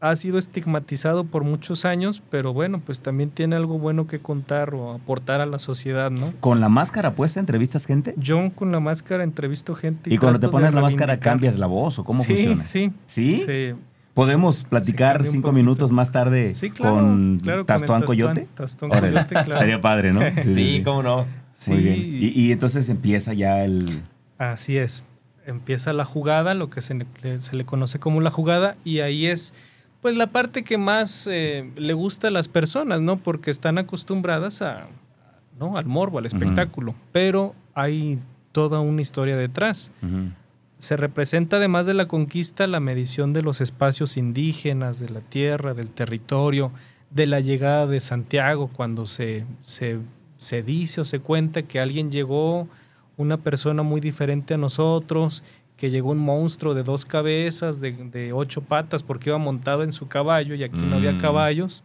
ha 0.00 0.14
sido 0.14 0.38
estigmatizado 0.38 1.24
por 1.24 1.44
muchos 1.44 1.84
años, 1.84 2.22
pero 2.30 2.52
bueno, 2.52 2.80
pues 2.84 3.00
también 3.00 3.30
tiene 3.30 3.56
algo 3.56 3.78
bueno 3.78 4.06
que 4.06 4.18
contar 4.18 4.74
o 4.74 4.92
aportar 4.92 5.40
a 5.40 5.46
la 5.46 5.58
sociedad, 5.58 6.10
¿no? 6.10 6.32
¿Con 6.40 6.60
la 6.60 6.68
máscara 6.68 7.14
puesta 7.14 7.40
entrevistas 7.40 7.86
gente? 7.86 8.14
Yo 8.16 8.50
con 8.54 8.72
la 8.72 8.80
máscara 8.80 9.24
entrevisto 9.24 9.74
gente. 9.74 10.12
Y 10.12 10.18
cuando 10.18 10.38
te 10.38 10.48
pones 10.48 10.74
la 10.74 10.80
máscara 10.80 11.18
cambias 11.18 11.56
la 11.58 11.66
voz 11.66 11.98
o 11.98 12.04
cómo 12.04 12.22
sí, 12.22 12.28
funciona? 12.28 12.62
Sí, 12.62 12.92
¿Sí? 13.06 13.38
sí. 13.38 13.74
¿Podemos 14.12 14.64
platicar 14.64 15.26
cinco 15.26 15.52
minutos 15.52 15.92
más 15.92 16.10
tarde 16.10 16.54
Sí, 16.54 16.70
claro. 16.70 16.94
con 16.94 17.38
claro, 17.42 17.58
con 17.58 17.66
Tastuán 17.66 18.02
Coyote? 18.02 18.48
Órale. 18.80 19.12
Coyote, 19.12 19.28
claro. 19.28 19.52
Estaría 19.52 19.80
padre, 19.82 20.12
¿no? 20.12 20.20
Sí, 20.42 20.80
cómo 20.82 21.02
no. 21.02 21.26
Sí, 21.52 21.72
Muy 21.72 21.82
bien. 21.82 21.98
Y, 21.98 22.28
y 22.28 22.52
entonces 22.52 22.88
empieza 22.88 23.34
ya 23.34 23.62
el... 23.64 24.02
Así 24.38 24.78
es. 24.78 25.04
Empieza 25.46 25.92
la 25.92 26.04
jugada, 26.04 26.54
lo 26.54 26.70
que 26.70 26.80
se 26.80 26.94
le, 26.94 27.40
se 27.40 27.56
le 27.56 27.66
conoce 27.66 27.98
como 27.98 28.22
la 28.22 28.30
jugada, 28.30 28.76
y 28.84 29.00
ahí 29.00 29.26
es 29.26 29.52
pues 30.06 30.16
la 30.16 30.28
parte 30.28 30.62
que 30.62 30.78
más 30.78 31.26
eh, 31.28 31.68
le 31.74 31.92
gusta 31.92 32.28
a 32.28 32.30
las 32.30 32.46
personas, 32.46 33.00
¿no? 33.00 33.16
Porque 33.16 33.50
están 33.50 33.76
acostumbradas 33.76 34.62
a, 34.62 34.86
¿no? 35.58 35.76
al 35.76 35.86
morbo, 35.86 36.20
al 36.20 36.26
espectáculo. 36.26 36.94
Pero 37.10 37.56
hay 37.74 38.20
toda 38.52 38.78
una 38.78 39.02
historia 39.02 39.36
detrás. 39.36 39.90
Se 40.78 40.96
representa 40.96 41.56
además 41.56 41.86
de 41.86 41.94
la 41.94 42.06
conquista 42.06 42.68
la 42.68 42.78
medición 42.78 43.32
de 43.32 43.42
los 43.42 43.60
espacios 43.60 44.16
indígenas, 44.16 45.00
de 45.00 45.08
la 45.08 45.22
tierra, 45.22 45.74
del 45.74 45.90
territorio, 45.90 46.70
de 47.10 47.26
la 47.26 47.40
llegada 47.40 47.88
de 47.88 47.98
Santiago, 47.98 48.70
cuando 48.72 49.06
se, 49.06 49.44
se, 49.60 49.98
se 50.36 50.62
dice 50.62 51.00
o 51.00 51.04
se 51.04 51.18
cuenta 51.18 51.62
que 51.62 51.80
alguien 51.80 52.12
llegó, 52.12 52.68
una 53.16 53.38
persona 53.38 53.82
muy 53.82 54.00
diferente 54.00 54.54
a 54.54 54.58
nosotros, 54.58 55.42
que 55.76 55.90
llegó 55.90 56.10
un 56.12 56.18
monstruo 56.18 56.74
de 56.74 56.82
dos 56.82 57.04
cabezas, 57.04 57.80
de, 57.80 57.92
de 57.92 58.32
ocho 58.32 58.62
patas, 58.62 59.02
porque 59.02 59.30
iba 59.30 59.38
montado 59.38 59.82
en 59.82 59.92
su 59.92 60.08
caballo 60.08 60.54
y 60.54 60.64
aquí 60.64 60.80
no 60.80 60.96
había 60.96 61.12
Mm. 61.12 61.18
caballos. 61.20 61.82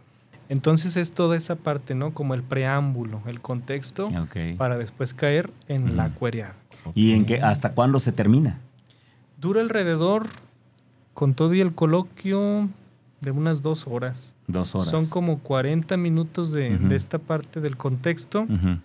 Entonces 0.50 0.98
es 0.98 1.14
toda 1.14 1.38
esa 1.38 1.56
parte, 1.56 1.96
¿no? 1.96 2.14
Como 2.14 2.34
el 2.34 2.44
preámbulo, 2.44 3.22
el 3.26 3.40
contexto, 3.42 4.10
para 4.58 4.78
después 4.78 5.14
caer 5.14 5.50
en 5.70 5.96
la 5.96 6.08
Ujú. 6.08 6.16
cuereada. 6.16 6.56
¿Y 6.94 7.14
en 7.14 7.26
qué, 7.26 7.42
hasta 7.42 7.72
cuándo 7.72 8.00
se 8.00 8.12
termina? 8.12 8.60
Dura 9.40 9.62
alrededor, 9.62 10.28
con 11.14 11.34
todo 11.36 11.54
y 11.54 11.62
el 11.62 11.74
coloquio, 11.74 12.70
de 13.22 13.32
unas 13.32 13.62
dos 13.62 13.88
horas. 13.88 14.36
Dos 14.48 14.74
horas. 14.76 14.90
Son 14.90 15.06
como 15.08 15.40
40 15.40 15.96
minutos 15.96 16.52
de, 16.52 16.78
esta 16.96 17.18
parte 17.20 17.62
del 17.62 17.78
contexto 17.78 18.42
Ujú. 18.42 18.80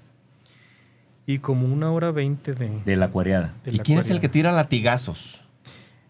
Y 1.27 1.39
como 1.39 1.67
una 1.67 1.91
hora 1.91 2.11
veinte 2.13 2.53
de, 2.55 2.71
De 2.85 2.97
la 2.97 3.09
cuareada. 3.09 3.53
de 3.65 3.73
¿Y 3.73 3.77
la 3.77 3.83
quién 3.83 3.99
es 3.99 4.11
el 4.11 4.21
que 4.21 4.29
tira 4.29 4.53
latigazos? 4.53 5.41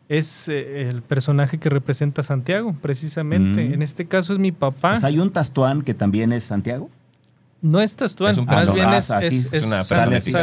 Es 0.09 0.49
eh, 0.49 0.89
el 0.89 1.03
personaje 1.03 1.59
que 1.59 1.69
representa 1.69 2.21
a 2.21 2.25
Santiago, 2.25 2.75
precisamente. 2.81 3.65
Mm. 3.69 3.75
En 3.75 3.83
este 3.83 4.07
caso 4.07 4.33
es 4.35 4.39
mi 4.39 4.53
papá. 4.53 4.93
Pues 4.93 5.05
hay 5.05 5.19
un 5.19 5.33
Tastuán 5.33 5.83
que 5.83 5.95
también 5.95 6.33
es 6.33 6.45
Santiago. 6.45 6.89
no 7.63 7.81
es 7.81 7.97
Tastuán, 7.97 8.33
Es 8.33 8.39
un 8.39 8.45
más 8.45 8.73
bien 8.73 8.87
Ah, 8.87 8.99
es, 8.99 9.11
ah, 9.11 9.21
sí, 9.23 9.27
es- 9.39 9.47
es 9.47 9.53
es 9.55 9.67
una. 9.67 9.83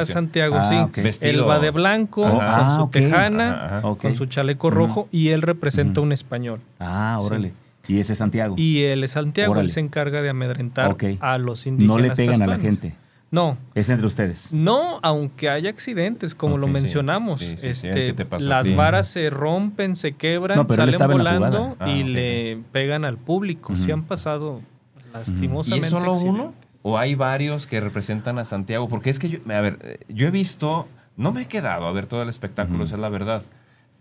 Santiago, 0.06 0.58
Ah, 0.58 0.64
sí. 0.64 0.76
ok. 0.76 0.98
Vestido- 0.98 1.30
Él 1.32 1.48
va 1.50 1.60
de 1.60 1.70
blanco, 1.72 2.26
Ajá. 2.26 2.36
con 2.36 2.66
Ah, 2.68 2.76
su 2.76 2.88
tejana, 2.90 3.54
Ajá, 3.54 3.78
ajá. 3.78 3.88
Ok. 3.88 4.02
con 4.02 4.16
su 4.18 4.26
chaleco 4.26 4.70
rojo 4.70 5.08
y 5.12 5.30
él 5.30 5.42
representa 5.44 6.02
un 6.02 6.12
español. 6.12 6.60
Ah, 6.80 7.18
Sí. 7.22 7.28
órale. 7.28 7.54
Y 7.88 8.00
ese 8.00 8.14
es 8.14 8.18
Santiago. 8.20 8.56
Y 8.58 8.82
él 8.84 9.04
es 9.06 9.12
Santiago, 9.12 9.52
Órale. 9.52 9.66
él 9.68 9.72
se 9.72 9.80
encarga 9.80 10.22
de 10.22 10.30
amedrentar 10.30 10.98
a 11.22 11.38
los 11.38 11.66
indígenas. 11.68 11.96
no 11.98 12.02
le 12.02 12.12
pegan 12.12 12.42
a 12.42 12.48
la 12.48 12.58
gente. 12.58 12.96
No, 13.34 13.58
Es 13.74 13.90
entre 13.90 14.06
ustedes. 14.06 14.54
no, 14.54 15.00
aunque 15.02 15.50
haya 15.50 15.70
accidentes, 15.72 16.36
como 16.36 16.60
lo 16.60 16.68
mencionamos. 16.68 17.40
Sí, 17.40 17.48
sí, 17.58 17.58
sí, 17.58 17.68
este, 17.88 17.92
¿qué 18.08 18.14
te 18.14 18.26
pasó 18.26 18.46
a 18.46 18.48
las 18.50 18.68
ti? 18.68 18.76
varas 18.76 19.08
se 19.08 19.32
rompen, 19.32 19.96
se 19.96 20.12
quebran, 20.12 20.56
No, 20.60 20.68
salen 20.76 21.00
volando. 21.10 21.76
Ah, 21.80 21.90
y 21.90 22.04
le 22.04 22.60
pegan 22.72 23.06
al 23.06 23.18
público. 23.18 23.76
Sí 23.76 23.86
Ujú. 23.86 23.94
han 23.94 24.04
pasado 24.04 24.62
¿Y 25.10 25.14
lastimosamente. 25.14 25.88
es 25.88 25.92
solo 25.92 26.14
uno? 26.14 26.54
¿O 26.84 27.00
hay 27.00 27.16
varios 27.16 27.66
que 27.66 27.80
representan 27.82 28.38
a 28.38 28.46
Santiago? 28.46 28.88
Porque 28.88 29.10
es 29.10 29.18
que 29.18 29.30
yo, 29.30 29.40
a 29.52 29.62
ver, 29.62 30.00
yo 30.10 30.28
he 30.28 30.32
visto, 30.32 30.88
no 31.18 31.32
me 31.32 31.42
he 31.42 31.46
quedado 31.48 31.88
a 31.88 31.92
ver 31.92 32.06
todo 32.06 32.22
el 32.22 32.30
espectáculo, 32.30 32.84
esa 32.84 32.96
es 32.96 33.02
la 33.02 33.10
verdad. 33.10 33.42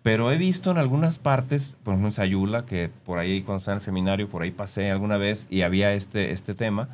Pero 0.03 0.31
he 0.31 0.37
visto 0.37 0.71
en 0.73 0.77
algunas 0.77 1.19
partes, 1.19 1.77
por 1.85 1.93
ejemplo 1.95 2.09
en 2.09 2.13
Sayula, 2.13 2.67
que 2.67 2.91
por 3.07 3.19
ahí 3.19 3.41
cuando 3.41 3.61
estaba 3.61 3.77
en 3.77 3.79
el 3.79 3.83
seminario, 3.85 4.29
por 4.29 4.43
ahí 4.43 4.51
pasé 4.51 4.91
alguna 4.91 5.17
vez 5.17 5.47
y 5.49 5.63
había 5.63 5.95
este, 5.95 6.33
este 6.33 6.55
tema. 6.55 6.91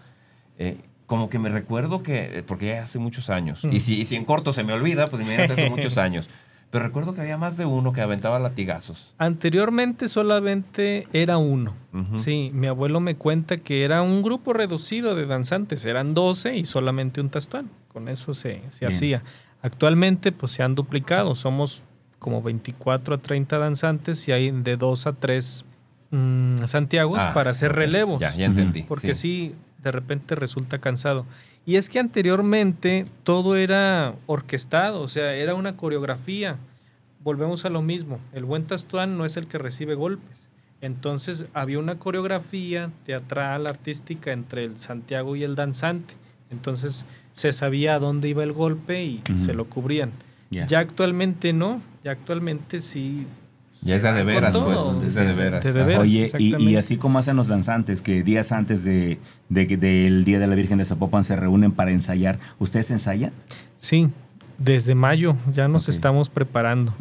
eh, 0.59 0.76
como 1.09 1.29
que 1.29 1.41
me 1.41 1.49
recuerdo 1.49 2.05
que, 2.05 2.39
eh, 2.39 2.43
porque 2.47 2.67
ya 2.67 2.85
hace 2.85 3.01
muchos 3.01 3.29
años, 3.31 3.65
y, 3.65 3.69
Mm. 3.69 3.81
si, 3.81 4.01
y 4.01 4.05
si 4.05 4.15
en 4.15 4.25
corto 4.25 4.53
se 4.53 4.63
me 4.63 4.73
olvida, 4.73 5.07
pues 5.09 5.21
imagínate 5.23 5.55
hace 5.55 5.69
muchos 5.71 5.99
años. 5.99 6.31
Pero 6.71 6.85
recuerdo 6.85 7.15
que 7.15 7.23
había 7.23 7.39
más 7.39 7.57
de 7.57 7.65
uno 7.65 7.95
que 7.95 8.03
aventaba 8.03 8.39
latigazos. 8.39 9.15
Anteriormente 9.17 10.07
solamente 10.11 11.09
era 11.15 11.39
uno. 11.39 11.73
Ujú. 11.95 12.19
Sí, 12.19 12.51
mi 12.53 12.67
abuelo 12.67 13.01
me 13.01 13.17
cuenta 13.17 13.57
que 13.57 13.85
era 13.85 14.03
un 14.03 14.23
grupo 14.23 14.53
reducido 14.53 15.15
de 15.15 15.25
danzantes, 15.25 15.85
eran 15.87 16.13
12 16.13 16.57
y 16.57 16.65
solamente 16.67 17.23
un 17.23 17.31
tastuán. 17.31 17.71
Con 17.91 18.09
eso 18.09 18.35
se, 18.35 18.61
se 18.69 18.85
hacía. 18.85 19.23
Actualmente 19.63 20.31
pues 20.31 20.53
se 20.53 20.63
han 20.63 20.75
duplicado, 20.75 21.35
somos 21.35 21.83
como 22.19 22.43
24 22.43 23.15
a 23.15 23.19
30 23.19 23.59
danzantes 23.59 24.29
y 24.29 24.33
hay 24.33 24.51
de 24.51 24.77
2 24.77 25.07
a 25.07 25.13
3 25.15 25.65
mm, 26.11 26.65
Santiagos 26.67 27.21
Ah, 27.23 27.33
para 27.33 27.51
hacer 27.51 27.73
relevos. 27.73 28.21
Ya, 28.21 28.35
ya 28.35 28.45
entendí. 28.45 28.83
Porque 28.83 29.15
sí. 29.15 29.55
De 29.83 29.91
repente 29.91 30.35
resulta 30.35 30.79
cansado. 30.79 31.26
Y 31.66 31.76
es 31.76 31.91
que 31.91 31.99
anteriormente 31.99 33.05
todo 33.24 33.57
era 33.57 34.14
orquestado, 34.26 35.03
o 35.03 35.09
sea, 35.09 35.35
era 35.35 35.55
una 35.55 35.76
coreografía. 35.76 36.57
Volvemos 37.22 37.64
a 37.64 37.70
lo 37.70 37.83
mismo, 37.83 38.20
el 38.33 38.45
buen 38.45 38.64
tastuán 38.66 39.18
no 39.18 39.24
es 39.24 39.37
el 39.37 39.47
que 39.47 39.59
recibe 39.59 39.95
golpes. 39.95 40.49
Entonces 40.81 41.47
había 41.55 41.79
una 41.79 41.99
coreografía 41.99 42.91
teatral, 43.05 43.66
artística 43.66 44.33
entre 44.33 44.64
el 44.64 44.79
Santiago 44.79 45.35
y 45.35 45.43
el 45.43 45.57
danzante. 45.57 46.14
Entonces 46.51 47.05
se 47.33 47.53
sabía 47.53 47.95
a 47.95 47.99
dónde 47.99 48.29
iba 48.29 48.45
el 48.45 48.53
golpe 48.53 49.05
y 49.05 49.22
se 49.37 49.55
lo 49.55 49.66
cubrían. 49.66 50.12
Ya. 50.51 50.66
Ya 50.66 50.79
actualmente 50.79 51.53
no, 51.53 51.83
ya 52.05 52.12
actualmente 52.12 52.81
sí. 52.81 53.26
Ya 53.83 53.97
es 53.97 54.03
de 54.03 54.24
veras, 54.24 54.57
pues. 54.57 55.07
Es 55.07 55.14
de 55.14 55.26
de 55.26 55.33
veras. 55.35 55.64
De. 55.64 55.97
Oye, 55.97 56.31
y, 56.39 56.76
así 56.76 56.97
como 56.97 57.18
hacen 57.18 57.37
los 57.37 57.49
danzantes, 57.49 58.03
que 58.03 58.22
días 58.22 58.53
antes 58.53 58.85
de, 58.85 59.18
del 59.49 60.24
Día 60.24 60.39
de 60.39 60.47
la 60.47 60.55
Virgen 60.55 60.79
de 60.79 60.85
Zapopan 60.85 61.24
se 61.24 61.37
reúnen 61.37 61.72
para 61.72 61.91
ensayar, 61.91 62.39
¿ustedes 62.59 62.91
ensayan? 62.91 63.33
Sí, 63.79 64.11
desde 64.59 64.95
mayo 64.95 65.37
ya 65.53 65.68
nos 65.68 65.89
estamos 65.89 66.29
preparando. 66.29 66.93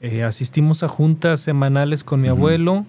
Eh, 0.00 0.24
asistimos 0.24 0.82
a 0.82 0.88
juntas 0.88 1.40
semanales 1.40 2.02
con 2.02 2.20
mi 2.20 2.28
abuelo. 2.28 2.84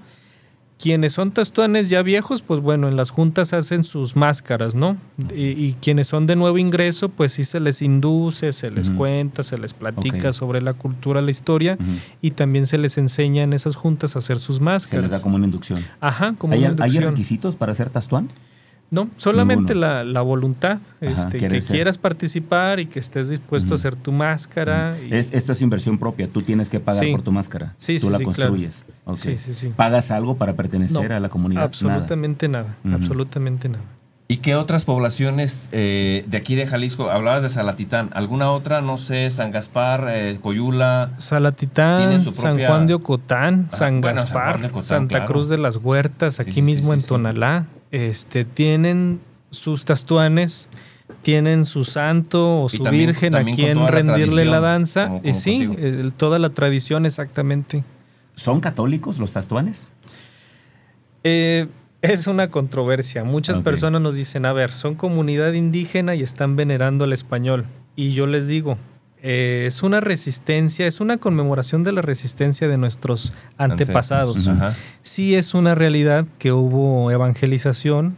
Quienes 0.77 1.13
son 1.13 1.31
tastuanes 1.31 1.89
ya 1.89 2.01
viejos, 2.03 2.41
pues 2.41 2.59
bueno, 2.59 2.89
en 2.89 2.97
las 2.97 3.09
juntas 3.09 3.53
hacen 3.53 3.85
sus 3.85 4.17
máscaras, 4.17 4.75
¿no? 4.75 4.97
Y, 5.33 5.45
y 5.51 5.75
quienes 5.81 6.07
son 6.09 6.27
de 6.27 6.35
nuevo 6.35 6.57
ingreso, 6.57 7.07
pues 7.09 7.31
sí 7.31 7.45
se 7.45 7.61
les 7.61 7.81
induce, 7.81 8.51
se 8.51 8.69
les 8.69 8.89
cuenta, 8.89 9.41
se 9.43 9.57
les 9.57 9.73
platica 9.73 10.33
sobre 10.33 10.61
la 10.61 10.73
cultura, 10.73 11.21
la 11.21 11.31
historia, 11.31 11.77
y 12.21 12.31
también 12.31 12.67
se 12.67 12.77
les 12.77 12.97
enseña 12.97 13.43
en 13.43 13.53
esas 13.53 13.75
juntas 13.77 14.15
a 14.17 14.19
hacer 14.19 14.37
sus 14.37 14.57
Se 14.57 14.63
máscaras. 14.63 15.03
les 15.03 15.11
da 15.11 15.21
como 15.21 15.37
una 15.37 15.45
inducción. 15.45 15.83
Ajá, 16.01 16.35
como 16.37 16.53
¿Hay, 16.53 16.59
una 16.59 16.67
hay 16.83 16.89
inducción. 16.91 17.03
requisitos 17.05 17.55
para 17.55 17.73
ser 17.73 17.89
tastuán? 17.89 18.27
No, 18.91 19.09
solamente 19.17 19.73
la, 19.75 20.03
la 20.03 20.21
voluntad, 20.21 20.77
Ajá, 21.01 21.09
este, 21.23 21.37
que 21.39 21.61
ser. 21.61 21.75
quieras 21.75 21.97
participar 21.97 22.79
y 22.79 22.85
que 22.85 22.99
estés 22.99 23.29
dispuesto 23.29 23.73
a 23.73 23.75
hacer 23.75 23.95
tu 23.95 24.11
máscara. 24.11 24.95
y- 25.09 25.13
Es, 25.13 25.31
esto 25.33 25.51
es 25.53 25.61
inversión 25.61 25.97
propia, 25.97 26.27
tú 26.27 26.41
tienes 26.43 26.69
que 26.69 26.79
pagar 26.79 27.03
Sí. 27.03 27.11
por 27.11 27.21
tu 27.23 27.31
máscara. 27.31 27.73
Sí, 27.77 27.99
tú 27.99 28.05
sí, 28.07 28.11
la 28.11 28.17
sí, 28.19 28.23
construyes. 28.23 28.85
Ok. 29.05 29.17
Sí, 29.17 29.37
sí, 29.37 29.53
sí. 29.53 29.69
¿Pagas 29.75 30.11
algo 30.11 30.37
para 30.37 30.53
pertenecer 30.53 31.09
No, 31.09 31.15
a 31.15 31.19
la 31.19 31.29
comunidad? 31.29 31.59
Nada. 31.61 31.67
Absolutamente 31.67 32.47
nada, 32.47 32.75
absolutamente 32.93 33.69
nada. 33.69 33.83
¿Y 34.27 34.37
qué 34.37 34.55
otras 34.55 34.85
poblaciones 34.85 35.69
eh, 35.71 36.23
de 36.27 36.37
aquí 36.37 36.55
de 36.55 36.65
Jalisco? 36.65 37.11
Hablabas 37.11 37.43
de 37.43 37.49
Salatitán. 37.49 38.09
¿Alguna 38.13 38.49
otra? 38.49 38.81
No 38.81 38.97
sé, 38.97 39.29
San 39.29 39.51
Gaspar, 39.51 40.07
eh, 40.09 40.39
Coyula. 40.41 41.11
Salatitán, 41.19 42.21
su 42.21 42.31
San 42.33 42.57
Juan 42.57 42.87
de 42.87 42.95
Ocotán, 42.95 43.67
San 43.71 44.01
bueno, 44.01 44.21
Gaspar, 44.21 44.51
Juan 44.53 44.61
de 44.61 44.67
Ocotán, 44.69 44.83
Santa 44.83 45.15
claro. 45.17 45.25
Cruz 45.31 45.47
de 45.49 45.59
las 45.59 45.75
Huertas, 45.77 46.39
aquí 46.39 46.49
sí, 46.49 46.55
sí, 46.55 46.61
mismo 46.63 46.87
sí, 46.87 46.93
en 46.95 47.01
sí. 47.01 47.07
Tonalá, 47.07 47.65
este, 47.95 48.45
tienen 48.45 49.19
sus 49.51 49.85
tastuanes, 49.85 50.67
tienen 51.21 51.65
su 51.65 51.83
santo 51.83 52.63
o 52.63 52.65
Y 52.67 52.77
su 52.77 52.83
también- 52.83 53.07
virgen 53.07 53.35
a 53.35 53.37
también 53.39 53.55
quien 53.55 53.77
la 53.79 53.87
rendirle 53.91 54.45
la 54.45 54.59
danza. 54.59 55.05
como- 55.07 55.17
y 55.19 55.21
como 55.29 55.33
sí, 55.33 55.69
el- 55.77 56.13
toda 56.13 56.39
la 56.39 56.49
tradición 56.49 57.05
exactamente. 57.05 57.83
¿Son 58.35 58.59
católicos 58.59 59.17
los 59.19 59.31
tastuanes? 59.31 59.91
Eh, 61.23 61.67
es 62.01 62.27
una 62.27 62.49
controversia. 62.49 63.23
Muchas 63.23 63.59
personas 63.59 64.01
nos 64.01 64.15
dicen, 64.15 64.45
a 64.45 64.53
ver, 64.53 64.71
son 64.71 64.95
comunidad 64.95 65.53
indígena 65.53 66.15
y 66.15 66.21
están 66.21 66.55
venerando 66.55 67.05
al 67.05 67.13
español. 67.13 67.65
Y 67.95 68.13
yo 68.13 68.27
les 68.27 68.47
digo, 68.47 68.77
eh, 69.27 69.63
es 69.65 69.81
una 69.81 70.01
resistencia, 70.01 70.85
es 70.85 70.99
una 71.01 71.17
conmemoración 71.17 71.81
de 71.81 71.91
la 71.91 72.03
resistencia 72.03 72.67
de 72.67 72.77
nuestros 72.77 73.33
antepasados. 73.57 74.47
Ajá. 74.47 74.75
Sí 75.01 75.33
es 75.33 75.55
una 75.55 75.73
realidad 75.73 76.25
que 76.37 76.51
hubo 76.51 77.09
evangelización 77.09 78.15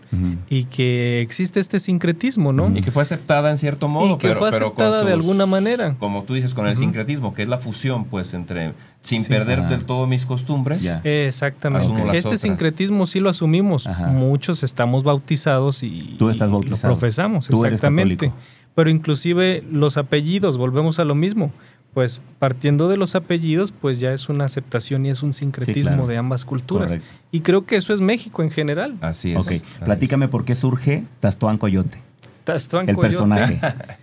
y 0.50 0.66
que 0.66 1.22
existe 1.22 1.62
este 1.62 1.80
sincretismo, 1.80 2.52
¿no? 2.52 2.76
Y 2.78 2.82
que 2.82 2.92
fue 2.92 3.04
aceptada 3.04 3.50
en 3.52 3.58
cierto 3.58 3.88
modo. 3.88 4.16
Y 4.16 4.18
que 4.18 4.28
pero, 4.28 4.40
fue 4.40 4.52
pero 4.52 4.74
con 4.74 4.86
aceptada 4.86 5.06
de 5.06 5.14
alguna 5.14 5.46
manera. 5.46 5.96
Como 5.98 6.24
tú 6.24 6.34
dices, 6.34 6.54
con 6.54 6.68
el 6.68 6.76
sincretismo, 6.76 7.34
que 7.34 7.44
es 7.44 7.50
la 7.50 7.58
fusión, 7.58 8.04
pues, 8.06 8.34
entre. 8.34 8.74
Sin 9.04 9.22
Sí. 9.22 9.30
perder 9.30 9.60
Ajá. 9.62 9.70
del 9.70 9.86
todo 9.86 10.06
mis 10.08 10.26
costumbres. 10.26 10.82
Exactamente. 11.04 11.88
Este 12.18 12.28
otras. 12.28 12.42
sincretismo 12.42 13.06
sí 13.06 13.22
lo 13.22 13.30
asumimos. 13.30 13.88
Ajá. 13.88 14.08
Muchos 14.08 14.64
estamos 14.64 15.04
bautizados 15.06 15.82
y, 15.84 16.16
Tú 16.20 16.30
estás 16.30 16.50
y 16.50 16.52
bautizado. 16.52 16.94
lo 16.94 17.00
profesamos, 17.00 17.48
Tú 17.48 17.64
eres 17.64 17.76
exactamente. 17.76 18.28
católico. 18.28 18.38
Pero 18.78 18.92
inclusive 18.92 19.64
los 19.72 19.98
apellidos, 19.98 20.56
volvemos 20.56 21.00
a 21.00 21.04
lo 21.04 21.16
mismo. 21.16 21.52
Pues 21.96 22.22
partiendo 22.38 22.88
de 22.88 22.96
los 22.96 23.16
apellidos, 23.16 23.72
pues 23.72 24.00
ya 24.00 24.14
es 24.14 24.30
una 24.30 24.46
aceptación 24.46 25.04
y 25.08 25.10
es 25.10 25.24
un 25.24 25.34
sincretismo 25.34 25.94
claro. 25.94 26.06
de 26.06 26.18
ambas 26.18 26.46
culturas. 26.46 26.90
Correcto. 26.90 27.08
Y 27.32 27.40
creo 27.40 27.66
que 27.66 27.76
eso 27.76 27.92
es 27.92 28.02
México 28.02 28.44
en 28.44 28.52
general. 28.52 28.96
Así 29.02 29.32
es. 29.32 29.38
Ok, 29.40 29.48
Así 29.48 29.64
platícame 29.84 30.28
por 30.28 30.46
qué 30.46 30.54
surge 30.54 31.06
Tastuán 31.20 31.58
Coyote, 31.58 31.98
Tastuán 32.44 32.88
el 32.88 32.96
Coyote, 32.96 33.10
personaje. 33.10 33.60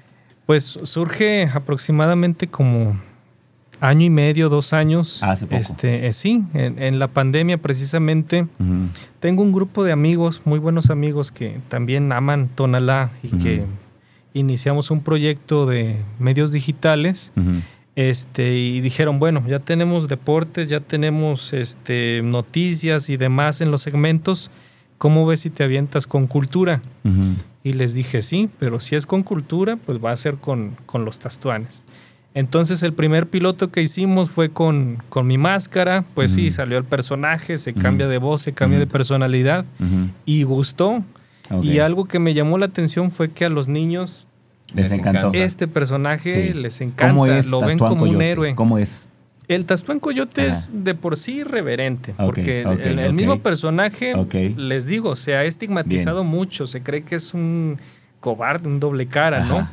Pues 0.44 0.64
surge 0.82 1.48
aproximadamente 1.54 2.48
como 2.48 3.00
año 3.80 4.04
y 4.04 4.10
medio, 4.10 4.48
dos 4.48 4.72
años. 4.72 5.22
Hace 5.22 5.46
poco. 5.46 5.60
Este, 5.60 6.08
eh, 6.08 6.12
sí, 6.12 6.42
en, 6.52 6.82
en 6.82 6.98
la 6.98 7.06
pandemia 7.06 7.58
precisamente. 7.58 8.48
Tengo 9.20 9.44
un 9.44 9.52
grupo 9.52 9.84
de 9.84 9.92
amigos, 9.92 10.42
muy 10.44 10.58
buenos 10.58 10.90
amigos, 10.90 11.30
que 11.30 11.60
también 11.68 12.10
aman 12.10 12.48
Tonalá 12.48 13.12
y 13.22 13.28
que 13.38 13.64
iniciamos 14.34 14.90
un 14.90 15.00
proyecto 15.00 15.64
de 15.64 15.96
medios 16.18 16.52
digitales. 16.52 17.32
Ujú. 17.36 17.60
Este, 17.96 18.56
y 18.58 18.80
dijeron, 18.80 19.20
bueno, 19.20 19.44
ya 19.46 19.60
tenemos 19.60 20.08
deportes, 20.08 20.66
ya 20.66 20.80
tenemos 20.80 21.52
este, 21.52 22.20
noticias 22.24 23.08
y 23.08 23.16
demás 23.16 23.60
en 23.60 23.70
los 23.70 23.82
segmentos. 23.82 24.50
¿Cómo 24.98 25.24
ves 25.26 25.40
si 25.40 25.50
te 25.50 25.62
avientas 25.64 26.06
con 26.06 26.26
cultura? 26.26 26.82
Ujú. 27.04 27.34
Y 27.62 27.72
les 27.74 27.94
dije, 27.94 28.20
sí, 28.20 28.50
pero 28.58 28.80
si 28.80 28.96
es 28.96 29.06
con 29.06 29.22
cultura, 29.22 29.76
pues 29.76 29.98
va 30.04 30.10
a 30.10 30.16
ser 30.16 30.34
con, 30.36 30.76
con 30.86 31.04
los 31.04 31.20
tastuanes. 31.20 31.84
Entonces 32.34 32.82
el 32.82 32.92
primer 32.92 33.28
piloto 33.28 33.70
que 33.70 33.80
hicimos 33.80 34.28
fue 34.28 34.50
con, 34.50 35.00
con 35.08 35.28
mi 35.28 35.38
máscara, 35.38 36.04
pues 36.14 36.32
sí, 36.32 36.48
Ujú. 36.48 36.50
salió 36.56 36.78
el 36.78 36.84
personaje, 36.84 37.56
se 37.58 37.70
Ujú. 37.70 37.78
cambia 37.80 38.08
de 38.08 38.18
voz, 38.18 38.42
se 38.42 38.52
cambia 38.52 38.80
de 38.80 38.88
personalidad 38.88 39.64
y 40.26 40.42
gustó. 40.42 41.04
Y 41.62 41.78
algo 41.78 42.06
que 42.06 42.18
me 42.18 42.34
llamó 42.34 42.58
la 42.58 42.66
atención 42.66 43.10
fue 43.12 43.30
que 43.30 43.44
a 43.44 43.48
los 43.48 43.68
niños 43.68 44.26
Les 44.74 44.90
Les 44.90 44.98
encantó. 44.98 45.18
encanta. 45.28 45.38
este 45.38 45.68
personaje 45.68 46.48
Sí. 46.48 46.54
les 46.54 46.80
encanta, 46.80 47.08
¿Cómo 47.08 47.26
es 47.26 47.46
lo 47.48 47.60
ven 47.60 47.78
como 47.78 48.04
un 48.04 48.20
héroe. 48.22 48.54
¿Cómo 48.54 48.78
es? 48.78 49.04
El 49.46 49.66
Tastuán 49.66 50.00
Coyote 50.00 50.40
Ajá. 50.48 50.50
es 50.50 50.68
de 50.72 50.94
por 50.94 51.16
sí 51.18 51.40
irreverente, 51.40 52.14
porque 52.16 52.62
el, 52.62 53.12
mismo 53.12 53.40
personaje, 53.40 54.14
les 54.56 54.86
digo, 54.86 55.16
se 55.16 55.36
ha 55.36 55.44
estigmatizado 55.44 56.24
mucho, 56.24 56.66
se 56.66 56.82
cree 56.82 57.02
que 57.02 57.16
es 57.16 57.34
un 57.34 57.78
cobarde, 58.20 58.68
un 58.68 58.80
doble 58.80 59.06
cara, 59.06 59.44
¿no? 59.44 59.68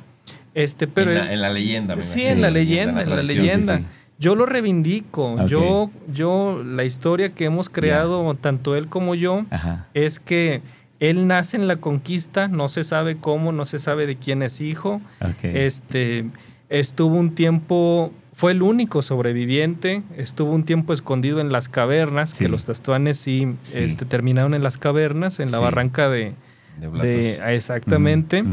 Este, 0.54 0.88
pero 0.88 1.12
en, 1.12 1.18
es... 1.20 1.28
la, 1.30 1.34
en 1.36 1.42
la 1.42 1.50
leyenda. 1.50 1.96
me 1.96 2.02
Sí, 2.02 2.24
en 2.26 2.42
la 2.42 2.52
leyenda, 2.52 3.02
en 3.02 3.10
la 3.10 3.24
leyenda. 3.24 3.78
sí, 3.78 3.84
sí. 3.84 3.90
Yo 4.20 4.36
lo 4.36 4.46
reivindico. 4.46 5.48
Yo, 5.48 5.90
yo, 6.14 6.62
la 6.64 6.84
historia 6.84 7.34
que 7.34 7.46
hemos 7.46 7.70
creado, 7.70 8.36
tanto 8.36 8.76
él 8.76 8.88
como 8.88 9.16
yo, 9.16 9.46
Ajá. 9.50 9.88
es 9.96 10.20
que 10.20 10.62
él 11.02 11.28
nace 11.28 11.58
en 11.58 11.68
la 11.68 11.76
conquista, 11.78 12.48
no 12.48 12.70
se 12.70 12.86
sabe 12.86 13.18
cómo, 13.18 13.52
no 13.52 13.66
se 13.66 13.78
sabe 13.80 14.06
de 14.08 14.16
quién 14.16 14.44
es 14.44 14.62
hijo. 14.62 15.02
Este, 15.44 16.26
estuvo 16.70 17.16
un 17.18 17.36
tiempo, 17.36 18.14
fue 18.34 18.52
el 18.54 18.62
único 18.62 19.02
sobreviviente, 19.02 20.04
estuvo 20.16 20.54
un 20.54 20.64
tiempo 20.64 20.94
escondido 20.94 21.42
en 21.42 21.52
las 21.52 21.68
cavernas, 21.70 22.30
Sí. 22.30 22.46
que 22.46 22.50
los 22.50 22.66
tastuanes 22.66 23.18
sí, 23.18 23.56
Sí. 23.62 23.80
Este, 23.82 24.06
terminaron 24.06 24.54
en 24.54 24.64
las 24.64 24.78
cavernas, 24.78 25.40
en 25.40 25.52
la 25.52 25.58
Sí. 25.58 25.64
barranca 25.64 26.08
de, 26.08 26.34
De 26.80 27.40
ah, 27.44 27.52
exactamente, 27.54 28.42
Ujú. 28.44 28.50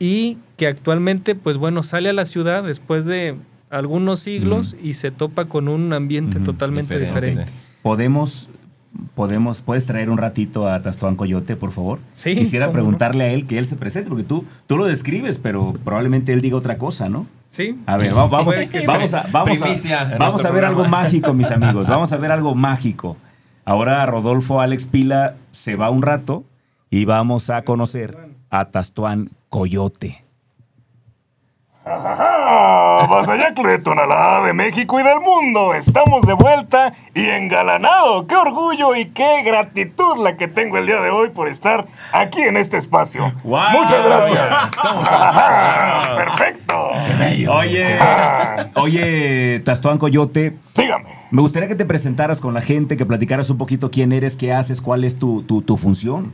y 0.00 0.38
que 0.56 0.66
actualmente, 0.66 1.34
pues 1.34 1.58
bueno, 1.58 1.82
sale 1.82 2.08
a 2.08 2.12
la 2.12 2.24
ciudad 2.26 2.64
después 2.64 3.04
de 3.04 3.36
algunos 3.70 4.18
siglos 4.18 4.76
y 4.82 4.94
se 4.94 5.10
topa 5.10 5.44
con 5.46 5.68
un 5.68 5.92
ambiente 5.92 6.40
totalmente 6.40 6.94
Diferente. 6.98 7.26
diferente. 7.30 7.52
¿Podemos, 7.82 8.48
podemos, 9.14 9.62
puedes 9.62 9.86
traer 9.86 10.10
un 10.10 10.18
ratito 10.18 10.68
a 10.68 10.82
Tastuán 10.82 11.16
Coyote, 11.16 11.56
por 11.56 11.72
favor? 11.72 11.98
Sí, 12.12 12.34
Quisiera 12.34 12.72
preguntarle 12.72 13.24
a 13.24 13.32
él 13.32 13.46
que 13.46 13.58
él 13.58 13.66
se 13.66 13.76
presente, 13.76 14.08
porque 14.08 14.24
tú, 14.24 14.44
tú 14.66 14.76
lo 14.76 14.86
describes, 14.86 15.38
pero 15.38 15.72
probablemente 15.84 16.32
él 16.32 16.40
diga 16.40 16.56
otra 16.56 16.78
cosa, 16.78 17.08
¿no? 17.08 17.26
Sí. 17.46 17.78
A 17.86 17.96
ver, 17.96 18.16
va- 18.16 18.26
vamos, 18.26 18.54
vamos, 18.86 19.14
a, 19.14 19.26
vamos, 19.32 19.60
a- 19.60 19.64
Primicia 19.64 20.04
vamos 20.18 20.18
nuestro 20.34 20.48
a 20.48 20.52
ver 20.52 20.64
algo 20.64 20.84
mágico, 20.86 21.34
mis 21.34 21.50
amigos. 21.50 21.86
Vamos 21.86 22.12
a 22.12 22.16
ver 22.16 22.32
algo 22.32 22.54
mágico. 22.54 23.16
Ahora 23.64 24.04
Rodolfo 24.06 24.60
Alex 24.60 24.86
Pila 24.86 25.36
se 25.50 25.76
va 25.76 25.90
un 25.90 26.02
rato 26.02 26.44
y 26.90 27.04
vamos 27.04 27.48
a 27.50 27.62
conocer 27.62 28.16
a 28.50 28.66
Tastuán 28.66 29.30
Coyote. 29.50 30.21
¡Ah! 31.84 33.06
Vasallacle 33.10 33.68
de 33.68 33.78
Tonalá, 33.78 34.42
de 34.44 34.52
México 34.52 35.00
y 35.00 35.02
del 35.02 35.18
mundo. 35.20 35.74
Estamos 35.74 36.24
de 36.26 36.34
vuelta 36.34 36.92
y 37.14 37.24
engalanado. 37.24 38.26
¡Qué 38.28 38.36
orgullo 38.36 38.94
y 38.94 39.06
qué 39.06 39.42
gratitud 39.42 40.16
la 40.22 40.36
que 40.36 40.46
tengo 40.46 40.78
el 40.78 40.86
día 40.86 41.00
de 41.00 41.10
hoy 41.10 41.30
por 41.30 41.48
estar 41.48 41.86
aquí 42.12 42.40
en 42.42 42.56
este 42.56 42.76
espacio! 42.76 43.32
¡Wow! 43.42 43.62
Muchas 43.72 44.04
gracias. 44.04 44.70
¡Perfecto! 46.16 46.90
Oye, 47.50 47.98
oye, 48.76 49.60
Tastuán 49.64 49.98
Coyote, 49.98 50.56
Dígame. 50.76 51.04
me 51.30 51.42
gustaría 51.42 51.68
que 51.68 51.74
te 51.74 51.84
presentaras 51.84 52.40
con 52.40 52.54
la 52.54 52.60
gente, 52.60 52.96
que 52.96 53.06
platicaras 53.06 53.50
un 53.50 53.58
poquito 53.58 53.90
quién 53.90 54.12
eres, 54.12 54.36
qué 54.36 54.52
haces, 54.52 54.80
cuál 54.82 55.02
es 55.04 55.18
tu, 55.18 55.42
tu, 55.42 55.62
tu 55.62 55.76
función. 55.76 56.32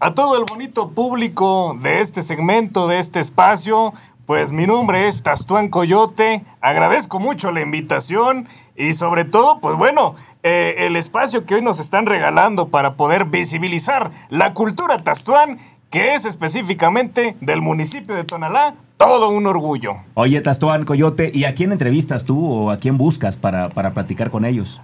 A 0.00 0.14
todo 0.14 0.38
el 0.38 0.44
bonito 0.48 0.90
público 0.90 1.76
de 1.80 2.00
este 2.00 2.22
segmento, 2.22 2.88
de 2.88 2.98
este 3.00 3.20
espacio, 3.20 3.92
pues 4.30 4.52
mi 4.52 4.64
nombre 4.64 5.08
es 5.08 5.24
Tastuán 5.24 5.70
Coyote. 5.70 6.44
Agradezco 6.60 7.18
mucho 7.18 7.50
la 7.50 7.62
invitación 7.62 8.46
y 8.76 8.92
sobre 8.92 9.24
todo, 9.24 9.58
pues 9.58 9.76
bueno, 9.76 10.14
eh, 10.44 10.76
el 10.86 10.94
espacio 10.94 11.46
que 11.46 11.56
hoy 11.56 11.62
nos 11.62 11.80
están 11.80 12.06
regalando 12.06 12.68
para 12.68 12.94
poder 12.94 13.24
visibilizar 13.24 14.12
la 14.28 14.54
cultura 14.54 14.98
Tastuán, 14.98 15.58
que 15.90 16.14
es 16.14 16.26
específicamente 16.26 17.34
del 17.40 17.60
municipio 17.60 18.14
de 18.14 18.22
Tonalá, 18.22 18.76
todo 18.98 19.30
un 19.30 19.48
orgullo. 19.48 19.94
Oye, 20.14 20.40
Tastuán 20.40 20.84
Coyote, 20.84 21.32
¿y 21.34 21.42
a 21.42 21.56
quién 21.56 21.72
entrevistas 21.72 22.24
tú 22.24 22.52
o 22.52 22.70
a 22.70 22.76
quién 22.76 22.96
buscas 22.98 23.36
para, 23.36 23.70
para 23.70 23.94
platicar 23.94 24.30
con 24.30 24.44
ellos? 24.44 24.80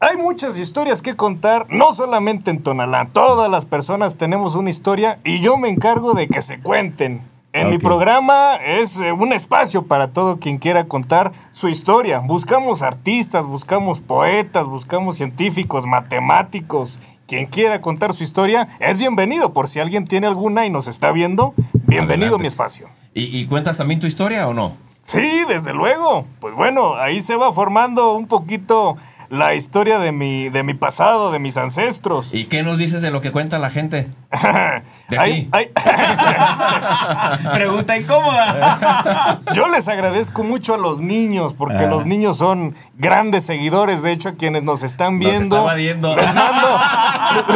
Hay 0.00 0.16
muchas 0.16 0.58
historias 0.58 1.02
que 1.02 1.14
contar, 1.14 1.66
no 1.68 1.92
solamente 1.92 2.50
en 2.50 2.60
Tonalá. 2.60 3.10
Todas 3.12 3.48
las 3.48 3.64
personas 3.64 4.16
tenemos 4.16 4.56
una 4.56 4.70
historia 4.70 5.20
y 5.22 5.38
yo 5.38 5.56
me 5.56 5.68
encargo 5.68 6.14
de 6.14 6.26
que 6.26 6.42
se 6.42 6.58
cuenten. 6.58 7.30
En 7.54 7.68
mi 7.68 7.76
programa 7.76 8.56
es 8.56 8.96
eh, 8.96 9.12
un 9.12 9.34
espacio 9.34 9.82
para 9.82 10.12
todo 10.14 10.38
quien 10.38 10.56
quiera 10.56 10.84
contar 10.84 11.32
su 11.50 11.68
historia. 11.68 12.20
Buscamos 12.20 12.80
artistas, 12.80 13.46
buscamos 13.46 14.00
poetas, 14.00 14.66
buscamos 14.66 15.16
científicos, 15.16 15.84
matemáticos. 15.84 16.98
Quien 17.26 17.44
quiera 17.46 17.82
contar 17.82 18.14
su 18.14 18.24
historia 18.24 18.68
es 18.80 18.96
bienvenido. 18.98 19.52
Por 19.52 19.68
si 19.68 19.80
alguien 19.80 20.06
tiene 20.06 20.28
alguna 20.28 20.64
y 20.64 20.70
nos 20.70 20.86
está 20.88 21.12
viendo, 21.12 21.52
bienvenido 21.74 22.28
Adelante. 22.28 22.34
a 22.36 22.38
mi 22.38 22.46
espacio. 22.46 22.88
¿Y, 23.12 23.38
y 23.38 23.46
cuentas 23.46 23.76
también 23.76 24.00
tu 24.00 24.06
historia 24.06 24.48
o 24.48 24.54
no? 24.54 24.72
Sí, 25.04 25.42
desde 25.46 25.74
luego. 25.74 26.24
Pues 26.40 26.54
bueno, 26.54 26.94
ahí 26.94 27.20
se 27.20 27.36
va 27.36 27.52
formando 27.52 28.14
un 28.14 28.28
poquito 28.28 28.96
la 29.32 29.54
historia 29.54 29.98
de 29.98 30.12
mi, 30.12 30.50
de 30.50 30.62
mi 30.62 30.74
pasado, 30.74 31.32
de 31.32 31.38
mis 31.38 31.56
ancestros. 31.56 32.28
¿Y 32.34 32.44
qué 32.44 32.62
nos 32.62 32.76
dices 32.76 33.00
de 33.00 33.10
lo 33.10 33.22
que 33.22 33.32
cuenta 33.32 33.58
la 33.58 33.70
gente? 33.70 34.10
De 35.08 35.18
Ay, 35.18 35.48
ay. 35.52 35.70
Pregunta 37.54 37.96
incómoda. 37.96 39.40
Yo 39.54 39.68
les 39.68 39.88
agradezco 39.88 40.42
mucho 40.44 40.74
a 40.74 40.78
los 40.78 41.00
niños, 41.00 41.54
porque 41.54 41.84
Ah. 41.84 41.88
los 41.88 42.04
niños 42.06 42.36
son 42.38 42.74
grandes 42.98 43.44
seguidores, 43.46 44.02
de 44.02 44.12
hecho, 44.12 44.28
a 44.30 44.32
quienes 44.34 44.62
nos 44.64 44.82
están 44.82 45.18
Nos 45.18 45.30
viendo. 45.30 45.56
estaba 45.56 45.74
viendo. 45.74 46.14
Les 46.14 46.34
mando, 46.34 46.68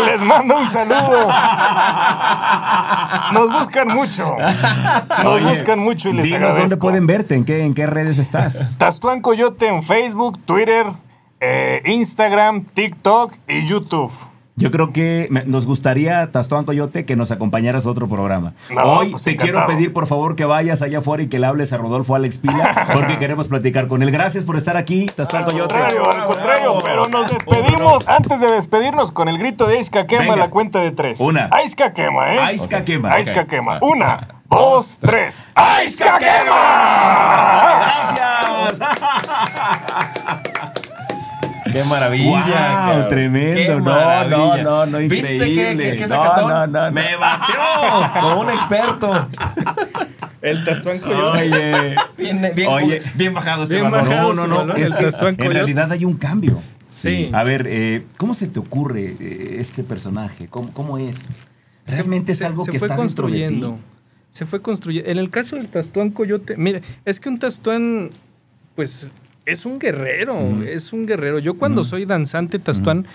les 0.07 0.22
mando 0.22 0.57
un 0.57 0.66
saludo. 0.66 1.29
Nos 3.33 3.53
buscan 3.59 3.89
mucho. 3.89 4.35
Nos 5.22 5.27
Oye, 5.27 5.45
buscan 5.51 5.79
mucho 5.79 6.09
y 6.09 6.12
les 6.14 6.24
dinos 6.24 6.37
agradezco. 6.39 6.61
dónde 6.62 6.77
pueden 6.79 7.07
verte, 7.07 7.35
en 7.35 7.45
qué, 7.45 7.64
en 7.64 7.74
qué 7.74 7.87
redes 7.87 8.18
estás. 8.18 8.77
Tastuán 8.79 9.20
Coyote 9.20 9.66
en 9.68 9.83
Facebook, 9.83 10.39
Twitter, 10.45 10.87
eh, 11.41 11.82
Instagram, 11.84 12.64
TikTok 12.64 13.34
y 13.49 13.66
YouTube. 13.66 14.12
Yo 14.59 14.70
creo 14.70 14.91
que 14.91 15.28
me- 15.30 15.45
nos 15.45 15.66
gustaría, 15.66 16.32
Tastuán 16.32 16.64
Coyote, 16.64 17.05
que 17.05 17.14
nos 17.14 17.30
acompañaras 17.30 17.84
a 17.84 17.91
otro 17.91 18.09
programa. 18.09 18.55
No, 18.70 18.82
Hoy 18.84 19.11
pues 19.11 19.24
te 19.24 19.32
encantado. 19.32 19.66
quiero 19.66 19.66
pedir, 19.66 19.93
por 19.93 20.07
favor, 20.07 20.34
que 20.34 20.47
vayas 20.47 20.80
allá 20.80 21.01
afuera 21.01 21.22
y 21.22 21.28
que 21.28 21.39
le 21.39 21.47
hables 21.47 21.74
a 21.74 21.76
Rodolfo 21.76 22.14
Alex 22.14 22.39
Pila, 22.39 22.87
porque 22.95 23.18
queremos 23.18 23.49
platicar 23.49 23.87
con 23.87 24.03
él. 24.03 24.11
Gracias 24.11 24.45
por 24.45 24.57
estar 24.57 24.78
aquí, 24.78 25.05
Tastuán 25.14 25.45
Coyote. 25.45 25.74
contrario, 25.74 26.11
al 26.11 26.24
contrario, 26.24 26.78
pero 26.82 27.05
nos 27.09 27.30
despedimos 27.30 28.09
antes 28.09 28.41
de 28.41 28.51
despedirnos 28.53 29.12
con 29.12 29.28
el 29.28 29.37
grito 29.37 29.66
de 29.66 29.76
Aizka 29.76 30.07
Quema 30.07 30.22
Venga. 30.22 30.34
a 30.34 30.39
la 30.39 30.49
cuenta 30.49 30.80
de 30.80 30.91
tres. 30.91 31.20
Una. 31.20 31.51
Aizka 31.53 31.93
Quema, 31.93 32.32
¿eh? 32.34 32.39
Aizka 32.41 32.82
Quema. 32.82 33.11
Aizka 33.12 33.43
Ok. 33.43 33.49
Quema. 33.49 33.74
Ah. 33.74 33.80
Una, 33.82 34.28
dos, 34.49 34.97
tres. 35.03 35.51
¡Ay, 35.55 35.89
¡Gracias! 35.99 36.47
¡Qué 41.77 41.85
maravilla! 41.85 42.24
¡Wow! 42.31 42.43
cabrón. 42.47 43.09
Tremendo. 43.09 43.55
¡Qué 43.57 43.68
No, 43.81 44.24
no, 44.29 44.57
no, 44.62 44.87
no, 44.87 44.99
¿Viste 44.99 45.27
qué- 45.27 45.35
increíble. 45.35 45.91
qué, 45.91 45.97
qué 45.97 46.03
No, 46.03 46.09
sacatón? 46.09 46.49
no, 46.49 46.66
no, 46.66 46.81
no. 46.87 46.93
¡Me 46.93 47.16
batió! 47.16 47.55
Como 48.20 48.41
un 48.41 48.51
experto. 48.51 49.29
El 50.43 50.64
Tastuán 50.64 51.01
Oye. 51.05 51.97
Bien, 52.16 52.51
bien, 52.55 52.68
Oye. 52.68 53.03
bien 53.14 53.35
bajado 53.35 53.64
ese 53.64 53.74
Bien 53.77 53.91
valor. 53.91 54.09
bajado. 54.09 54.35
No, 54.35 54.47
no, 54.47 54.64
no. 54.64 54.74
Es 54.74 54.95
que 54.95 55.05
en 55.05 55.11
Coyote. 55.12 55.49
realidad 55.49 55.91
hay 55.93 56.05
un 56.05 56.16
cambio. 56.16 56.62
Sí. 56.85 57.31
A 57.33 57.43
ver, 57.43 57.66
eh, 57.68 58.07
¿cómo 58.16 58.33
se 58.35 58.47
te 58.47 58.59
ocurre 58.61 59.16
eh, 59.18 59.57
este 59.59 59.83
personaje? 59.83 60.47
¿Cómo, 60.49 60.72
cómo 60.72 60.99
es? 60.99 61.29
Realmente 61.87 62.33
es 62.33 62.39
se- 62.39 62.47
algo 62.47 62.64
se 62.64 62.70
que 62.72 62.79
fue 62.79 62.87
está 62.89 62.97
dentro 63.03 63.27
de 63.27 63.33
ti. 63.33 63.39
construyendo. 63.43 63.79
Se 64.31 64.45
fue 64.47 64.62
construyendo. 64.62 65.11
En 65.11 65.18
el 65.18 65.31
caso 65.31 65.57
del 65.57 65.68
Tastuán 65.68 66.11
Coyote, 66.11 66.57
mire, 66.57 66.83
es 67.05 67.18
que 67.18 67.29
un 67.29 67.39
Tastuán, 67.39 68.11
pues, 68.77 69.11
es 69.47 69.64
un 69.64 69.78
guerrero, 69.78 70.62
es 70.62 70.92
un 70.92 71.07
guerrero. 71.07 71.38
Yo 71.38 71.55
cuando 71.55 71.84
soy 71.84 72.05
danzante 72.05 72.59
Tastuán, 72.59 73.07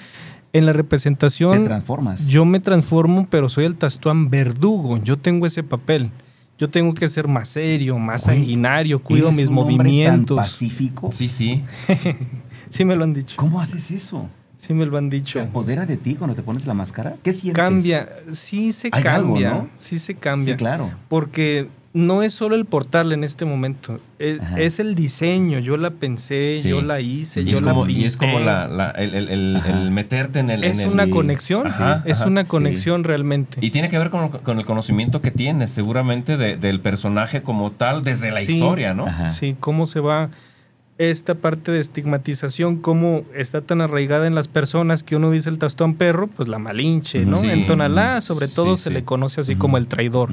en 0.53 0.65
la 0.65 0.73
representación, 0.73 1.59
Te 1.63 1.65
transformas. 1.67 2.27
yo 2.27 2.43
me 2.45 2.59
transformo, 2.59 3.27
pero 3.29 3.47
soy 3.49 3.65
el 3.65 3.75
Tastuán 3.75 4.29
verdugo. 4.29 4.97
Yo 5.03 5.17
tengo 5.17 5.45
ese 5.45 5.63
papel. 5.63 6.09
Yo 6.57 6.69
tengo 6.69 6.93
que 6.93 7.07
ser 7.09 7.27
más 7.27 7.49
serio, 7.49 7.97
más 7.97 8.27
Oye, 8.27 8.37
sanguinario, 8.37 8.99
cuido 9.01 9.27
¿Eres 9.27 9.37
mis 9.37 9.49
un 9.49 9.55
movimientos. 9.55 10.35
Tan 10.37 10.43
pacífico. 10.45 11.11
Sí, 11.11 11.27
sí. 11.29 11.63
Sí 12.69 12.85
me 12.85 12.95
lo 12.95 13.03
han 13.03 13.13
dicho. 13.13 13.35
¿Cómo 13.37 13.59
haces 13.59 13.91
eso? 13.91 14.29
Sí 14.55 14.73
me 14.73 14.85
lo 14.85 14.97
han 14.97 15.09
¿Se 15.09 15.15
dicho. 15.17 15.41
apodera 15.41 15.85
de 15.85 15.97
ti 15.97 16.15
cuando 16.15 16.35
te 16.35 16.43
pones 16.43 16.65
la 16.67 16.73
máscara? 16.73 17.15
¿Qué 17.23 17.33
sientes? 17.33 17.61
Cambia, 17.61 18.09
sí 18.31 18.71
se 18.71 18.89
Hay 18.93 19.03
algo, 19.07 19.29
cambia, 19.33 19.49
¿no? 19.49 19.69
sí 19.75 19.97
se 19.99 20.15
cambia. 20.15 20.53
Sí, 20.53 20.57
claro. 20.57 20.89
Porque 21.09 21.67
no 21.93 22.23
es 22.23 22.31
solo 22.33 22.55
el 22.55 22.63
portarla 22.65 23.13
en 23.15 23.23
este 23.25 23.43
momento, 23.43 23.99
es, 24.17 24.39
Ajá. 24.39 24.59
es 24.61 24.79
el 24.79 24.95
diseño. 24.95 25.59
Yo 25.59 25.75
la 25.75 25.89
pensé, 25.91 26.59
Sí. 26.61 26.69
yo 26.69 26.81
la 26.81 27.01
hice, 27.01 27.41
Y 27.41 27.45
yo 27.45 27.59
la 27.59 27.71
como, 27.73 27.85
pinté. 27.85 28.01
y 28.01 28.05
es 28.05 28.15
como 28.15 28.39
la, 28.39 28.67
la- 28.67 28.91
el, 28.91 29.13
el- 29.13 29.27
el- 29.29 29.61
el 29.65 29.91
meterte 29.91 30.39
en 30.39 30.49
el... 30.51 30.63
Es 30.63 30.85
una 30.87 31.05
Sí. 31.05 31.11
conexión, 31.11 31.67
Ajá, 31.67 32.03
es 32.05 32.21
ajá, 32.21 32.29
una 32.29 32.45
sí. 32.45 32.49
conexión 32.51 33.03
realmente. 33.03 33.57
Y 33.61 33.71
tiene 33.71 33.89
que 33.89 33.97
ver 33.99 34.09
con, 34.09 34.29
con 34.29 34.57
el 34.59 34.65
conocimiento 34.65 35.21
que 35.21 35.31
tienes, 35.31 35.71
seguramente, 35.71 36.37
de- 36.37 36.55
del 36.55 36.79
personaje 36.79 37.41
como 37.41 37.71
tal 37.71 38.03
desde 38.03 38.31
la 38.31 38.39
Sí. 38.39 38.53
historia, 38.53 38.93
¿no? 38.93 39.07
Ajá. 39.07 39.27
Sí, 39.27 39.57
cómo 39.59 39.85
se 39.85 39.99
va 39.99 40.29
esta 40.97 41.35
parte 41.35 41.71
de 41.71 41.79
estigmatización, 41.79 42.77
cómo 42.77 43.23
está 43.33 43.61
tan 43.61 43.81
arraigada 43.81 44.27
en 44.27 44.35
las 44.35 44.47
personas 44.47 45.03
que 45.03 45.15
uno 45.15 45.31
dice 45.31 45.49
el 45.49 45.57
tastón 45.57 45.95
perro, 45.95 46.27
pues 46.27 46.47
la 46.47 46.59
malinche, 46.59 47.25
¿no? 47.25 47.37
Sí. 47.37 47.49
En 47.49 47.65
Tonalá, 47.65 48.21
sobre 48.21 48.47
todo, 48.47 48.77
sí. 48.77 48.83
se 48.83 48.89
le 48.91 49.03
conoce 49.03 49.41
así 49.41 49.55
como 49.55 49.77
el 49.77 49.87
traidor. 49.87 50.29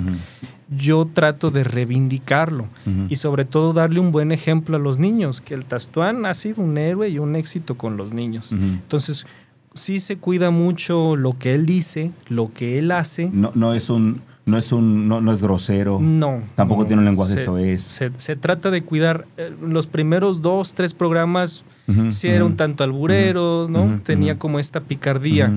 Yo 0.69 1.09
trato 1.13 1.51
de 1.51 1.65
reivindicarlo. 1.65 2.67
y 3.09 3.17
sobre 3.17 3.45
todo 3.45 3.73
darle 3.73 4.01
un 4.01 4.13
buen 4.13 4.33
ejemplo 4.33 4.77
a 4.77 4.81
los 4.81 4.99
niños, 4.99 5.41
que 5.41 5.55
el 5.55 5.65
Tastuán 5.65 6.27
ha 6.27 6.35
sido 6.35 6.63
un 6.63 6.77
héroe 6.77 7.09
y 7.09 7.19
un 7.19 7.37
éxito 7.37 7.77
con 7.77 7.97
los 7.97 8.13
niños. 8.13 8.53
Entonces, 8.53 9.27
sí 9.73 10.01
se 10.01 10.19
cuida 10.19 10.51
mucho 10.51 11.17
lo 11.17 11.39
que 11.39 11.55
él 11.55 11.65
dice, 11.65 12.11
lo 12.29 12.53
que 12.53 12.79
él 12.79 12.91
hace. 12.91 13.31
No, 13.33 13.53
no 13.55 13.75
es 13.75 13.89
un, 13.89 14.21
no 14.49 14.59
es 14.59 14.73
un, 14.73 15.07
no, 15.09 15.21
no 15.21 15.33
es 15.33 15.41
grosero. 15.43 15.99
No. 16.01 16.41
Tampoco 16.55 16.83
no. 16.83 16.87
tiene 16.89 17.01
un 17.03 17.07
lenguaje 17.07 17.37
se, 17.37 17.45
soez. 17.45 17.83
Se, 17.83 18.11
se 18.17 18.35
trata 18.37 18.71
de 18.71 18.83
cuidar 18.83 19.27
eh, 19.37 19.53
los 19.63 19.87
primeros 19.87 20.43
dos, 20.43 20.75
tres 20.75 20.95
programas. 20.95 21.65
Ujú, 21.87 22.13
Sí, 22.13 22.29
era 22.29 22.45
un 22.45 22.51
ujú. 22.51 22.57
tanto 22.59 22.85
alburero, 22.85 23.67
¿no? 23.71 23.99
Tenía 24.05 24.39
como 24.39 24.59
esta 24.59 24.81
picardía, 24.81 25.51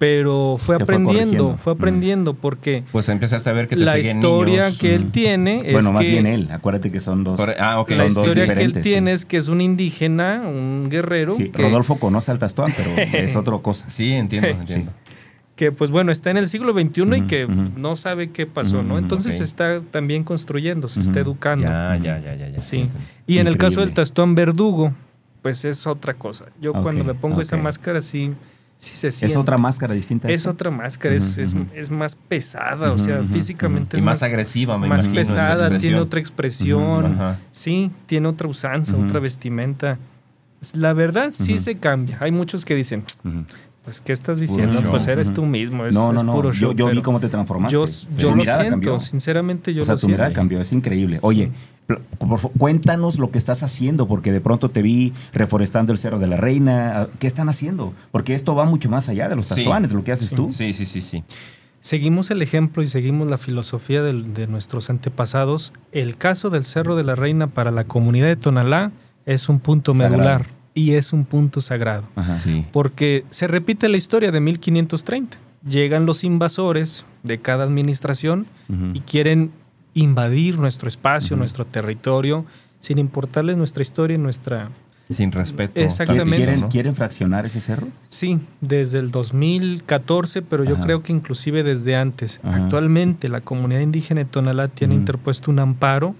pero 0.00 0.56
fue 0.58 0.78
Se 0.78 0.84
fue 0.84 0.94
aprendiendo, 0.96 1.14
corrigiendo. 1.44 1.58
fue 1.58 1.72
aprendiendo, 1.74 2.34
porque 2.34 2.82
Pues 2.90 3.08
empezaste 3.08 3.50
a 3.50 3.52
ver 3.52 3.68
que 3.68 3.76
te 3.76 3.82
la 3.84 3.96
historia 3.96 4.64
niños. 4.64 4.78
que 4.80 4.96
él 4.96 5.12
tiene 5.12 5.60
es 5.64 5.72
Bueno, 5.74 5.92
más 5.92 6.02
que 6.02 6.08
bien 6.08 6.26
él. 6.26 6.48
Acuérdate 6.50 6.90
que 6.90 6.98
son 6.98 7.22
dos. 7.22 7.36
Por- 7.36 7.54
ah, 7.60 7.78
ok. 7.80 7.90
la 7.90 7.96
Son 7.98 8.14
dos 8.14 8.26
historia 8.26 8.52
que 8.54 8.64
él 8.64 8.74
sí. 8.74 8.80
tiene 8.80 9.12
es 9.12 9.24
que 9.24 9.36
es 9.36 9.46
un 9.46 9.60
indígena, 9.60 10.42
un 10.44 10.88
guerrero, 10.90 11.30
Sí, 11.30 11.50
que, 11.50 11.62
Rodolfo 11.62 12.00
conoce 12.00 12.32
al 12.32 12.40
Tastuán, 12.40 12.72
pero 12.76 12.90
es 13.24 13.36
otra 13.36 13.56
cosa. 13.58 13.88
Sí, 13.88 14.10
entiendo, 14.10 14.48
entiendo. 14.48 14.90
Que, 15.56 15.72
pues 15.72 15.90
bueno, 15.90 16.12
está 16.12 16.30
en 16.30 16.36
el 16.36 16.48
siglo 16.48 16.72
XXI 16.72 17.00
y 17.00 17.02
Ujú, 17.02 17.26
que 17.26 17.44
ujú. 17.46 17.70
no 17.76 17.96
sabe 17.96 18.30
qué 18.30 18.46
pasó, 18.46 18.82
¿no? 18.82 18.94
Ujú, 18.94 18.98
Entonces 18.98 19.36
ok. 19.36 19.40
está 19.42 19.80
también 19.80 20.22
construyendo, 20.22 20.86
se 20.86 21.00
está 21.00 21.20
educando. 21.20 21.64
Ya, 21.64 21.96
ya, 21.96 22.18
ya, 22.20 22.34
ya. 22.36 22.48
ya. 22.50 22.60
Sí. 22.60 22.88
Y 23.26 23.38
en 23.38 23.46
el 23.46 23.56
caso 23.56 23.80
del. 23.80 23.94
Tastuán 23.94 24.34
Verdugo, 24.34 24.92
pues 25.42 25.64
es 25.64 25.86
otra 25.86 26.12
cosa. 26.14 26.44
Yo 26.60 26.72
cuando 26.74 27.04
me 27.04 27.14
pongo 27.14 27.40
esa 27.40 27.56
máscara 27.56 28.02
sí, 28.02 28.34
sí 28.76 28.96
se 28.96 29.10
siente. 29.10 29.32
Es 29.32 29.36
otra 29.38 29.56
máscara 29.56 29.94
distinta. 29.94 30.28
a 30.28 30.30
Es 30.30 30.46
otra 30.46 30.70
máscara, 30.70 31.14
es, 31.14 31.38
es- 31.38 31.56
es 31.74 31.90
más 31.90 32.16
pesada, 32.16 32.92
o 32.92 32.98
sea, 32.98 33.22
físicamente 33.24 33.96
Y 33.96 34.00
es 34.00 34.04
más 34.04 34.18
más, 34.18 34.22
agresiva, 34.24 34.76
me 34.76 34.88
más 34.88 35.04
imagino. 35.06 35.14
pesada, 35.14 35.56
tiene 35.56 35.74
expresión. 35.76 36.00
otra 36.00 36.20
expresión, 36.20 37.18
sí, 37.50 37.90
tiene 38.04 38.28
otra 38.28 38.46
usanza, 38.46 38.94
otra 38.96 39.20
vestimenta. 39.20 39.98
La 40.74 40.92
verdad 40.94 41.30
sí 41.30 41.58
se 41.58 41.76
cambia. 41.76 42.18
Hay 42.20 42.32
muchos 42.32 42.64
que 42.66 42.74
dicen. 42.74 43.04
Pues, 43.86 44.00
¿qué 44.00 44.12
estás 44.12 44.40
diciendo? 44.40 44.80
show. 44.82 44.90
Pues 44.90 45.06
eres 45.06 45.28
Ujú. 45.28 45.34
tú 45.36 45.46
mismo, 45.46 45.86
es, 45.86 45.94
no, 45.94 46.10
no, 46.10 46.18
es 46.18 46.24
no. 46.24 46.32
puro 46.32 46.52
show. 46.52 46.72
yo 46.72 46.88
yo 46.88 46.92
vi 46.92 47.02
cómo 47.02 47.20
te 47.20 47.28
transformaste. 47.28 47.72
yo, 47.72 47.80
lo 47.82 47.86
siento, 48.44 48.68
cambió. 48.68 48.98
sinceramente 48.98 49.72
yo 49.72 49.82
o 49.82 49.84
sea, 49.84 49.94
lo 49.94 50.00
tu 50.00 50.08
mirada 50.08 50.24
siento. 50.26 50.40
cambió, 50.40 50.60
es 50.60 50.72
increíble. 50.72 51.20
Oye, 51.22 51.52
cuéntanos 52.58 53.20
lo 53.20 53.30
que 53.30 53.38
estás 53.38 53.62
haciendo, 53.62 54.08
porque 54.08 54.32
de 54.32 54.40
pronto 54.40 54.72
te 54.72 54.82
vi 54.82 55.12
reforestando 55.32 55.92
el 55.92 55.98
Cerro 55.98 56.18
de 56.18 56.26
la 56.26 56.36
Reina. 56.36 57.06
¿Qué 57.20 57.28
están 57.28 57.48
haciendo? 57.48 57.94
Porque 58.10 58.34
esto 58.34 58.56
va 58.56 58.64
mucho 58.64 58.90
más 58.90 59.08
allá 59.08 59.28
de 59.28 59.36
los 59.36 59.48
tatuanes, 59.48 59.92
lo 59.92 60.02
que 60.02 60.10
haces 60.10 60.30
tú. 60.30 60.50
Sí, 60.50 60.72
sí, 60.72 60.84
sí, 60.84 61.00
sí. 61.00 61.22
Seguimos 61.80 62.32
el 62.32 62.42
ejemplo 62.42 62.82
y 62.82 62.88
seguimos 62.88 63.28
la 63.28 63.38
filosofía 63.38 64.02
de 64.02 64.48
nuestros 64.48 64.90
antepasados. 64.90 65.72
El 65.92 66.16
caso 66.16 66.50
del 66.50 66.64
Cerro 66.64 66.96
de 66.96 67.04
la 67.04 67.14
Reina 67.14 67.46
para 67.46 67.70
la 67.70 67.84
comunidad 67.84 68.26
de 68.26 68.34
Tonalá 68.34 68.90
es 69.26 69.48
un 69.48 69.60
punto 69.60 69.94
Sagrado. 69.94 70.44
Y 70.76 70.92
es 70.92 71.12
un 71.12 71.24
punto 71.24 71.60
sagrado. 71.60 72.04
Ajá. 72.14 72.36
Sí. 72.36 72.64
Porque 72.70 73.24
se 73.30 73.48
repite 73.48 73.88
la 73.88 73.96
historia 73.96 74.30
de 74.30 74.40
1530. 74.40 75.38
Llegan 75.66 76.06
los 76.06 76.22
invasores 76.22 77.04
de 77.24 77.38
cada 77.38 77.64
administración 77.64 78.46
y 78.94 79.00
quieren 79.00 79.50
invadir 79.94 80.58
nuestro 80.58 80.88
espacio, 80.88 81.36
nuestro 81.36 81.64
territorio, 81.64 82.44
sin 82.78 82.98
importarles 82.98 83.56
nuestra 83.56 83.82
historia 83.82 84.14
y 84.14 84.18
nuestra... 84.18 84.68
Sin 85.10 85.32
respeto. 85.32 85.80
Exactamente. 85.80 86.36
¿Quieren, 86.36 86.60
¿no? 86.60 86.68
¿Quieren 86.68 86.94
fraccionar 86.94 87.46
ese 87.46 87.60
cerro? 87.60 87.88
Sí, 88.08 88.40
desde 88.60 88.98
el 88.98 89.12
2014, 89.12 90.42
pero 90.42 90.64
yo 90.64 90.74
Ajá. 90.74 90.84
creo 90.84 91.02
que 91.02 91.12
inclusive 91.12 91.62
desde 91.62 91.96
antes. 91.96 92.40
Ajá. 92.42 92.64
Actualmente 92.64 93.28
la 93.28 93.40
comunidad 93.40 93.80
indígena 93.80 94.24
de 94.24 94.24
Tonalá 94.26 94.68
tiene 94.68 94.94
interpuesto 94.94 95.50
un 95.50 95.60
amparo 95.60 96.16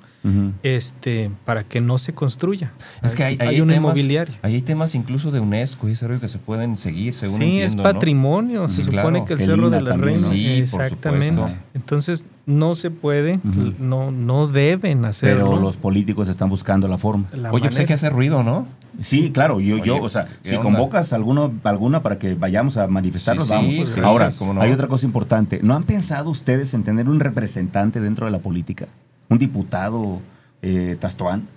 Este, 0.63 1.31
para 1.45 1.65
que 1.65 1.81
no 1.81 1.99
se 1.99 2.15
construya. 2.15 2.73
Es 3.03 3.15
que 3.15 3.25
hay, 3.25 3.37
hay 3.41 3.49
hay 3.49 3.61
un 3.61 3.69
temas- 3.69 3.77
inmobiliario. 3.79 4.35
Hay 4.43 4.61
temas 4.63 4.95
incluso 4.95 5.31
de 5.31 5.41
UNESCO 5.41 5.89
y 5.89 5.93
ese 5.93 6.07
que 6.21 6.29
se 6.29 6.39
pueden 6.39 6.79
seguir, 6.79 7.15
según 7.15 7.39
Sí, 7.39 7.61
es 7.61 7.77
patrimonio. 7.77 8.69
Se 8.69 8.77
Sí, 8.77 8.83
supone 8.85 9.01
claro. 9.21 9.25
que 9.25 9.33
el 9.35 9.41
Cerro 9.41 9.71
de 9.71 9.81
la 9.83 9.91
también, 9.91 10.15
Reina. 10.15 10.29
¿no? 10.29 10.33
Sí, 10.33 10.47
Exactamente. 10.59 11.43
Entonces, 11.75 12.27
no 12.47 12.75
se 12.75 12.91
puede, 12.91 13.41
no, 13.79 14.11
no 14.11 14.47
deben 14.47 15.05
hacerlo. 15.05 15.51
Pero 15.51 15.61
los 15.61 15.77
políticos 15.77 16.29
están 16.29 16.49
buscando 16.49 16.87
la 16.89 16.99
forma. 16.99 17.27
La 17.33 17.51
Oye, 17.53 17.69
pues 17.69 17.79
hay 17.81 17.87
que 17.87 17.95
hacer 17.95 18.13
ruido, 18.13 18.43
¿no? 18.43 18.67
Sí, 19.01 19.31
claro, 19.31 19.61
yo, 19.61 19.77
yo, 19.79 20.01
o 20.03 20.09
sea, 20.09 20.25
¿qué 20.25 20.51
si 20.51 20.57
onda? 20.57 20.63
convocas 20.71 21.13
alguno, 21.13 21.53
alguna 21.65 22.03
para 22.03 22.19
que 22.19 22.35
vayamos 22.35 22.79
a 22.79 22.87
manifestarnos, 22.87 23.47
Sí, 23.47 23.53
vamos. 23.53 23.91
sí, 23.91 24.01
Ahora, 24.03 24.31
sí, 24.31 24.43
no. 24.45 24.61
hay 24.63 24.73
otra 24.73 24.89
cosa 24.89 25.05
importante. 25.05 25.61
¿No 25.63 25.75
han 25.75 25.83
pensado 25.83 26.31
ustedes 26.31 26.73
en 26.73 26.83
tener 26.83 27.09
un 27.09 27.21
representante 27.21 28.01
dentro 28.01 28.25
de 28.27 28.33
la 28.33 28.39
política? 28.39 28.87
¿Un 29.29 29.39
diputado 29.39 30.21
eh, 30.63 30.97
Tastuán? 31.01 31.49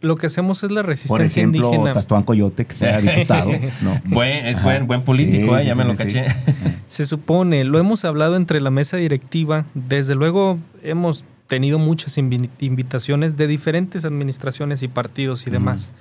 Lo 0.00 0.16
que 0.16 0.26
hacemos 0.26 0.64
es 0.64 0.70
la 0.72 0.80
Por 0.80 0.88
resistencia 0.88 1.40
ejemplo, 1.42 1.66
indígena. 1.68 1.92
Tastuán 1.94 2.24
Coyote, 2.24 2.64
que 2.66 2.72
sea 2.72 3.00
diputado. 3.00 3.50
¿no? 3.82 4.00
Buen, 4.06 4.46
es 4.46 4.60
buen, 4.62 4.86
buen 4.88 5.02
político, 5.02 5.56
Sí, 5.58 5.62
¿eh? 5.62 5.66
ya 5.66 5.74
sí, 5.74 5.78
me 5.78 5.84
sí, 5.84 5.88
lo 5.90 5.94
sí. 5.96 6.02
caché. 6.02 6.24
Se 6.86 7.06
supone, 7.06 7.62
lo 7.64 7.78
hemos 7.78 8.04
hablado 8.04 8.36
entre 8.36 8.60
la 8.60 8.70
mesa 8.70 8.96
directiva, 8.96 9.64
desde 9.74 10.14
luego 10.16 10.58
hemos 10.82 11.24
tenido 11.46 11.78
muchas 11.78 12.18
invi- 12.18 12.50
invitaciones 12.58 13.36
de 13.36 13.46
diferentes 13.46 14.04
administraciones 14.04 14.82
y 14.82 14.88
partidos 14.88 15.46
y 15.46 15.50
demás. 15.50 15.92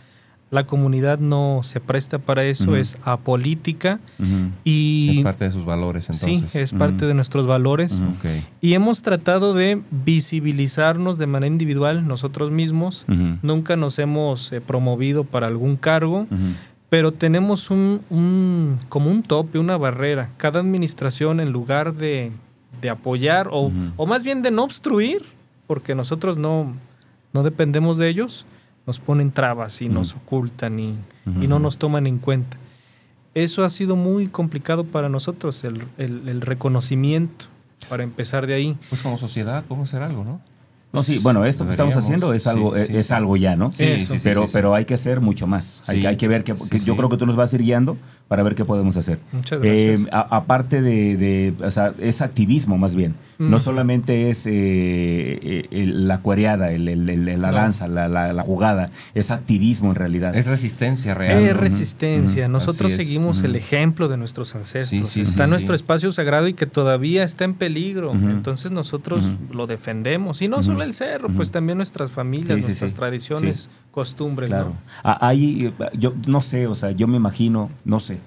La 0.52 0.66
comunidad 0.66 1.18
no 1.20 1.62
se 1.64 1.80
presta 1.80 2.20
para 2.20 2.44
eso, 2.44 2.76
es 2.76 2.98
apolítica 3.06 4.00
y 4.66 5.18
Es 5.20 5.24
parte 5.24 5.46
de 5.46 5.52
sus 5.52 5.64
valores, 5.66 6.10
entonces. 6.10 6.52
sí, 6.52 6.60
es 6.60 6.74
parte 6.74 7.06
de 7.06 7.14
nuestros 7.14 7.48
valores. 7.48 8.04
Y 8.60 8.74
hemos 8.74 9.02
tratado 9.02 9.54
de 9.54 9.82
visibilizarnos 10.04 11.18
de 11.18 11.26
manera 11.28 11.48
individual 11.48 12.08
nosotros 12.08 12.52
mismos. 12.52 13.06
Nunca 13.42 13.76
nos 13.76 13.98
hemos 14.00 14.52
eh, 14.52 14.62
promovido 14.62 15.24
para 15.24 15.48
algún 15.48 15.76
cargo, 15.78 16.28
pero 16.90 17.12
tenemos 17.14 17.70
un, 17.72 18.02
un- 18.10 18.78
como 18.90 19.10
un 19.10 19.24
tope, 19.24 19.58
una 19.58 19.78
barrera. 19.78 20.30
Cada 20.38 20.60
administración, 20.60 21.40
en 21.40 21.52
lugar 21.52 21.94
de, 21.94 22.32
de 22.82 22.90
apoyar 22.90 23.48
o, 23.52 23.72
o 23.96 24.06
más 24.06 24.24
bien 24.26 24.42
de 24.42 24.52
no 24.52 24.64
obstruir, 24.64 25.24
porque 25.68 25.96
nosotros 25.96 26.38
no, 26.38 26.74
no 27.34 27.44
dependemos 27.44 27.98
de 27.98 28.10
ellos, 28.10 28.46
nos 28.88 29.00
ponen 29.00 29.32
trabas 29.32 29.82
y 29.82 29.90
nos 29.90 30.14
ocultan 30.16 30.80
y, 30.80 30.96
y 31.42 31.48
no 31.48 31.60
nos 31.60 31.78
toman 31.78 32.08
en 32.08 32.18
cuenta. 32.18 32.58
Eso 33.34 33.64
ha 33.64 33.70
sido 33.70 33.96
muy 33.96 34.28
complicado 34.28 34.84
para 34.84 35.08
nosotros, 35.08 35.64
el, 35.64 35.84
el- 35.98 36.28
el 36.28 36.42
reconocimiento. 36.42 37.46
para 37.90 38.04
empezar 38.04 38.46
de 38.46 38.54
ahí. 38.54 38.78
Pues 38.90 39.02
como 39.02 39.18
sociedad 39.18 39.64
podemos 39.66 39.90
hacer 39.90 40.04
algo, 40.04 40.24
¿no? 40.24 40.40
No, 40.94 41.02
sí, 41.04 41.20
bueno, 41.20 41.46
esto 41.46 41.64
que 41.66 41.72
estamos 41.72 41.96
haciendo 41.96 42.34
es 42.34 42.46
algo, 42.48 42.76
sí, 42.76 42.82
sí, 42.88 42.96
es 42.98 43.08
sí. 43.08 43.14
algo 43.14 43.38
ya, 43.38 43.56
¿no? 43.56 43.72
Sí, 43.72 43.86
Eso. 43.86 44.14
sí, 44.14 44.20
sí, 44.20 44.24
pero, 44.26 44.42
sí, 44.42 44.48
sí. 44.48 44.54
pero 44.54 44.76
hay 44.76 44.84
que 44.86 44.94
hacer 44.94 45.22
mucho 45.22 45.48
más. 45.48 45.82
Hay, 45.90 46.02
Sí. 46.02 46.06
hay 46.06 46.18
que 46.18 46.28
ver 46.28 46.44
que, 46.44 46.54
Sí, 46.54 46.70
que 46.70 46.80
yo 46.80 46.94
sí. 46.94 46.98
creo 46.98 47.10
que 47.10 47.16
tú 47.18 47.26
nos 47.26 47.36
vas 47.38 47.54
a 47.54 47.56
ir 47.56 47.62
guiando 47.64 47.98
para 48.28 48.44
ver 48.44 48.56
qué 48.56 48.66
podemos 48.66 48.98
hacer. 48.98 49.20
Muchas 49.32 49.60
Eh, 49.64 49.96
gracias. 49.98 50.10
a- 50.14 50.36
aparte 50.36 50.82
de, 50.82 51.16
de- 51.16 51.54
o 51.66 51.72
sea, 51.72 51.94
es 51.98 52.22
activismo 52.22 52.78
más 52.78 52.94
bien. 52.94 53.16
No 53.50 53.58
Mm. 53.58 53.60
solamente 53.60 54.30
es 54.30 54.46
eh, 54.46 54.52
eh, 54.54 55.68
el- 55.72 56.08
la 56.08 56.20
cuereada, 56.22 56.72
el- 56.72 56.88
el- 56.88 57.42
la 57.42 57.52
danza, 57.52 57.88
la, 57.88 58.08
la- 58.08 58.34
la 58.34 58.44
jugada. 58.44 58.92
Es 59.16 59.32
activismo 59.32 59.90
en 59.90 59.96
realidad. 59.96 60.36
Es 60.36 60.46
resistencia 60.46 61.14
real. 61.16 61.44
Es 61.44 61.58
resistencia. 61.58 62.48
Nosotros 62.48 62.92
seguimos 62.94 63.42
el 63.42 63.56
ejemplo 63.56 64.08
de 64.08 64.18
nuestros 64.18 64.54
ancestros. 64.56 65.10
Sí, 65.10 65.26
sí, 65.26 65.30
está 65.30 65.46
sí, 65.46 65.50
nuestro 65.50 65.74
espacio 65.74 66.12
sagrado 66.12 66.48
y 66.48 66.54
que 66.54 66.66
todavía 66.68 67.24
está 67.24 67.44
en 67.46 67.56
peligro. 67.56 68.14
Entonces 68.14 68.72
nosotros 68.72 69.24
lo 69.52 69.66
defendemos. 69.68 70.42
Y 70.42 70.48
no 70.48 70.62
solo 70.62 70.84
el 70.84 70.94
cerro, 70.94 71.30
pues 71.30 71.52
también 71.52 71.78
nuestras 71.78 72.12
familias, 72.12 72.60
nuestras 72.60 72.94
tradiciones, 72.94 73.70
costumbres. 73.92 74.50
Claro. 74.50 74.70
¿no? 74.70 74.78
Ah, 75.04 75.32
eh, 75.34 75.72
yo 75.98 76.14
no 76.28 76.42
sé, 76.42 76.68
o 76.68 76.76
sea, 76.76 76.92
yo 76.92 77.08
me 77.08 77.18
imagino, 77.18 77.70
no 77.86 78.00
sé, 78.00 78.20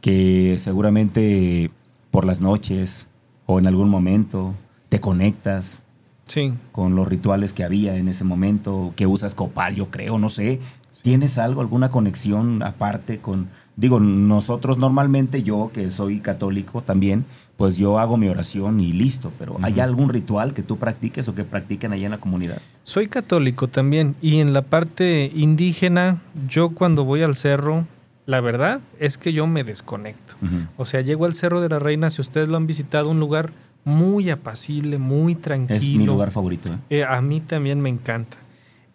que 0.00 0.56
seguramente 0.58 1.70
por 2.10 2.24
las 2.24 2.40
noches 2.40 3.06
o 3.50 3.58
en 3.58 3.66
algún 3.66 3.88
momento 3.88 4.54
te 4.90 5.00
conectas 5.00 5.82
Sí. 6.26 6.52
con 6.72 6.94
los 6.94 7.08
rituales 7.08 7.54
que 7.54 7.64
había 7.64 7.96
en 7.96 8.06
ese 8.08 8.22
momento, 8.22 8.92
que 8.96 9.06
usas 9.06 9.34
copal, 9.34 9.74
yo 9.74 9.90
creo, 9.90 10.18
no 10.18 10.28
sé. 10.28 10.60
¿Tienes 11.00 11.38
algo, 11.38 11.62
alguna 11.62 11.90
conexión 11.90 12.62
aparte 12.62 13.18
con... 13.18 13.48
Digo, 13.76 13.98
nosotros 14.00 14.76
normalmente, 14.76 15.42
yo 15.42 15.70
que 15.72 15.90
soy 15.90 16.20
católico 16.20 16.82
también, 16.82 17.24
pues 17.56 17.78
yo 17.78 17.98
hago 17.98 18.18
mi 18.18 18.28
oración 18.28 18.80
y 18.80 18.92
listo, 18.92 19.32
pero 19.38 19.56
¿hay 19.62 19.80
algún 19.80 20.10
ritual 20.10 20.52
que 20.52 20.62
tú 20.62 20.76
practiques 20.76 21.26
o 21.28 21.34
que 21.34 21.44
practiquen 21.44 21.92
allá 21.94 22.04
en 22.06 22.12
la 22.12 22.18
comunidad? 22.18 22.60
Soy 22.84 23.06
católico 23.06 23.68
también 23.68 24.14
y 24.20 24.40
en 24.40 24.52
la 24.52 24.62
parte 24.62 25.32
indígena, 25.34 26.20
yo 26.46 26.70
cuando 26.70 27.04
voy 27.04 27.22
al 27.22 27.36
cerro, 27.36 27.86
la 28.28 28.40
verdad 28.42 28.80
es 29.00 29.16
que 29.16 29.32
yo 29.32 29.46
me 29.46 29.64
desconecto. 29.64 30.34
O 30.76 30.84
sea, 30.84 31.00
llego 31.00 31.24
al 31.24 31.32
Cerro 31.34 31.62
de 31.62 31.70
la 31.70 31.78
Reina, 31.78 32.10
si 32.10 32.20
ustedes 32.20 32.46
lo 32.46 32.58
han 32.58 32.66
visitado, 32.66 33.08
un 33.08 33.18
lugar 33.20 33.52
muy 33.84 34.28
apacible, 34.28 34.98
muy 34.98 35.34
tranquilo. 35.34 35.76
Es 35.78 35.88
mi 35.98 36.04
lugar 36.04 36.30
favorito. 36.30 36.68
¿eh? 36.68 36.76
Eh, 36.90 37.04
a 37.04 37.22
mí 37.22 37.40
también 37.40 37.80
me 37.80 37.88
encanta. 37.88 38.36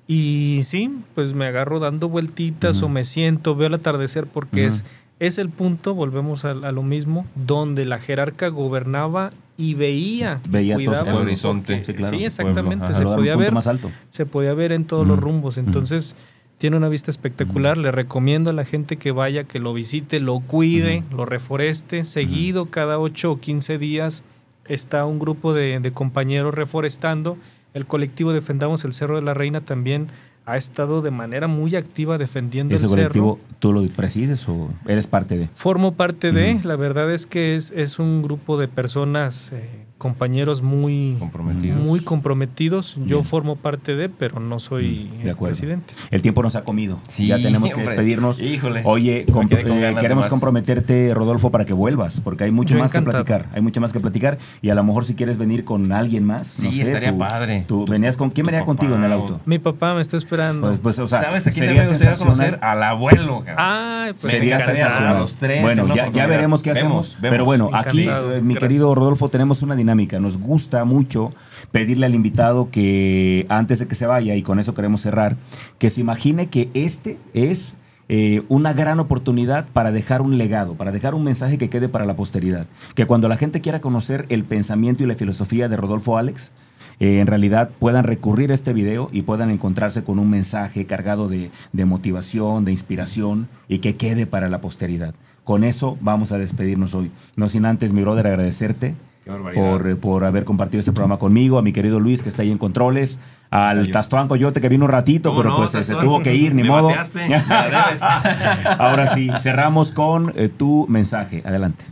Y 0.08 0.60
sí, 0.64 0.92
pues 1.16 1.34
me 1.34 1.46
agarro 1.48 1.80
dando 1.80 2.10
vueltitas 2.10 2.84
o 2.84 2.90
me 2.90 3.04
siento, 3.06 3.56
veo 3.56 3.68
el 3.70 3.74
atardecer 3.74 4.28
porque 4.28 4.66
es, 4.68 4.84
es 5.20 5.38
el 5.40 5.50
punto, 5.50 5.96
volvemos 5.96 6.46
a, 6.46 6.52
a 6.52 6.72
lo 6.72 6.84
mismo, 6.84 7.26
donde 7.36 7.86
la 7.86 8.00
jerarca 8.00 8.50
gobernaba 8.50 9.32
y 9.58 9.74
veía, 9.76 10.42
y 10.46 10.50
Veía 10.50 10.76
todo 10.76 11.02
el 11.10 11.16
horizonte. 11.16 11.78
porque- 11.78 11.86
Sí, 11.86 11.94
claro, 11.98 12.18
sí, 12.18 12.26
exactamente, 12.26 12.94
se 12.94 13.04
podía 13.04 13.36
ver, 13.36 13.52
más 13.54 13.66
alto. 13.68 13.90
se 14.12 14.26
podía 14.26 14.54
ver 14.54 14.74
en 14.74 14.86
todos 14.86 15.08
los 15.08 15.18
rumbos. 15.20 15.58
Entonces, 15.58 16.16
tiene 16.64 16.78
una 16.78 16.88
vista 16.88 17.12
espectacular. 17.12 17.78
Le 17.78 17.92
recomiendo 17.92 18.50
a 18.50 18.54
la 18.54 18.64
gente 18.64 18.96
que 18.96 19.12
vaya, 19.12 19.44
que 19.44 19.60
lo 19.60 19.74
visite, 19.74 20.22
lo 20.22 20.40
cuide, 20.40 21.04
lo 21.12 21.26
reforeste. 21.26 22.06
Seguido, 22.06 22.68
cada 22.68 23.00
8 23.00 23.34
o 23.34 23.38
15 23.42 23.78
días, 23.78 24.24
está 24.70 25.04
un 25.04 25.20
grupo 25.20 25.54
de, 25.54 25.82
de 25.82 25.92
compañeros 25.92 26.54
reforestando. 26.56 27.38
El 27.74 27.86
colectivo 27.86 28.32
Defendamos 28.32 28.86
el 28.86 28.94
Cerro 28.94 29.18
de 29.18 29.24
la 29.24 29.34
Reina 29.34 29.60
también 29.60 30.08
ha 30.46 30.56
estado 30.56 31.02
de 31.02 31.12
manera 31.12 31.48
muy 31.48 31.76
activa 31.76 32.18
defendiendo 32.18 32.76
¿Ese 32.76 32.86
el 32.86 32.92
colectivo 32.92 33.40
cerro. 33.42 33.58
tú 33.60 33.74
lo 33.74 33.86
presides 33.88 34.48
o 34.48 34.70
eres 34.88 35.06
parte 35.08 35.38
de? 35.38 35.50
Formo 35.56 35.96
parte 35.96 36.32
de, 36.32 36.62
la 36.64 36.78
verdad 36.78 37.14
es 37.14 37.26
que 37.26 37.56
es, 37.56 37.72
es 37.72 38.00
un 38.00 38.22
grupo 38.22 38.58
de 38.58 38.70
personas, 38.70 39.52
eh, 39.52 39.86
compañeros 40.04 40.62
muy, 40.62 41.16
Comprometidos. 41.18 41.80
muy 41.82 42.00
comprometidos. 42.02 42.96
Yo 42.98 43.18
Bien. 43.18 43.24
formo 43.24 43.56
parte 43.56 43.96
de, 43.96 44.10
pero 44.10 44.40
no 44.40 44.60
soy 44.60 45.10
Mm, 45.20 45.24
de 45.24 45.30
el 45.32 45.38
presidente. 45.38 45.94
El 46.12 46.22
tiempo 46.22 46.44
nos 46.44 46.56
ha 46.56 46.64
comido. 46.64 47.00
Sí, 47.08 47.28
ya 47.28 47.38
tenemos 47.38 47.70
que 47.70 47.76
hombre. 47.76 47.90
despedirnos. 47.90 48.40
Híjole. 48.42 48.82
Oye, 48.84 49.26
con 49.32 49.46
eh, 49.46 49.96
queremos 50.00 50.26
más. 50.26 50.28
comprometerte, 50.28 51.14
Rodolfo, 51.14 51.50
para 51.52 51.66
que 51.66 51.74
vuelvas, 51.74 52.20
porque 52.22 52.44
hay 52.44 52.52
mucho 52.52 52.74
Yo 52.76 52.80
más 52.82 52.92
encantado. 52.92 53.24
que 53.24 53.28
platicar. 53.32 53.56
Hay 53.56 53.62
mucho 53.62 53.80
más 53.82 53.94
que 53.94 54.00
platicar 54.00 54.38
y 54.62 54.70
a 54.70 54.76
lo 54.76 54.84
mejor 54.84 55.06
si 55.06 55.16
quieres 55.16 55.38
venir 55.38 55.64
con 55.64 55.92
alguien 55.92 56.26
más. 56.26 56.48
Sí, 56.48 56.66
no 56.68 56.72
sé, 56.74 56.82
estaría 56.84 57.12
tú- 57.12 57.18
padre. 57.18 57.64
tú 57.68 57.86
venías 57.88 58.18
con 58.18 58.30
quién 58.30 58.46
venía 58.46 58.60
papá 58.62 58.68
contigo 58.68 58.96
en 58.96 59.04
el 59.06 59.12
auto? 59.14 59.40
Mi 59.46 59.58
papá 59.60 59.94
me 59.96 60.02
está 60.02 60.18
esperando. 60.18 60.68
Pues, 60.68 60.80
pues, 60.80 61.00
o 61.00 61.08
sea, 61.08 61.22
¿Sabes 61.24 61.48
a 61.48 61.52
quién 61.52 61.66
sería 61.68 61.82
te 61.82 61.88
me 61.88 61.94
gustaría 61.94 62.18
conocer? 62.20 62.60
Al 62.62 62.84
abuelo, 62.84 63.44
cabrón. 63.46 63.56
Ay, 63.66 64.12
pues 64.20 64.34
Sería 64.34 64.60
sensacional. 64.60 65.16
a 65.16 65.20
los 65.22 65.36
tres 65.36 65.58
en 65.60 65.64
bueno, 65.64 65.96
ya, 65.96 66.28
veremos 66.28 66.62
qué 66.62 66.72
hacemos. 66.72 67.18
vemos. 67.22 67.34
Pero 67.34 67.46
bueno, 67.46 67.70
aquí, 67.74 68.06
eh, 68.08 68.42
mi 68.44 68.56
querido 68.56 68.94
Rodolfo, 68.94 69.30
tenemos 69.30 69.62
una 69.62 69.76
dinámica. 69.76 69.93
Nos 69.94 70.38
gusta 70.38 70.86
mucho 70.86 71.34
pedirle 71.72 72.08
al 72.08 72.16
invitado 72.16 72.70
que 72.72 73.46
antes 73.50 73.80
de 73.80 73.88
que 73.88 73.96
se 73.96 74.08
vaya, 74.08 74.36
y 74.36 74.42
con 74.42 74.60
eso 74.60 74.74
queremos 74.74 75.02
cerrar, 75.02 75.38
que 75.78 75.90
se 75.90 76.02
imagine 76.02 76.48
que 76.48 76.70
este 76.74 77.20
es 77.34 77.78
eh, 78.10 78.42
una 78.50 78.74
gran 78.74 79.00
oportunidad 79.00 79.68
para 79.72 79.92
dejar 79.92 80.22
un 80.22 80.38
legado, 80.38 80.74
para 80.74 80.92
dejar 80.92 81.14
un 81.14 81.24
mensaje 81.24 81.60
que 81.60 81.70
quede 81.70 81.90
para 81.90 82.06
la 82.06 82.16
posteridad. 82.16 82.66
Que 82.96 83.06
cuando 83.06 83.28
la 83.28 83.38
gente 83.38 83.62
quiera 83.62 83.82
conocer 83.82 84.26
el 84.30 84.44
pensamiento 84.44 85.04
y 85.04 85.08
la 85.08 85.16
filosofía 85.16 85.70
de 85.70 85.78
Rodolfo 85.78 86.18
Alex, 86.18 86.52
eh, 87.00 87.20
en 87.20 87.28
realidad 87.28 87.70
puedan 87.78 88.04
recurrir 88.04 88.50
a 88.50 88.56
este 88.56 88.74
video 88.74 89.10
y 89.12 89.22
puedan 89.22 89.52
encontrarse 89.52 90.04
con 90.04 90.18
un 90.18 90.30
mensaje 90.30 90.86
cargado 90.86 91.30
de, 91.30 91.52
de 91.72 91.86
motivación, 91.86 92.66
de 92.66 92.72
inspiración 92.72 93.48
y 93.68 93.80
que 93.80 93.96
quede 93.96 94.26
para 94.26 94.50
la 94.50 94.60
posteridad. 94.60 95.14
Con 95.44 95.64
eso 95.64 95.98
vamos 96.02 96.32
a 96.32 96.38
despedirnos 96.40 96.96
hoy. 96.96 97.12
No 97.36 97.48
sin 97.48 97.66
antes, 97.66 97.94
mi 97.94 98.02
brother, 98.02 98.28
agradecerte. 98.28 98.96
Por, 99.26 99.98
por 100.00 100.24
haber 100.24 100.44
compartido 100.44 100.80
este 100.80 100.92
programa 100.92 101.18
conmigo, 101.18 101.58
a 101.58 101.62
mi 101.62 101.72
querido 101.72 102.00
Luis 102.00 102.24
que 102.24 102.30
está 102.30 102.42
ahí 102.42 102.52
en 102.52 102.58
controles, 102.58 103.20
al. 103.50 103.92
Tastuán 103.92 104.28
Coyote 104.28 104.62
que 104.62 104.70
vino 104.70 104.86
un 104.86 104.92
ratito, 104.92 105.30
¿Cómo 105.30 105.42
pero 105.42 105.50
no, 105.52 105.70
pues 105.70 105.86
se 105.86 105.96
tuvo 105.96 106.22
que 106.22 106.36
ir, 106.36 106.56
ni 106.56 106.64
Me 106.64 106.70
modo. 106.70 106.90
Ahora 108.80 109.08
sí, 109.08 109.30
cerramos 109.40 109.92
con 109.92 110.34
eh, 110.36 110.50
tu 110.50 110.88
mensaje. 110.90 111.44
Adelante. 111.46 111.86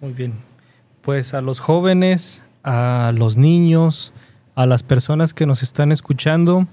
Muy 0.00 0.12
bien. 0.12 0.34
Pues 1.00 1.34
a 1.34 1.40
los 1.40 1.60
jóvenes, 1.60 2.42
a 2.62 3.12
los 3.16 3.36
niños, 3.36 4.12
a 4.54 4.66
las 4.66 4.82
personas 4.82 5.32
que 5.34 5.46
nos 5.46 5.62
están 5.62 5.92
escuchando, 5.92 6.66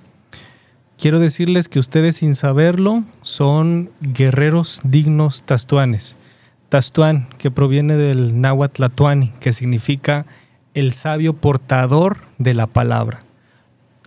quiero 0.97 1.19
decirles 1.19 1.69
que 1.69 1.79
ustedes 1.79 2.17
sin 2.17 2.35
saberlo 2.35 3.03
son 3.21 3.89
guerreros 4.01 4.81
dignos 4.83 5.43
tastuanes. 5.43 6.17
Tastuán, 6.69 7.27
que 7.37 7.51
proviene 7.51 7.95
del 7.95 8.39
náhuatl 8.39 8.75
tlatoani, 8.75 9.33
que 9.39 9.53
significa 9.53 10.25
el 10.73 10.93
sabio 10.93 11.33
portador 11.33 12.17
de 12.37 12.53
la 12.53 12.67
palabra. 12.67 13.23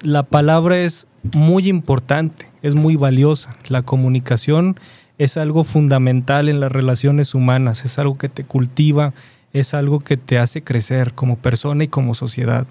La 0.03 0.23
palabra 0.23 0.79
es 0.79 1.09
muy 1.35 1.69
importante, 1.69 2.49
es 2.63 2.75
muy 2.75 2.97
valiosa. 2.97 3.57
La 3.69 3.83
comunicación 3.83 4.79
es 5.19 5.37
algo 5.37 5.65
fundamental 5.65 6.49
en 6.49 6.61
las 6.61 6.73
relaciones 6.73 7.35
humanas, 7.35 7.85
es 7.85 7.99
algo 7.99 8.19
que 8.19 8.29
te 8.29 8.45
cultiva, 8.45 9.13
es 9.53 9.75
algo 9.75 10.01
que 10.01 10.17
te 10.17 10.39
hace 10.39 10.63
crecer 10.65 11.15
como 11.15 11.37
persona 11.37 11.85
y 11.85 11.89
como 11.89 12.15
sociedad. 12.15 12.67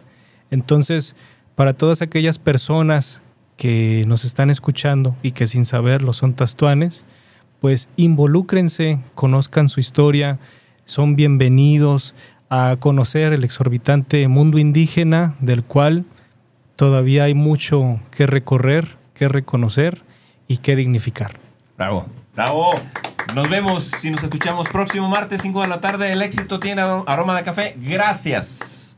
Entonces, 0.50 1.16
para 1.56 1.74
todas 1.74 2.02
aquellas 2.02 2.40
personas 2.40 3.22
que 3.58 4.04
nos 4.08 4.26
están 4.26 4.50
escuchando 4.50 5.16
y 5.22 5.32
que 5.32 5.48
sin 5.48 5.66
saberlo 5.66 6.14
son 6.14 6.34
tastuanes, 6.34 7.06
pues 7.62 7.90
involúcrense, 7.96 9.00
conozcan 9.14 9.70
su 9.70 9.80
historia, 9.80 10.40
son 10.86 11.16
bienvenidos 11.16 12.16
a 12.50 12.76
conocer 12.80 13.32
el 13.32 13.44
exorbitante 13.44 14.28
mundo 14.28 14.58
indígena 14.58 15.36
del 15.40 15.64
cual 15.64 16.04
todavía 16.76 17.26
hay 17.26 17.36
mucho 17.36 18.00
que 18.10 18.26
recorrer, 18.26 18.98
que 19.14 19.30
reconocer 19.30 20.02
y 20.48 20.58
que 20.58 20.76
dignificar. 20.76 21.40
Bravo. 21.78 22.08
Bravo. 22.36 22.72
Nos 23.36 23.48
vemos 23.48 24.04
y 24.04 24.10
nos 24.10 24.24
escuchamos 24.24 24.68
próximo 24.68 25.08
martes, 25.08 25.42
5 25.44 25.62
de 25.62 25.68
la 25.68 25.80
tarde. 25.80 26.12
El 26.12 26.24
éxito 26.24 26.60
tiene 26.60 26.82
aroma 26.82 27.38
de 27.38 27.44
café. 27.44 27.76
Gracias. 27.78 28.98